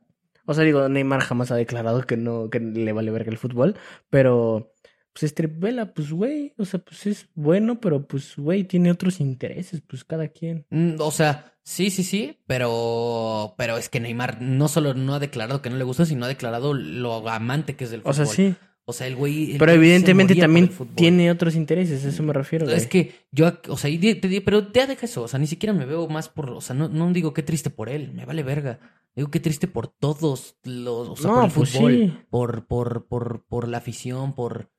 [0.45, 3.76] O sea, digo, Neymar jamás ha declarado que no, que le vale verga el fútbol,
[4.10, 4.74] pero
[5.18, 8.91] pues es trip vela, pues güey, o sea, pues es bueno, pero pues güey, tiene
[8.91, 10.65] otros intereses, pues cada quien.
[10.70, 15.20] Mm, O sea, sí, sí, sí, pero, pero es que Neymar no solo no ha
[15.20, 18.13] declarado que no le gusta, sino ha declarado lo amante que es del O fútbol.
[18.13, 18.55] sea, sí,
[18.86, 19.53] O sea, el güey.
[19.53, 22.78] el pero güey evidentemente también tiene otros intereses, a eso me refiero, güey.
[22.78, 25.74] Es que yo, o sea, y te pero ya deja eso, o sea, ni siquiera
[25.74, 28.43] me veo más por, o sea, no, no digo qué triste por él, me vale
[28.43, 28.80] verga.
[29.15, 32.13] Digo qué triste por todos los, o sea, No, por el pues fútbol, sí.
[32.30, 34.70] por, por, por, por la afición, por,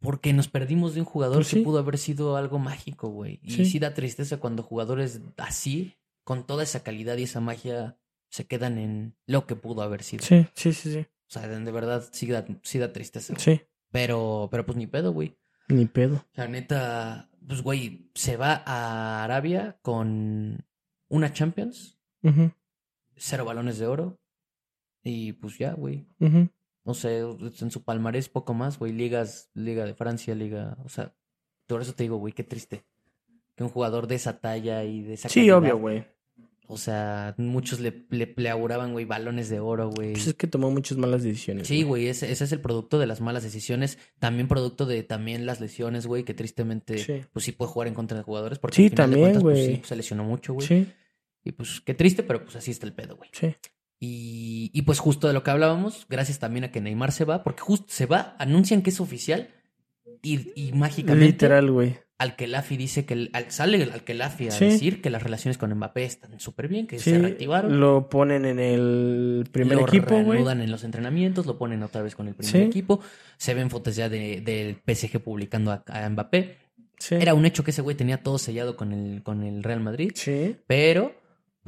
[0.00, 3.38] porque nos perdimos de un jugador Pues que pudo haber sido algo mágico, güey.
[3.42, 3.64] Y Sí.
[3.66, 5.94] sí da tristeza cuando jugadores así,
[6.24, 7.98] con toda esa calidad y esa magia,
[8.28, 10.24] se quedan en lo que pudo haber sido.
[10.24, 10.98] Sí, sí, sí, sí.
[11.00, 13.34] O sea, de verdad sí da, sí da tristeza.
[13.34, 13.44] güey.
[13.44, 15.36] Sí, Pero, pero pues ni pedo, güey.
[15.68, 16.24] ni pedo.
[16.34, 20.64] La neta, pues güey, se va a Arabia con
[21.08, 21.98] una Champions,
[23.16, 24.18] cero balones de oro.
[25.02, 26.06] Y pues ya, güey.
[26.20, 26.48] ujú.
[26.84, 28.92] No sé, en su palmarés poco más, güey.
[28.92, 30.78] Ligas, Liga de Francia, Liga.
[30.84, 31.14] O sea,
[31.66, 32.84] por eso te digo, güey, qué triste.
[33.54, 36.04] Que un jugador de esa talla y de esa Sí, calidad, obvio, güey.
[36.72, 40.12] O sea, muchos le, le, le auguraban, güey, balones de oro, güey.
[40.12, 41.66] Pues es que tomó muchas malas decisiones.
[41.66, 43.98] Sí, güey, ese, ese es el producto de las malas decisiones.
[44.20, 47.22] También producto de también las lesiones, güey, que tristemente, Sí.
[47.32, 48.60] pues sí puede jugar en contra de jugadores.
[48.60, 49.66] Porque Sí, al final también, pues, güey.
[49.76, 50.66] sí, se lesionó mucho, güey.
[50.66, 50.86] Sí,
[51.44, 53.30] Y pues qué triste, pero pues así está el pedo, güey.
[53.32, 53.54] sí.
[54.02, 57.42] Y, y pues justo de lo que hablábamos, gracias también a que Neymar se va,
[57.44, 59.48] porque justo se va, anuncian que es oficial
[60.22, 61.98] y, y mágicamente Literal, güey.
[62.16, 64.64] al Kelafi dice que al- sale al Kelafi a Sí.
[64.64, 67.78] decir que las relaciones con Mbappé están súper bien, que Sí, se reactivaron.
[67.78, 70.24] lo ponen en el primer lo equipo, güey.
[70.38, 72.62] reanudan en los entrenamientos, lo ponen otra vez con el primer Sí.
[72.62, 73.00] equipo.
[73.36, 76.56] Se ven fotos ya de- del PSG publicando a, a Mbappé.
[76.98, 77.16] Sí.
[77.16, 80.12] Era un hecho que ese güey tenía todo sellado con el, con el Real Madrid.
[80.14, 80.56] Sí.
[80.66, 81.14] Pero,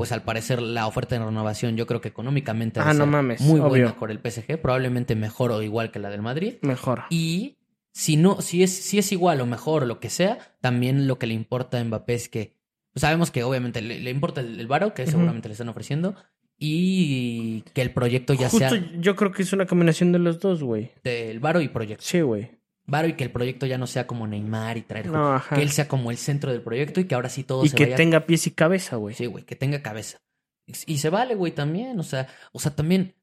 [0.02, 3.60] pues al parecer la oferta de renovación yo creo que económicamente Ah, no mames, muy
[3.60, 3.68] obvio.
[3.68, 4.58] buena por el PSG.
[4.60, 6.54] Probablemente mejor o igual que la del Madrid.
[6.62, 7.04] Mejor.
[7.08, 7.58] Y
[7.92, 11.18] si no, si es, si es igual o mejor o lo que sea, también lo
[11.20, 12.56] que le importa a Mbappé es que
[12.92, 16.16] pues, sabemos que obviamente le, le importa el, el varo, que seguramente le están ofreciendo,
[16.58, 20.40] y que el proyecto ya Justo sea yo creo que es una combinación de los
[20.40, 20.90] dos, güey.
[21.04, 22.04] del varo y proyecto.
[22.04, 22.50] Sí, güey.
[22.84, 25.54] Varo y que el proyecto ya no sea como Neymar y traer No, ajá.
[25.56, 27.76] que él sea como el centro del proyecto y que ahora sí todo Y se
[27.76, 29.14] que vaya tenga pies y cabeza, güey.
[29.14, 30.18] Sí, güey, que tenga cabeza.
[30.66, 31.98] Y, y se vale, güey, también.
[32.00, 33.14] O sea, o sea, también.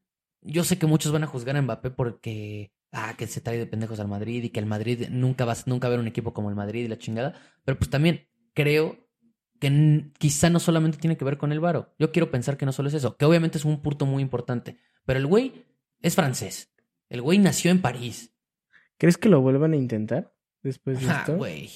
[0.42, 3.66] Yo sé que muchos van a juzgar a Mbappé porque ah, que se trae de
[3.66, 6.32] pendejos al Madrid y que el Madrid nunca va, nunca va a ver un equipo
[6.32, 7.34] como el Madrid y la chingada.
[7.64, 8.98] Pero pues también creo
[9.60, 11.94] que quizá no solamente tiene que ver con el varo.
[11.98, 14.78] Yo quiero pensar que no solo es eso, que obviamente es un punto muy importante.
[15.04, 15.66] Pero el güey
[16.00, 16.72] es francés.
[17.10, 18.32] El güey nació en París.
[19.00, 20.30] ¿Crees que lo vuelvan a intentar
[20.62, 21.36] después de Ah, esto?
[21.36, 21.70] güey.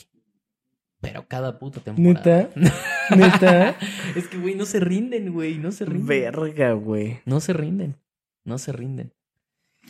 [1.01, 2.51] Pero cada puta temporada.
[2.55, 3.17] ¿Neta?
[3.17, 3.77] ¿Neta?
[4.17, 5.57] es que, güey, no se rinden, güey.
[5.59, 6.07] No se rinden.
[6.07, 7.21] Verga, güey.
[7.25, 7.97] No se rinden.
[8.45, 9.13] No se rinden.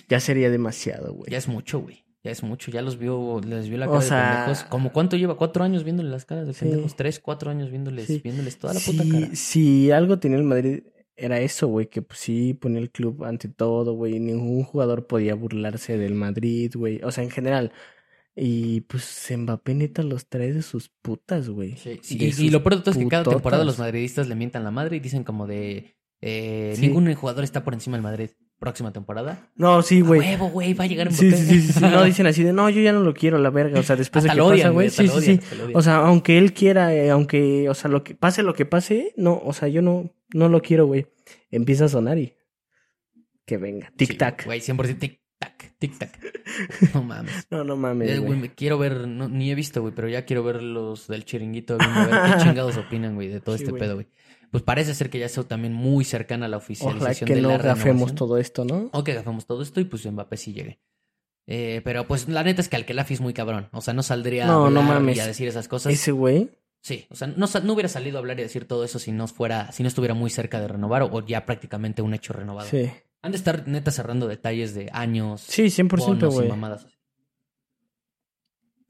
[0.09, 1.31] Ya sería demasiado, güey.
[1.31, 2.05] Ya es mucho, güey.
[2.23, 2.71] Ya es mucho.
[2.71, 4.65] Ya los vio, les vio la O cara sea- de pendejos.
[4.71, 5.37] ¿Cómo cuánto lleva?
[5.37, 6.61] ¿Cuatro años viéndole las caras de Sí.
[6.65, 6.97] pendejos?
[6.97, 8.21] ¿Tres, cuatro años viéndoles, Sí.
[8.23, 9.29] viéndoles toda la puta cara?
[9.35, 10.85] si algo tenía el Madrid
[11.17, 14.19] era eso, güey, que pues sí ponía el club ante todo, güey.
[14.21, 17.01] Ningún jugador podía burlarse del Madrid, güey.
[17.03, 17.73] O sea, en general.
[18.37, 21.77] Y pues Mbappé neta los trae de sus putas, güey.
[21.77, 24.35] Sí, sí, y, y lo peor de todo es que cada temporada los madridistas le
[24.35, 26.81] mientan la madre y dicen como de eh, Sí.
[26.89, 28.31] ningún jugador está por encima del Madrid.
[28.65, 29.51] Próxima temporada.
[29.57, 30.21] No, sí, güey.
[30.21, 31.81] huevo, güey, va a llegar Sí, sí, sí, sí, sí.
[31.81, 33.79] No, dicen así de, no, yo ya no lo quiero, la verga.
[33.79, 34.89] O sea, después Hasta de que lo pasa, odian, güey.
[34.89, 35.55] Sí, sí, odian, sí.
[35.63, 35.77] odian.
[35.77, 39.13] O sea, aunque él quiera, eh, aunque, o sea, lo que pase lo que pase,
[39.19, 41.07] no, o sea, yo no, no lo quiero, güey.
[41.51, 42.33] Empieza a sonar y
[43.45, 43.93] que venga.
[43.97, 44.47] Tic tac.
[44.47, 46.19] Güey, 100% tic tac, tic tac.
[46.95, 47.47] No mames.
[47.51, 48.39] No, no Eh, mames, güey, güey.
[48.39, 51.77] me quiero ver, no, ni he visto, güey, pero ya quiero ver los del chiringuito,
[51.79, 54.07] a ver qué chingados opinan, güey, de todo este pedo, güey.
[54.55, 57.43] Pues parece ser que ya está también muy cercana a la Ojalá oficialización que de
[57.43, 58.15] no la gafemos renovación.
[58.15, 58.89] todo esto, ¿no?
[58.93, 60.79] O que gafemos todo esto y pues Mbappé sí llegue.
[61.49, 63.69] Eh, pero pues la neta es que Alquelafi es muy cabrón.
[63.73, 65.17] O sea, no saldría No, a no mames.
[65.17, 65.93] y a decir esas cosas.
[65.93, 66.51] Ese güey.
[66.83, 69.27] Sí, o sea, no, no hubiera salido a hablar y decir todo eso si no
[69.27, 72.69] fuera, si no estuviera muy cerca de renovar o, o ya prácticamente un hecho renovado.
[72.69, 72.89] Sí.
[73.23, 76.49] Han de estar neta cerrando detalles de años, Sí, 100%, bonos y güey.
[76.49, 76.87] mamadas.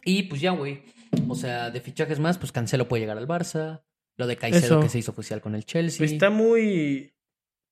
[0.04, 0.82] Y pues ya, güey.
[1.28, 3.82] O sea, de fichajes más, pues Cancelo puede llegar al Barça.
[4.16, 4.80] Lo de Caicedo Eso.
[4.80, 6.04] que se hizo oficial con el Chelsea.
[6.06, 7.12] Está muy.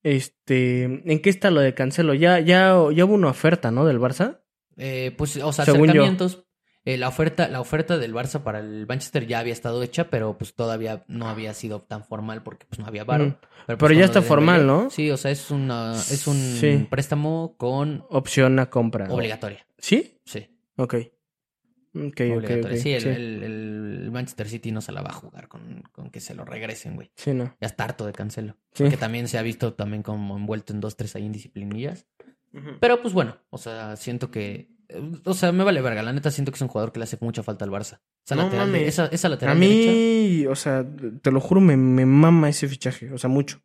[0.03, 0.85] Este.
[0.85, 2.15] ¿En qué está lo de Cancelo?
[2.15, 3.85] Ya, ya, ya hubo una oferta, ¿no?
[3.87, 4.41] Del Barça.
[4.77, 5.91] Eh, pues, o sea, Según yo.
[5.93, 6.45] acercamientos.
[6.85, 10.37] Eh, la oferta, la oferta del Barça para el Manchester ya había estado hecha, pero
[10.37, 13.27] pues todavía no había sido tan formal porque pues no había varo.
[13.27, 13.37] Ujú.
[13.69, 14.91] Pero, Pero con ya está formal, Dembélé- ¿no?
[14.91, 16.85] Sí, o sea, es una, es un Sí.
[16.91, 19.07] préstamo con Opción a compra.
[19.13, 19.65] obligatoria.
[19.79, 20.19] ¿Sí?
[20.25, 20.97] Sí, Ok.
[21.95, 22.77] Ok, ok, obligatoria.
[22.77, 22.83] ok.
[22.83, 23.09] sí, el, sí.
[23.09, 26.45] el- el Manchester City no se la va a jugar con, con que se lo
[26.45, 27.11] regresen, güey.
[27.17, 27.55] Sí, no.
[27.61, 28.57] Ya está harto de cancelo.
[28.73, 28.85] Sí.
[28.89, 32.07] Que también se ha visto también como envuelto en dos, tres ahí indisciplinillas.
[32.81, 34.69] Pero pues bueno, o sea, siento que.
[34.89, 36.03] eh, O sea, me vale verga.
[36.03, 38.01] La neta siento que es un jugador que le hace mucha falta al Barça.
[38.27, 38.89] Esa No lateral, de- mames.
[38.89, 39.91] esa, esa A lateral derecha.
[39.93, 40.87] mí, o sea,
[41.23, 43.11] te lo juro, me, me mama ese fichaje.
[43.13, 43.63] O sea, mucho.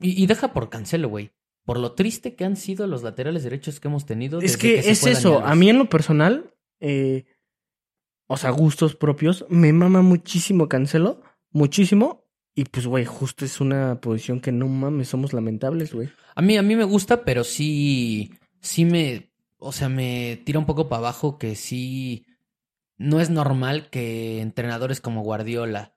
[0.00, 1.30] Y, y deja por cancelo, güey.
[1.64, 4.38] Por lo triste que han sido los laterales derechos que hemos tenido.
[4.40, 5.44] Es desde que, se es eso.
[5.44, 7.24] A mí en lo personal, eh,
[8.26, 11.22] o sea, gustos propios, me mama muchísimo Cancelo.
[11.50, 12.24] Muchísimo.
[12.54, 16.08] Y pues, güey, justo es una posición que no mames, somos lamentables, güey.
[16.34, 18.32] A mí, a mí me gusta, pero sí.
[18.60, 19.30] Sí me.
[19.58, 22.26] O sea, me tira un poco para abajo que sí.
[22.96, 25.96] No es normal que entrenadores como Guardiola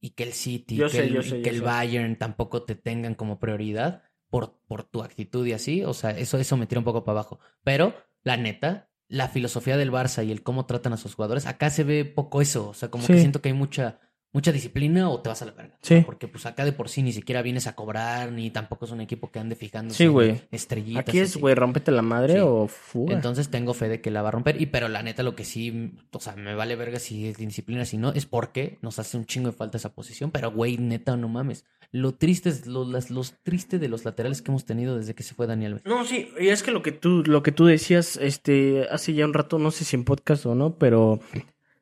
[0.00, 1.62] y que el City, Yo que, sé, el, yo y que el sé.
[1.62, 5.84] Bayern tampoco te tengan como prioridad por, por tu actitud y así.
[5.84, 7.38] O sea, eso, eso me tira un poco para abajo.
[7.62, 11.68] Pero, la neta, la filosofía del Barça y el cómo tratan a sus jugadores, acá
[11.68, 12.68] se ve poco eso.
[12.68, 13.98] O sea, como que siento que hay mucha,
[14.32, 15.74] mucha disciplina o te vas a la verga.
[15.74, 15.94] O Sí.
[15.96, 18.90] sea, porque pues acá de por sí ni siquiera vienes a cobrar, ni tampoco es
[18.92, 20.40] un equipo que ande fijándose Sí, en güey.
[20.52, 21.00] estrellitas.
[21.08, 22.38] Aquí es, güey, rompete la madre Sí.
[22.40, 23.14] o fuga.
[23.14, 24.60] Entonces tengo fe de que la va a romper.
[24.62, 27.84] Y pero la neta, lo que sí, o sea, me vale verga si es disciplina,
[27.84, 30.30] si no, es porque nos hace un chingo de falta esa posición.
[30.30, 31.64] Pero güey, neta, no mames.
[31.92, 35.24] Lo triste es lo, las- los triste de los laterales que hemos tenido desde que
[35.24, 35.80] se fue Daniel.
[35.84, 39.24] No, sí, y es que lo que tú, lo que tú decías, este, hace ya
[39.24, 41.18] un rato, no sé si en podcast o no, pero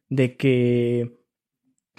[0.08, 1.17] de que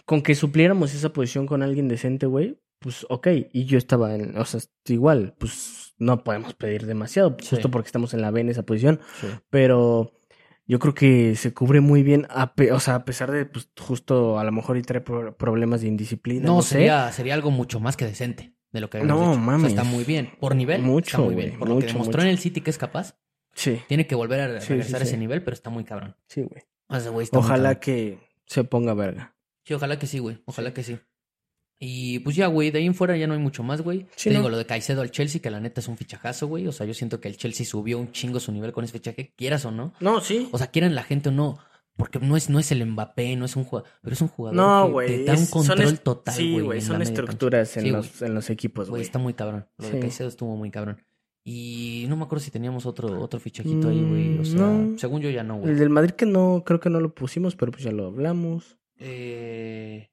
[0.09, 4.35] con que supliéramos esa posición con alguien decente, güey, pues ok, y yo estaba en,
[4.37, 7.49] o sea, igual, pues no podemos pedir demasiado, Sí.
[7.51, 8.99] justo porque estamos en la B en esa posición,
[9.51, 10.11] pero
[10.65, 13.69] yo creo que se cubre muy bien, a pe- o sea, a pesar de, pues
[13.79, 16.69] justo a lo mejor y trae pro- problemas de indisciplina, No, no, sé.
[16.75, 19.31] sería, sería algo mucho más que decente de lo que habíamos No, hecho.
[19.31, 19.69] O sea, mames.
[19.71, 20.31] está muy bien.
[20.39, 21.49] Por nivel, Mucho, está muy bien.
[21.49, 22.21] güey, Por lo que demostró mucho.
[22.25, 23.15] en el City que es capaz,
[23.53, 26.15] Sí, tiene que volver a Sí, sí, regresar a ese nivel, pero está muy cabrón.
[26.27, 26.63] sí, güey.
[26.87, 29.35] O sea, Ojalá que se ponga verga.
[29.69, 30.39] Sí, ojalá que sí, güey.
[30.45, 30.97] Ojalá que sí.
[31.79, 34.07] Y pues ya, güey, de ahí en fuera ya no hay mucho más, güey.
[34.15, 34.39] Sí, Te ¿no?
[34.39, 36.65] digo, lo de Caicedo al Chelsea, que la neta es un fichajazo, güey.
[36.65, 39.31] O sea, yo siento que el Chelsea subió un chingo su nivel con ese fichaje,
[39.37, 39.93] quieras o no.
[39.99, 40.49] No, sí.
[40.51, 41.59] O sea, quieran la gente o no.
[41.97, 44.55] Porque no es, no es el Mbappé, no es un jugador, pero es un jugador
[44.55, 46.47] No, que te da un control total, güey.
[46.47, 46.81] Sí, güey.
[46.81, 49.67] Son estructuras en, Sí, los, en los equipos, Güey, está muy cabrón.
[49.77, 49.99] Lo de.
[49.99, 50.97] Caicedo estuvo muy cabrón.
[51.45, 54.37] Y no me acuerdo si teníamos otro, otro fichajito ahí, güey.
[54.37, 54.97] O Mm, sea, no.
[54.97, 55.71] según yo ya no, güey.
[55.73, 58.78] El del Madrid que no, creo que no lo pusimos, pero pues ya lo hablamos.
[58.99, 60.09] Eh...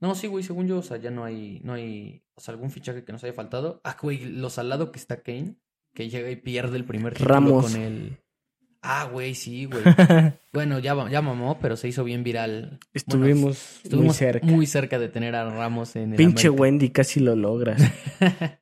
[0.00, 2.70] No, sí, güey, según yo, o sea, ya no hay, no hay, o sea, algún
[2.70, 3.80] fichaje que nos haya faltado.
[3.84, 5.54] Ah, güey, lo salado que está Kane,
[5.94, 7.72] que llega y pierde el primer título Ramos.
[7.72, 8.18] con el...
[8.82, 9.82] Ah, güey, sí, güey.
[10.52, 12.80] bueno, ya, ya mamó, pero se hizo bien viral.
[12.92, 13.50] Estuvimos, Bueno,
[13.82, 14.46] estuvimos muy cerca.
[14.46, 16.62] muy cerca de tener a Ramos en el Pinche América.
[16.62, 17.80] Wendy, casi lo logras.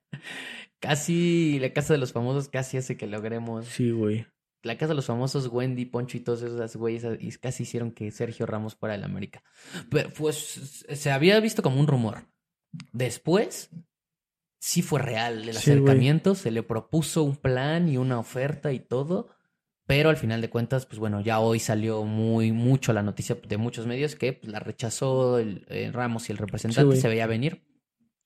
[0.80, 3.66] Casi la casa de los famosos casi hace que logremos.
[3.66, 4.26] Sí, güey.
[4.62, 8.46] La casa de los famosos, Wendy, Poncho y todos esos güeyes casi hicieron que Sergio
[8.46, 9.42] Ramos fuera del América.
[9.90, 12.26] Pero, pues se había visto como un rumor.
[12.92, 13.70] Después,
[14.60, 18.78] sí fue real el Sí, acercamiento, se le propuso un plan y una oferta y
[18.78, 19.30] todo.
[19.84, 23.56] Pero al final de cuentas, pues bueno, ya hoy salió muy mucho la noticia de
[23.56, 27.64] muchos medios que pues, la rechazó el, el Ramos y el representante, se veía venir.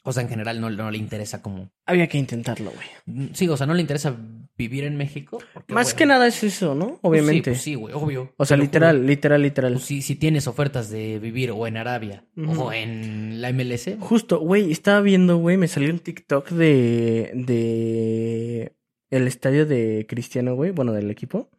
[0.04, 1.72] O sea, en general no, no le interesa como...
[1.86, 3.30] Había que intentarlo, güey.
[3.32, 4.14] Sí, o sea, no le interesa
[4.56, 5.38] vivir en México.
[5.52, 6.86] porque, Más bueno, que nada es eso, ¿no?
[6.86, 7.50] pues Obviamente.
[7.50, 8.32] Sí, pues sí, güey, obvio.
[8.36, 9.08] O sea, literal, juro.
[9.08, 9.72] literal, literal.
[9.74, 13.96] Pues sí, si tienes ofertas de vivir o en Arabia o en la MLS.
[14.00, 18.72] Justo, güey, estaba viendo, güey, me salió un TikTok de, de
[19.10, 21.50] el estadio de Cristiano, güey, bueno, del equipo.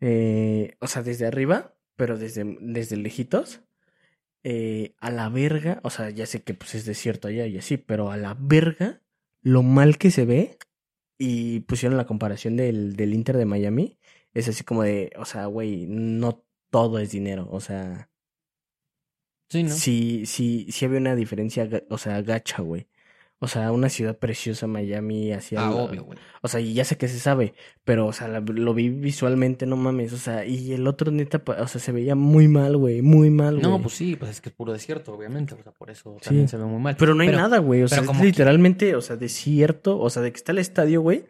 [0.00, 3.60] Eh, o sea, desde arriba, pero desde, desde lejitos.
[4.44, 7.76] Eh, a la verga, o sea, ya sé que pues es desierto allá y así,
[7.76, 9.00] pero a la verga,
[9.40, 10.58] lo mal que se ve.
[11.24, 13.96] Y pusieron la comparación del, del Inter de Miami.
[14.34, 18.10] Es así como de, o sea, güey, no todo es dinero, o sea.
[19.48, 19.70] Sí, ¿no?
[19.70, 22.88] Sí, sí, sí había una diferencia, o sea, gacha, güey.
[23.44, 25.60] O sea, una ciudad preciosa, Miami, hacia...
[25.62, 26.16] Ah, obvio, güey.
[26.42, 29.66] O sea, y ya sé que se sabe, pero, o sea, la- lo vi visualmente,
[29.66, 33.02] no mames, o sea, y el otro neta, o sea, se veía muy mal, güey,
[33.02, 33.62] muy mal, güey.
[33.68, 35.54] No, pues sí, pues es que es puro desierto, obviamente.
[35.54, 36.26] O sea, por eso Sí.
[36.26, 36.94] también se ve muy mal.
[36.96, 40.22] Pero no hay nada, güey, o sea, es que- literalmente, o sea, desierto, o sea,
[40.22, 41.24] de que está el estadio, güey,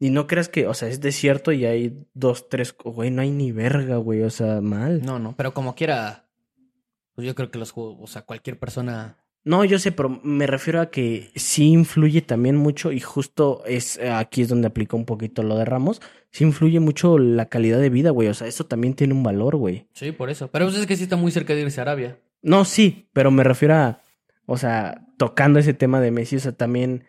[0.00, 3.30] y no creas que, o sea, es desierto y hay dos, tres, güey, no hay
[3.30, 5.02] ni verga, güey, o sea, mal.
[5.02, 6.26] No, no, pero como quiera,
[7.14, 9.18] pues yo creo que los juegos, o sea, cualquier persona.
[9.44, 13.98] No, yo sé, pero me refiero a que sí influye también mucho y justo es
[13.98, 16.00] eh, aquí es donde aplica un poquito lo de Ramos.
[16.30, 18.28] Sí influye mucho la calidad de vida, güey.
[18.28, 19.86] O sea, eso también tiene un valor, güey.
[19.92, 20.48] Sí, por eso.
[20.50, 22.18] Pero pues es que sí está muy cerca de irse a Arabia.
[22.42, 24.02] No, sí, pero me refiero a,
[24.46, 27.04] o sea, tocando ese tema de Messi, o sea, también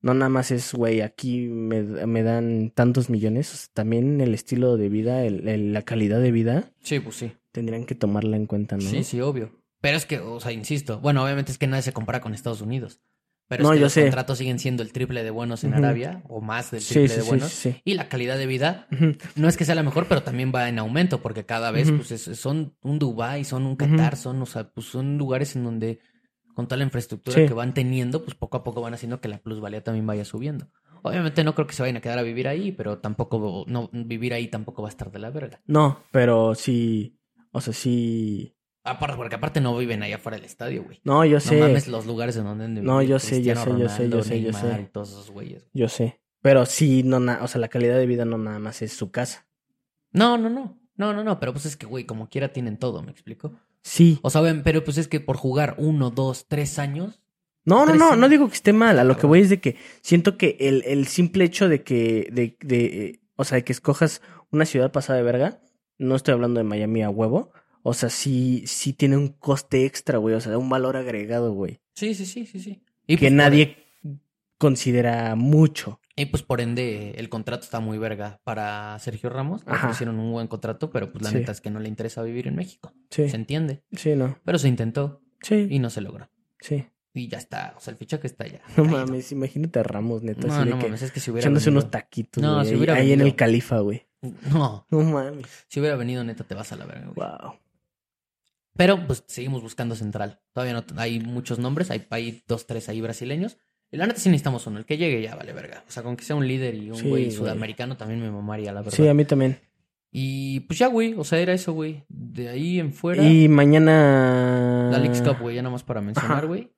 [0.00, 4.32] no nada más es, güey, aquí me, me dan tantos millones, o sea, también el
[4.32, 7.32] estilo de vida, el, el- la calidad de vida, Sí, pues sí.
[7.52, 8.82] tendrían que tomarla en cuenta, ¿no?
[8.82, 9.50] Sí, sí, obvio.
[9.80, 10.98] Pero es que, o sea, insisto.
[11.00, 13.00] Bueno, obviamente es que nadie se compara con Estados Unidos.
[13.46, 14.02] Pero No, es que yo los sé.
[14.02, 15.72] contratos siguen siendo el triple de buenos en.
[15.72, 17.48] Arabia, o más del triple sí, de buenos.
[17.50, 17.80] sí, sí.
[17.84, 18.88] Y la calidad de vida
[19.36, 22.10] no es que sea la mejor, pero también va en aumento, porque cada vez, pues,
[22.10, 26.00] es- son un Dubai, son un Qatar, son, o sea, pues son lugares en donde,
[26.54, 29.38] con toda la infraestructura que van teniendo, pues poco a poco van haciendo que la
[29.38, 30.68] plusvalía también vaya subiendo.
[31.02, 34.34] Obviamente no creo que se vayan a quedar a vivir ahí, pero tampoco, no, vivir
[34.34, 35.62] ahí tampoco va a estar de la verga.
[35.66, 37.16] No, pero sí,
[37.52, 38.56] o sea, sí.
[38.84, 41.00] Aparte, porque aparte no viven allá afuera del estadio, güey.
[41.04, 41.60] No, yo No sé.
[41.60, 44.40] mames los lugares en donde de No, yo sé, yo sé, yo sé, yo sé,
[44.42, 44.80] yo sé.
[44.82, 45.68] y todos esos güeyes.
[45.74, 46.20] Yo sé.
[46.40, 49.10] Pero sí, no, na- o sea, la calidad de vida no nada más es su
[49.10, 49.46] casa.
[50.12, 50.78] No, no, no.
[50.96, 53.52] No, no, no, pero pues es que, güey, como quiera tienen todo, ¿me explico?
[53.82, 54.18] Sí.
[54.22, 57.20] O sea, ven, pero pues es que por jugar uno, dos, tres años,
[57.64, 58.18] No, no, Tres no, años.
[58.18, 58.98] no digo que esté mal.
[58.98, 62.28] A lo que voy es de que siento que el, el simple hecho de que,
[62.32, 65.60] de, de, eh, o sea, de que escojas una ciudad pasada de verga,
[65.98, 67.52] no estoy hablando de Miami a huevo,
[67.82, 71.80] o sea, sí, sí tiene un coste extra, güey, o sea, un valor agregado, güey,
[71.94, 72.82] sí, sí, sí, sí, sí.
[73.06, 73.76] Y que pues, por- nadie
[74.58, 76.00] considera mucho.
[76.16, 79.64] Y pues por ende, el contrato está muy verga para Sergio Ramos.
[79.64, 79.86] Le Ajá.
[79.86, 81.36] ofrecieron un buen contrato, pero pues la Sí.
[81.36, 82.92] neta es que no le interesa vivir en México.
[83.10, 83.84] Sí, Se entiende.
[83.92, 86.28] sí, no, Pero se intentó sí, y no se logró.
[86.60, 86.86] sí.
[87.14, 87.74] Y ya está.
[87.76, 88.60] O sea, el fichaje está ya.
[88.76, 88.98] No caído.
[89.06, 91.80] mames, imagínate a Ramos, neta, No, no que mames, es que si hubiera echándose venido...
[91.80, 94.06] unos taquitos, No, güey, si ahí- hubiera ahí en venido- el Califa, güey.
[94.52, 95.46] No, No mames.
[95.68, 97.28] si hubiera venido neta te vas a la verga, güey.
[97.28, 97.54] Wow.
[98.78, 100.38] Pero pues seguimos buscando central.
[100.52, 103.58] Todavía no hay muchos nombres, hay, hay dos, tres ahí brasileños.
[103.90, 105.82] Y la neta sí necesitamos uno, el que llegue ya vale verga.
[105.88, 108.70] O sea, con que sea un líder y un Sí, güey sudamericano también me mamaría,
[108.72, 108.96] la verdad.
[108.96, 109.58] Sí, a mí también.
[110.12, 112.04] Y pues ya, güey, o sea, era eso, güey.
[112.08, 114.90] De ahí en fuera, Y mañana.
[114.92, 116.46] la Leagues Cup, güey, ya nada más para mencionar, Ajá.
[116.46, 116.70] güey.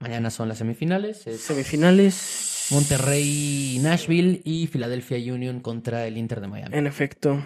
[0.00, 1.24] Mañana son las semifinales.
[1.28, 2.66] Es Semifinales.
[2.72, 6.76] Monterrey, Nashville y Philadelphia Union contra el Inter de Miami.
[6.76, 7.42] En efecto.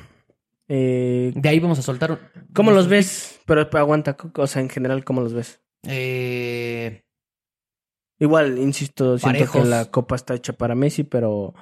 [0.69, 2.13] Eh, De ahí vamos a soltar.
[2.13, 2.19] un-
[2.55, 3.41] ¿Cómo los ves?
[3.47, 5.61] Pero pero aguanta, o sea, en general, ¿cómo los ves?
[5.85, 7.03] Eh,
[8.21, 9.63] Igual, insisto, siento Parejos.
[9.63, 11.55] que la copa está hecha para Messi, pero.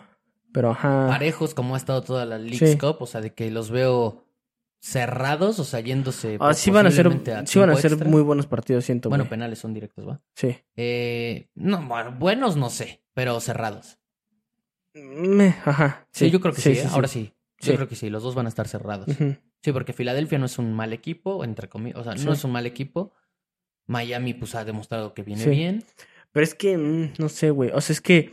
[0.52, 1.06] Pero ajá.
[1.08, 2.78] parejos como ha estado toda la Leagues Sí.
[2.78, 4.24] Cup, o sea, de que los veo
[4.80, 7.10] cerrados, o sea, yéndose Ah, sí van a ser,
[7.46, 8.08] sí van a ser extra.
[8.08, 9.10] muy buenos partidos, siento.
[9.10, 10.22] Bueno, penales son directos, ¿va?
[10.34, 10.56] Sí.
[10.76, 13.98] Eh, no, bueno, buenos no sé, pero cerrados.
[14.94, 16.06] Meh, ajá.
[16.10, 16.86] Sí, yo creo que sí, ¿eh?
[16.90, 17.34] ahora sí.
[17.60, 19.06] Yo creo que sí, los dos van a estar cerrados.
[19.62, 22.24] Sí, porque Filadelfia no es un mal equipo, entre comillas, o sea, Sí.
[22.26, 23.12] no es un mal equipo.
[23.86, 25.50] Miami, pues, ha demostrado que viene Sí.
[25.50, 25.84] bien.
[26.32, 27.70] Pero es que, mm, no sé, güey.
[27.72, 28.32] O sea, es que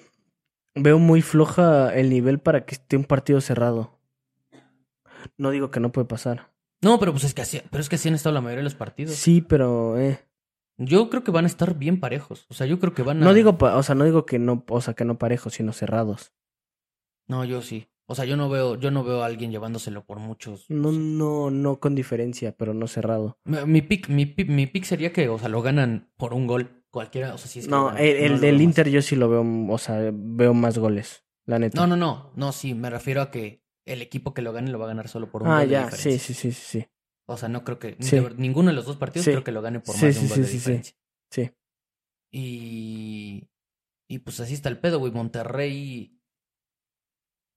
[0.76, 4.00] veo muy floja el nivel para que esté un partido cerrado.
[5.38, 6.52] No digo que no puede pasar.
[6.82, 8.64] No, pero pues es que así, pero es que así han estado la mayoría de
[8.66, 9.16] los partidos.
[9.16, 10.20] Sí, pero eh.
[10.78, 12.46] Yo creo que van a estar bien parejos.
[12.50, 13.26] O sea, yo creo que van a.
[13.26, 16.34] No digo, o sea, no digo que no, o sea, que no parejos, sino cerrados.
[17.28, 17.88] No, yo sí.
[18.14, 20.68] O sea, yo no veo, yo no veo a alguien llevándoselo por muchos.
[20.70, 23.40] No, o sea, no, no con diferencia, pero no cerrado.
[23.44, 26.86] mi, pick, mi, pick- mi pick sería que, o sea, lo ganan por un gol.
[26.92, 28.62] Cualquiera, o sea, si es que No, ganan, el, el no lo del.
[28.62, 31.80] Inter yo sí lo veo, o sea, veo más goles, la neta.
[31.82, 32.32] No, no, no.
[32.36, 35.08] No, sí, me refiero a que el equipo que lo gane lo va a ganar
[35.08, 36.20] solo por un ah, gol de ya, sí, diferencia.
[36.20, 36.88] sí, sí, sí, sí.
[37.26, 37.98] O sea, no creo que.
[38.00, 38.18] Sí.
[38.20, 39.32] de ninguno de los dos partidos Sí.
[39.32, 40.58] creo que lo gane por Sí, más de un gol sí, de sí, sí.
[40.58, 40.96] diferencia.
[41.32, 41.52] Sí.
[42.32, 43.50] Y.
[44.08, 45.12] Y pues así está el pedo, güey.
[45.12, 46.13] Monterrey.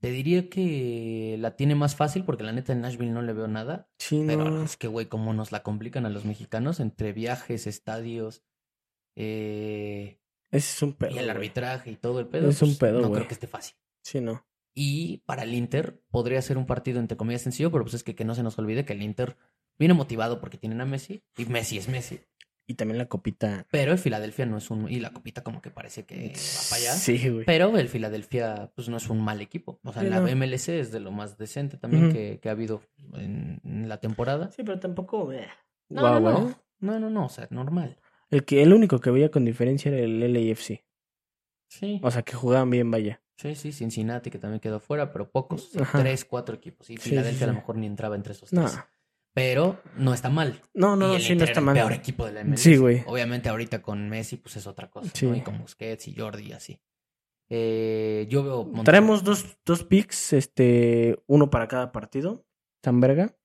[0.06, 3.48] Te diría que la tiene más fácil porque la neta en Nashville no le veo
[3.48, 3.90] nada.
[3.98, 4.62] Sí, Pero no.
[4.62, 8.44] es que, güey, cómo nos la complican a los mexicanos entre viajes, estadios,
[9.16, 10.20] eh,
[10.52, 11.10] es un pedo.
[11.10, 12.48] y el arbitraje y todo el pedo.
[12.48, 13.76] Es un pues, pedo, No creo que esté fácil.
[14.00, 14.46] Sí, no.
[14.76, 18.14] Y para el Inter podría ser un partido entre comillas sencillo, pero pues es que,
[18.14, 19.36] que no se nos olvide que el Inter
[19.76, 22.20] viene motivado porque tienen a Messi y Messi es Messi.
[22.68, 23.64] Y también la copita.
[23.70, 24.90] Pero el Filadelfia no es un...
[24.90, 26.92] Y la copita como que parece que va para allá.
[26.94, 27.44] Sí, güey.
[27.44, 29.78] Pero el Filadelfia pues no es un mal equipo.
[29.84, 30.26] O sea, Sí, la no.
[30.36, 32.82] MLC es de lo más decente también que, que ha habido
[33.14, 34.50] en, en la temporada.
[34.50, 35.32] Sí, pero tampoco.
[35.32, 35.46] eh.
[35.88, 36.60] No, no, no.
[36.80, 37.26] No, no, no.
[37.26, 37.98] O sea, normal.
[38.30, 40.84] El, que, el único que veía con diferencia era el LAFC.
[41.68, 42.00] Sí.
[42.02, 43.22] O sea, que jugaban bien, vaya.
[43.36, 45.66] Sí, sí, Cincinnati que también quedó fuera, pero pocos.
[45.66, 46.00] O sea, Ajá.
[46.00, 46.90] tres, cuatro equipos.
[46.90, 48.66] Y Sí, Filadelfia sí, a lo mejor ni entraba entre esos No.
[49.36, 50.62] Pero no está mal.
[50.72, 51.76] No, no, y no, el sí, no está mal.
[51.76, 52.58] el peor equipo de la MLS.
[52.60, 53.02] Sí, güey.
[53.06, 55.10] Obviamente ahorita con Messi pues es otra cosa.
[55.12, 55.26] Sí.
[55.26, 55.36] ¿no?
[55.36, 56.80] Y con Busquets y Jordi y así.
[57.50, 58.64] Eh, yo veo...
[58.64, 62.46] Monterrey- Traemos dos, dos picks, este, uno para cada partido.
[62.80, 63.36] Tan verga.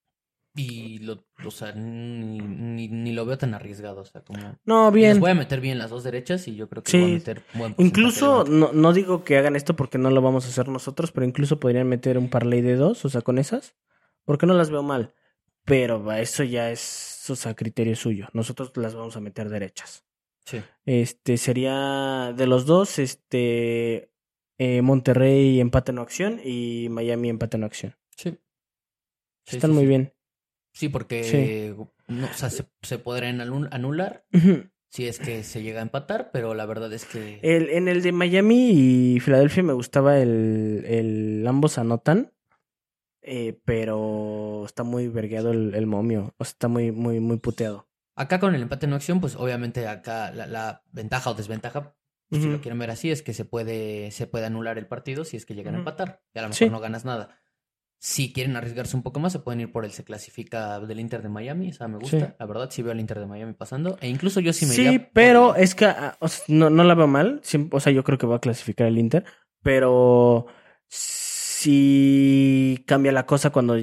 [0.56, 4.00] Y lo, o sea, ni, ni, ni lo veo tan arriesgado.
[4.00, 4.58] O sea, como...
[4.64, 5.20] No, Les bien.
[5.20, 7.00] voy a meter bien las dos derechas y yo creo que Sí.
[7.02, 10.46] voy a meter buen Incluso, no, no digo que hagan esto porque no lo vamos
[10.46, 13.76] a hacer nosotros, pero incluso podrían meter un parlay de dos, o sea, con esas.
[14.24, 15.14] Porque no las veo mal.
[15.66, 16.80] Pero va, eso ya es,
[17.36, 18.28] sea, criterio suyo.
[18.34, 20.04] Nosotros las vamos a meter derechas.
[20.46, 20.62] Sí.
[20.86, 24.12] Este, sería de los dos, este,
[24.58, 27.96] eh, Monterrey empate no acción y Miami empate no acción.
[28.18, 28.38] Sí.
[29.46, 30.14] Sí, Están sí, muy bien.
[30.74, 31.76] Sí, porque
[32.08, 34.26] no, o sea, se, se podrían anu- anular
[34.90, 37.40] si es que se llega a empatar, pero la verdad es que...
[37.44, 38.72] El, en el de Miami
[39.16, 42.32] y Filadelfia me gustaba el, el ambos anotan,
[43.22, 47.88] eh, pero está muy vergueado el, el momio, o sea, está muy, muy, muy puteado.
[48.16, 51.96] Acá con el empate no acción, pues obviamente acá la, la ventaja o desventaja,
[52.32, 52.48] si Ujú.
[52.50, 55.46] lo quieren ver así, es que se puede, se puede anular el partido si es
[55.46, 56.22] que llegan a empatar.
[56.34, 56.70] Y a lo mejor Sí.
[56.70, 57.38] no ganas nada.
[58.00, 61.22] Si quieren arriesgarse un poco más, se pueden ir por el se clasifica del Inter
[61.22, 61.70] de Miami.
[61.70, 62.28] Esa me gusta.
[62.30, 62.34] Sí.
[62.40, 63.98] La verdad, sí veo al Inter de Miami pasando.
[64.02, 66.84] E incluso yo sí me Sí, iría pero es que ah, o sea, no, no
[66.84, 67.42] la veo mal,
[67.72, 69.24] o sea, yo creo que va a clasificar el Inter,
[69.62, 70.48] pero
[71.62, 73.76] sí cambia la cosa cuando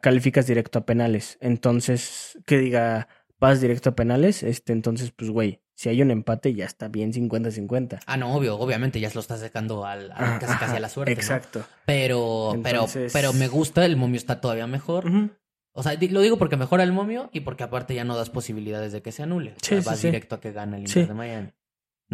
[0.00, 1.38] calificas directo a penales.
[1.40, 3.08] Entonces, que diga,
[3.40, 7.12] vas directo a penales, este, entonces, pues, güey, si hay un empate ya está bien
[7.12, 8.00] 50-50.
[8.06, 10.88] Ah, no, obvio, obviamente ya se lo estás dejando al, al- casi, casi a la
[10.88, 11.14] suerte.
[11.14, 11.20] ¿no?
[11.20, 11.64] Exacto.
[11.84, 15.06] Pero, Entonces- pero, pero me gusta, el momio está todavía mejor.
[15.72, 18.92] O sea, lo digo porque mejora el momio y porque aparte ya no das posibilidades
[18.92, 19.54] de que se anule.
[19.60, 20.06] O sea, vas sí.
[20.06, 21.48] directo a que gane el Inter de Miami.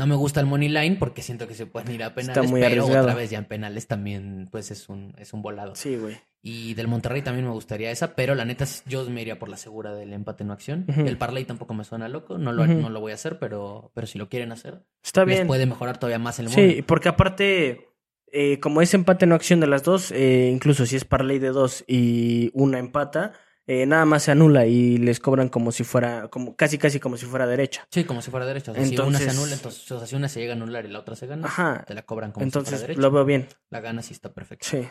[0.00, 2.60] No me gusta el money line porque siento que se pueden ir a penales, muy
[2.60, 3.02] pero arriesgado.
[3.06, 5.74] otra vez ya en penales también pues es un es un volado.
[5.76, 6.16] Sí, güey.
[6.42, 9.58] Y del Monterrey también me gustaría esa, pero la neta yo me iría por la
[9.58, 10.86] segura del empate no acción.
[10.88, 14.06] El parlay tampoco me suena loco, no lo, no lo voy a hacer, pero pero
[14.06, 15.46] si lo quieren hacer, Está les bien.
[15.46, 16.70] puede mejorar todavía más el momio.
[16.70, 17.88] Sí, porque aparte,
[18.32, 21.48] eh, como es empate no acción de las dos, eh, incluso si es parlay de
[21.50, 23.32] dos y una empata,
[23.72, 27.16] eh, nada más se anula y les cobran como si fuera, como casi casi como
[27.16, 27.86] si fuera derecha.
[27.90, 28.72] Sí, como si fuera derecha.
[28.72, 30.56] O sea, si una Entonces- se anula, entonces, o sea, si una se llega a
[30.56, 31.84] anular y la otra se gana, Ajá.
[31.86, 33.00] te la cobran como si fuera Entonces derecha.
[33.00, 33.46] lo veo bien.
[33.70, 34.66] La gana sí está perfecto.
[34.68, 34.88] Sí,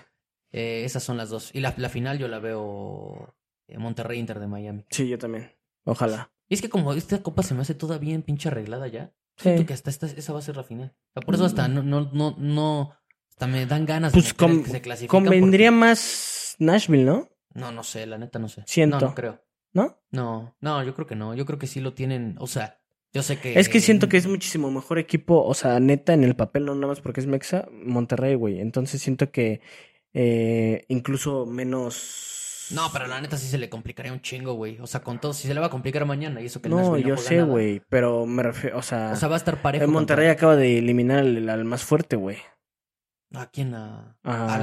[0.51, 1.51] Eh, esas son las dos.
[1.53, 3.35] Y la, la final yo la veo
[3.67, 4.85] eh, Monterrey Inter de Miami.
[4.89, 5.51] sí, yo también.
[5.85, 6.31] Ojalá.
[6.47, 9.11] Y es que como esta copa se me hace toda bien pinche arreglada ya.
[9.37, 9.43] Sí.
[9.43, 10.95] Siento que hasta esta, esa va a ser la final.
[11.09, 12.93] O sea, por eso hasta no, no, no, no,
[13.29, 17.29] hasta me dan ganas Pues de que se clasifican Convendría porque- más Nashville, ¿no?
[17.53, 18.63] No, no sé, la neta no sé.
[18.67, 18.99] Siento.
[18.99, 19.43] No, no creo.
[19.73, 20.01] ¿No?
[20.11, 21.33] No, no, yo creo que no.
[21.35, 22.79] Yo creo que sí lo tienen, o sea,
[23.13, 23.59] yo sé que...
[23.59, 26.73] Es que siento que es muchísimo mejor equipo, o sea, neta en el papel, no
[26.75, 28.59] nada más porque es Mexa, Monterrey, güey.
[28.59, 29.61] Entonces siento que
[30.13, 32.67] eh, incluso menos...
[32.71, 34.77] No, pero la neta sí se le complicaría un chingo, güey.
[34.79, 36.75] O sea, con todo, si se le va a complicar mañana y eso que el
[36.75, 39.85] No, yo sé, güey, pero me refiero, o sea, O sea, va a estar parejo.
[39.85, 42.37] el Monterrey contra- acaba de eliminar al, al más fuerte, güey.
[43.33, 43.73] ¿A quién?
[43.73, 44.17] A...
[44.23, 44.61] A al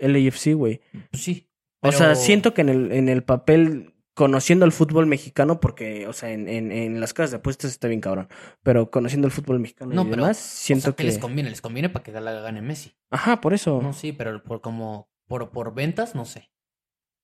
[0.00, 0.54] LAFC.
[0.54, 0.80] güey.
[1.10, 1.48] Pues sí.
[1.84, 6.12] O sea, siento que en el, en el papel, conociendo el fútbol mexicano, porque, o
[6.12, 8.28] sea, en, en, en las casas de apuestas está bien cabrón,
[8.62, 11.04] pero conociendo el fútbol mexicano No, y pero, demás, O siento sea, ¿qué que...
[11.04, 11.50] les conviene?
[11.50, 12.94] Les conviene para que la gane Messi.
[13.10, 13.80] Ajá, por eso.
[13.82, 16.50] No, sí, pero por como por, por ventas, no sé.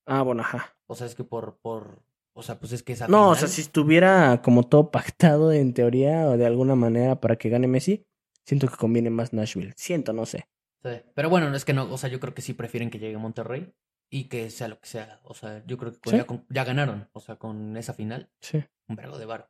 [0.06, 0.76] Ah, bueno, ajá.
[0.86, 3.48] O sea, es que por, por, o sea, pues es que esa No, o sea,
[3.48, 8.06] si estuviera como todo pactado en teoría o de alguna manera para que gane Messi,
[8.44, 9.72] siento que conviene más Nashville.
[9.76, 10.48] Siento, no sé.
[10.82, 10.90] Sí.
[11.14, 13.72] Pero bueno, es que no, o sea, yo creo que sí prefieren que llegue Monterrey
[14.10, 15.20] y que sea lo que sea.
[15.24, 16.16] O sea, yo creo que Sí.
[16.48, 18.62] ya, ganaron, o sea, con esa final, Sí.
[18.88, 19.48] un vergo de varo.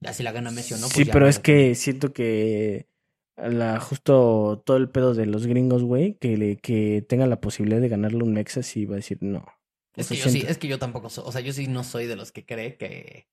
[0.00, 2.88] Ya si la gana Messi o no, pues sí, ya pero es que siento que
[3.36, 7.80] la, justo todo el pedo de los gringos, güey, que, le, que tenga la posibilidad
[7.80, 9.46] de ganarle un Mexa, sí va a decir no.
[9.94, 12.06] Es que yo sí, es que yo tampoco soy, o sea, yo sí no soy
[12.06, 13.28] de los que cree que,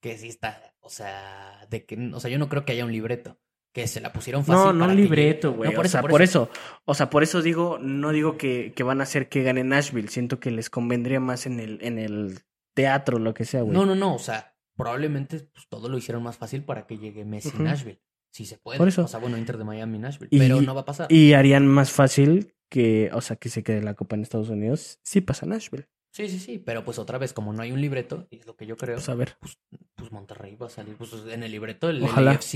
[0.00, 2.92] que sí está, o sea, de que, o sea, yo no creo que haya un
[2.92, 3.38] libreto,
[3.72, 4.64] que se la pusieron fácil.
[4.64, 5.72] No, no un libreto, güey.
[5.72, 6.50] No, o sea, por por eso.
[6.52, 6.60] eso.
[6.84, 10.08] O sea, por eso digo, no digo que, que van a hacer que gane Nashville.
[10.08, 12.40] Siento que les convendría más en el, en el
[12.74, 13.72] teatro, lo que sea, güey.
[13.76, 17.24] No, no, no, o sea, probablemente pues, todo lo hicieron más fácil para que llegue
[17.24, 18.00] Messi a Nashville.
[18.32, 18.78] Si se puede.
[18.78, 19.04] Por eso.
[19.04, 20.28] O sea, bueno, Inter de Miami, Nashville.
[20.30, 21.12] Y- pero no va a pasar.
[21.12, 24.98] Y harían más fácil que, o sea, que se quede la copa en Estados Unidos.
[25.02, 25.88] Sí pasa Nashville.
[26.12, 28.56] Sí, sí, sí, pero pues otra vez, como no hay un libreto, y es lo
[28.56, 29.36] que yo creo, Pues a ver.
[29.38, 29.58] pues,
[29.94, 30.96] pues Monterrey va a salir.
[30.96, 32.32] Pues en el libreto, el Ojalá.
[32.32, 32.54] LAFC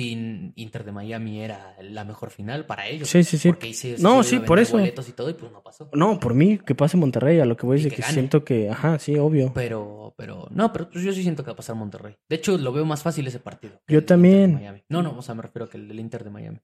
[0.56, 3.08] Inter de Miami era la mejor final para ellos.
[3.08, 3.50] Sí, sí, sí.
[3.50, 4.72] Porque se No, a sí, por eso.
[4.76, 5.88] boletos y todo, y pues no pasó.
[5.92, 7.38] No, por mí, que pase Monterrey.
[7.38, 9.52] A lo que voy es Y de que siento que, ajá, sí, obvio.
[9.54, 12.16] Pero, pero, no, pero pues yo sí siento que va a pasar Monterrey.
[12.28, 13.80] De hecho, lo veo más fácil ese partido.
[13.86, 14.82] Yo también.
[14.88, 16.58] No, no, o sea, me refiero a que el del Inter de Miami.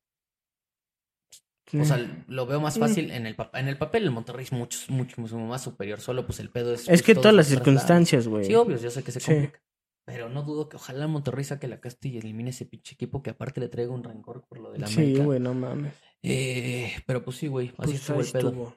[1.78, 2.80] O sea, lo veo más Mm.
[2.80, 4.04] fácil en el, en el papel.
[4.04, 6.00] El Monterrey es mucho, mucho, mucho más superior.
[6.00, 6.80] Solo pues el pedo es.
[6.82, 8.44] es pues, que todas las circunstancias, güey.
[8.46, 9.32] Sí, obvio, yo sé que se Sí.
[9.32, 9.60] complica.
[10.06, 13.30] Pero no dudo que ojalá Monterrey saque la casta y elimine ese pinche equipo que
[13.30, 15.24] aparte le traiga un rencor por lo de la Sí, América.
[15.24, 15.92] güey, no mames.
[16.22, 17.68] Eh, pero pues sí, güey.
[17.68, 18.48] Así Pues estuvo el pedo.
[18.48, 18.76] estuvo.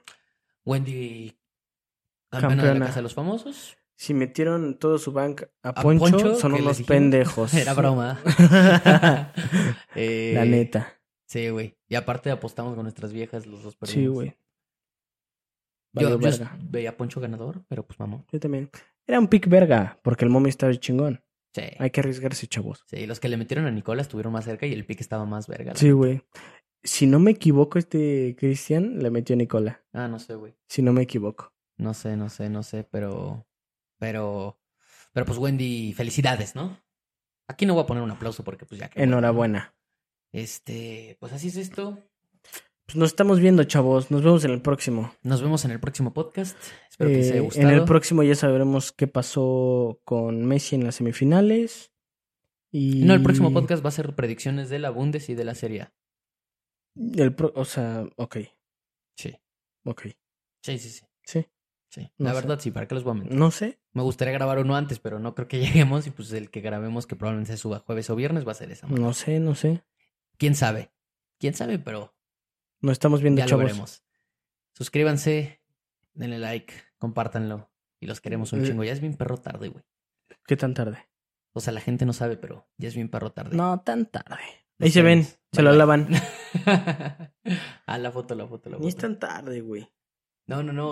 [0.65, 1.35] Wendy,
[2.29, 2.79] campeona, de Campeona.
[2.81, 3.77] la Casa de los Famosos.
[3.95, 7.53] Si metieron todo su bank a, A Poncho, Poncho, son unos pendejos.
[7.55, 8.19] Era broma.
[9.95, 10.99] Eh, La neta.
[11.33, 11.75] Sí, güey.
[11.89, 14.13] Y aparte apostamos con nuestras viejas los dos Sí, perdimos.
[14.13, 14.37] güey.
[15.93, 16.29] Yo, yo
[16.69, 18.23] veía a Poncho ganador, pero pues vamos.
[18.31, 18.69] Yo también.
[19.07, 21.23] Era un pick verga, porque el mommy estaba chingón.
[21.55, 21.63] Sí.
[21.79, 22.83] Hay que arriesgarse, chavos.
[22.87, 25.47] Sí, los que le metieron a Nicola estuvieron más cerca y el pick estaba más
[25.47, 25.73] verga.
[25.75, 26.21] Sí, güey.
[26.83, 29.83] Si no me equivoco, este Cristian le metió a Nicola.
[29.91, 30.53] Ah, no sé, güey.
[30.67, 31.51] Si no me equivoco.
[31.77, 33.47] No sé, no sé, no sé, pero.
[33.97, 34.59] Pero.
[35.13, 36.79] Pero pues, Wendy, felicidades, ¿no?
[37.47, 39.01] Aquí no voy a poner un aplauso porque, pues ya que.
[39.01, 39.73] Enhorabuena.
[40.33, 41.15] Este.
[41.19, 41.97] Pues así es esto.
[42.85, 44.11] Pues nos estamos viendo, chavos.
[44.11, 45.13] Nos vemos en el próximo.
[45.23, 46.57] Nos vemos en el próximo podcast.
[46.89, 47.69] Espero que les haya Eh, gustado.
[47.69, 51.91] en el próximo ya sabremos qué pasó con Messi en las semifinales.
[52.71, 53.03] Y...
[53.05, 55.83] No, el próximo podcast va a ser predicciones de la Bundes y de la Serie
[55.83, 55.93] A.
[57.15, 58.37] El pro- O sea, ok.
[59.15, 59.33] Sí.
[59.85, 60.07] Ok.
[60.63, 61.05] Sí, sí, sí.
[61.23, 61.45] Sí.
[61.89, 62.11] Sí.
[62.17, 62.35] No la sé.
[62.41, 63.37] verdad, sí, ¿para qué los voy a mentir?
[63.37, 63.79] No sé.
[63.93, 66.05] Me gustaría grabar uno antes, pero no creo que lleguemos.
[66.07, 68.71] Y pues el que grabemos, que probablemente se suba jueves o viernes, va a ser
[68.71, 68.87] esa.
[68.87, 69.83] No sé, no sé.
[70.37, 70.91] ¿Quién sabe?
[71.39, 71.79] ¿Quién sabe?
[71.79, 72.15] Pero
[72.81, 73.63] Nos estamos viendo, ya lo chavos.
[73.65, 74.03] veremos.
[74.73, 75.61] Suscríbanse,
[76.13, 77.71] denle like, compártanlo.
[77.99, 78.67] Y los queremos un Eh.
[78.67, 78.83] chingo.
[78.83, 79.83] Ya es bien perro tarde, güey.
[80.45, 81.09] ¿Qué tan tarde?
[81.53, 83.55] O sea, la gente no sabe, pero ya es bien perro tarde.
[83.55, 84.37] No tan tarde.
[84.79, 85.25] Ahí se ven.
[85.51, 86.07] Se lo lavan.
[87.85, 89.07] ah, la foto, la foto, la Ni es foto.
[89.07, 89.87] tan tarde, güey.
[90.47, 90.91] No, no, no.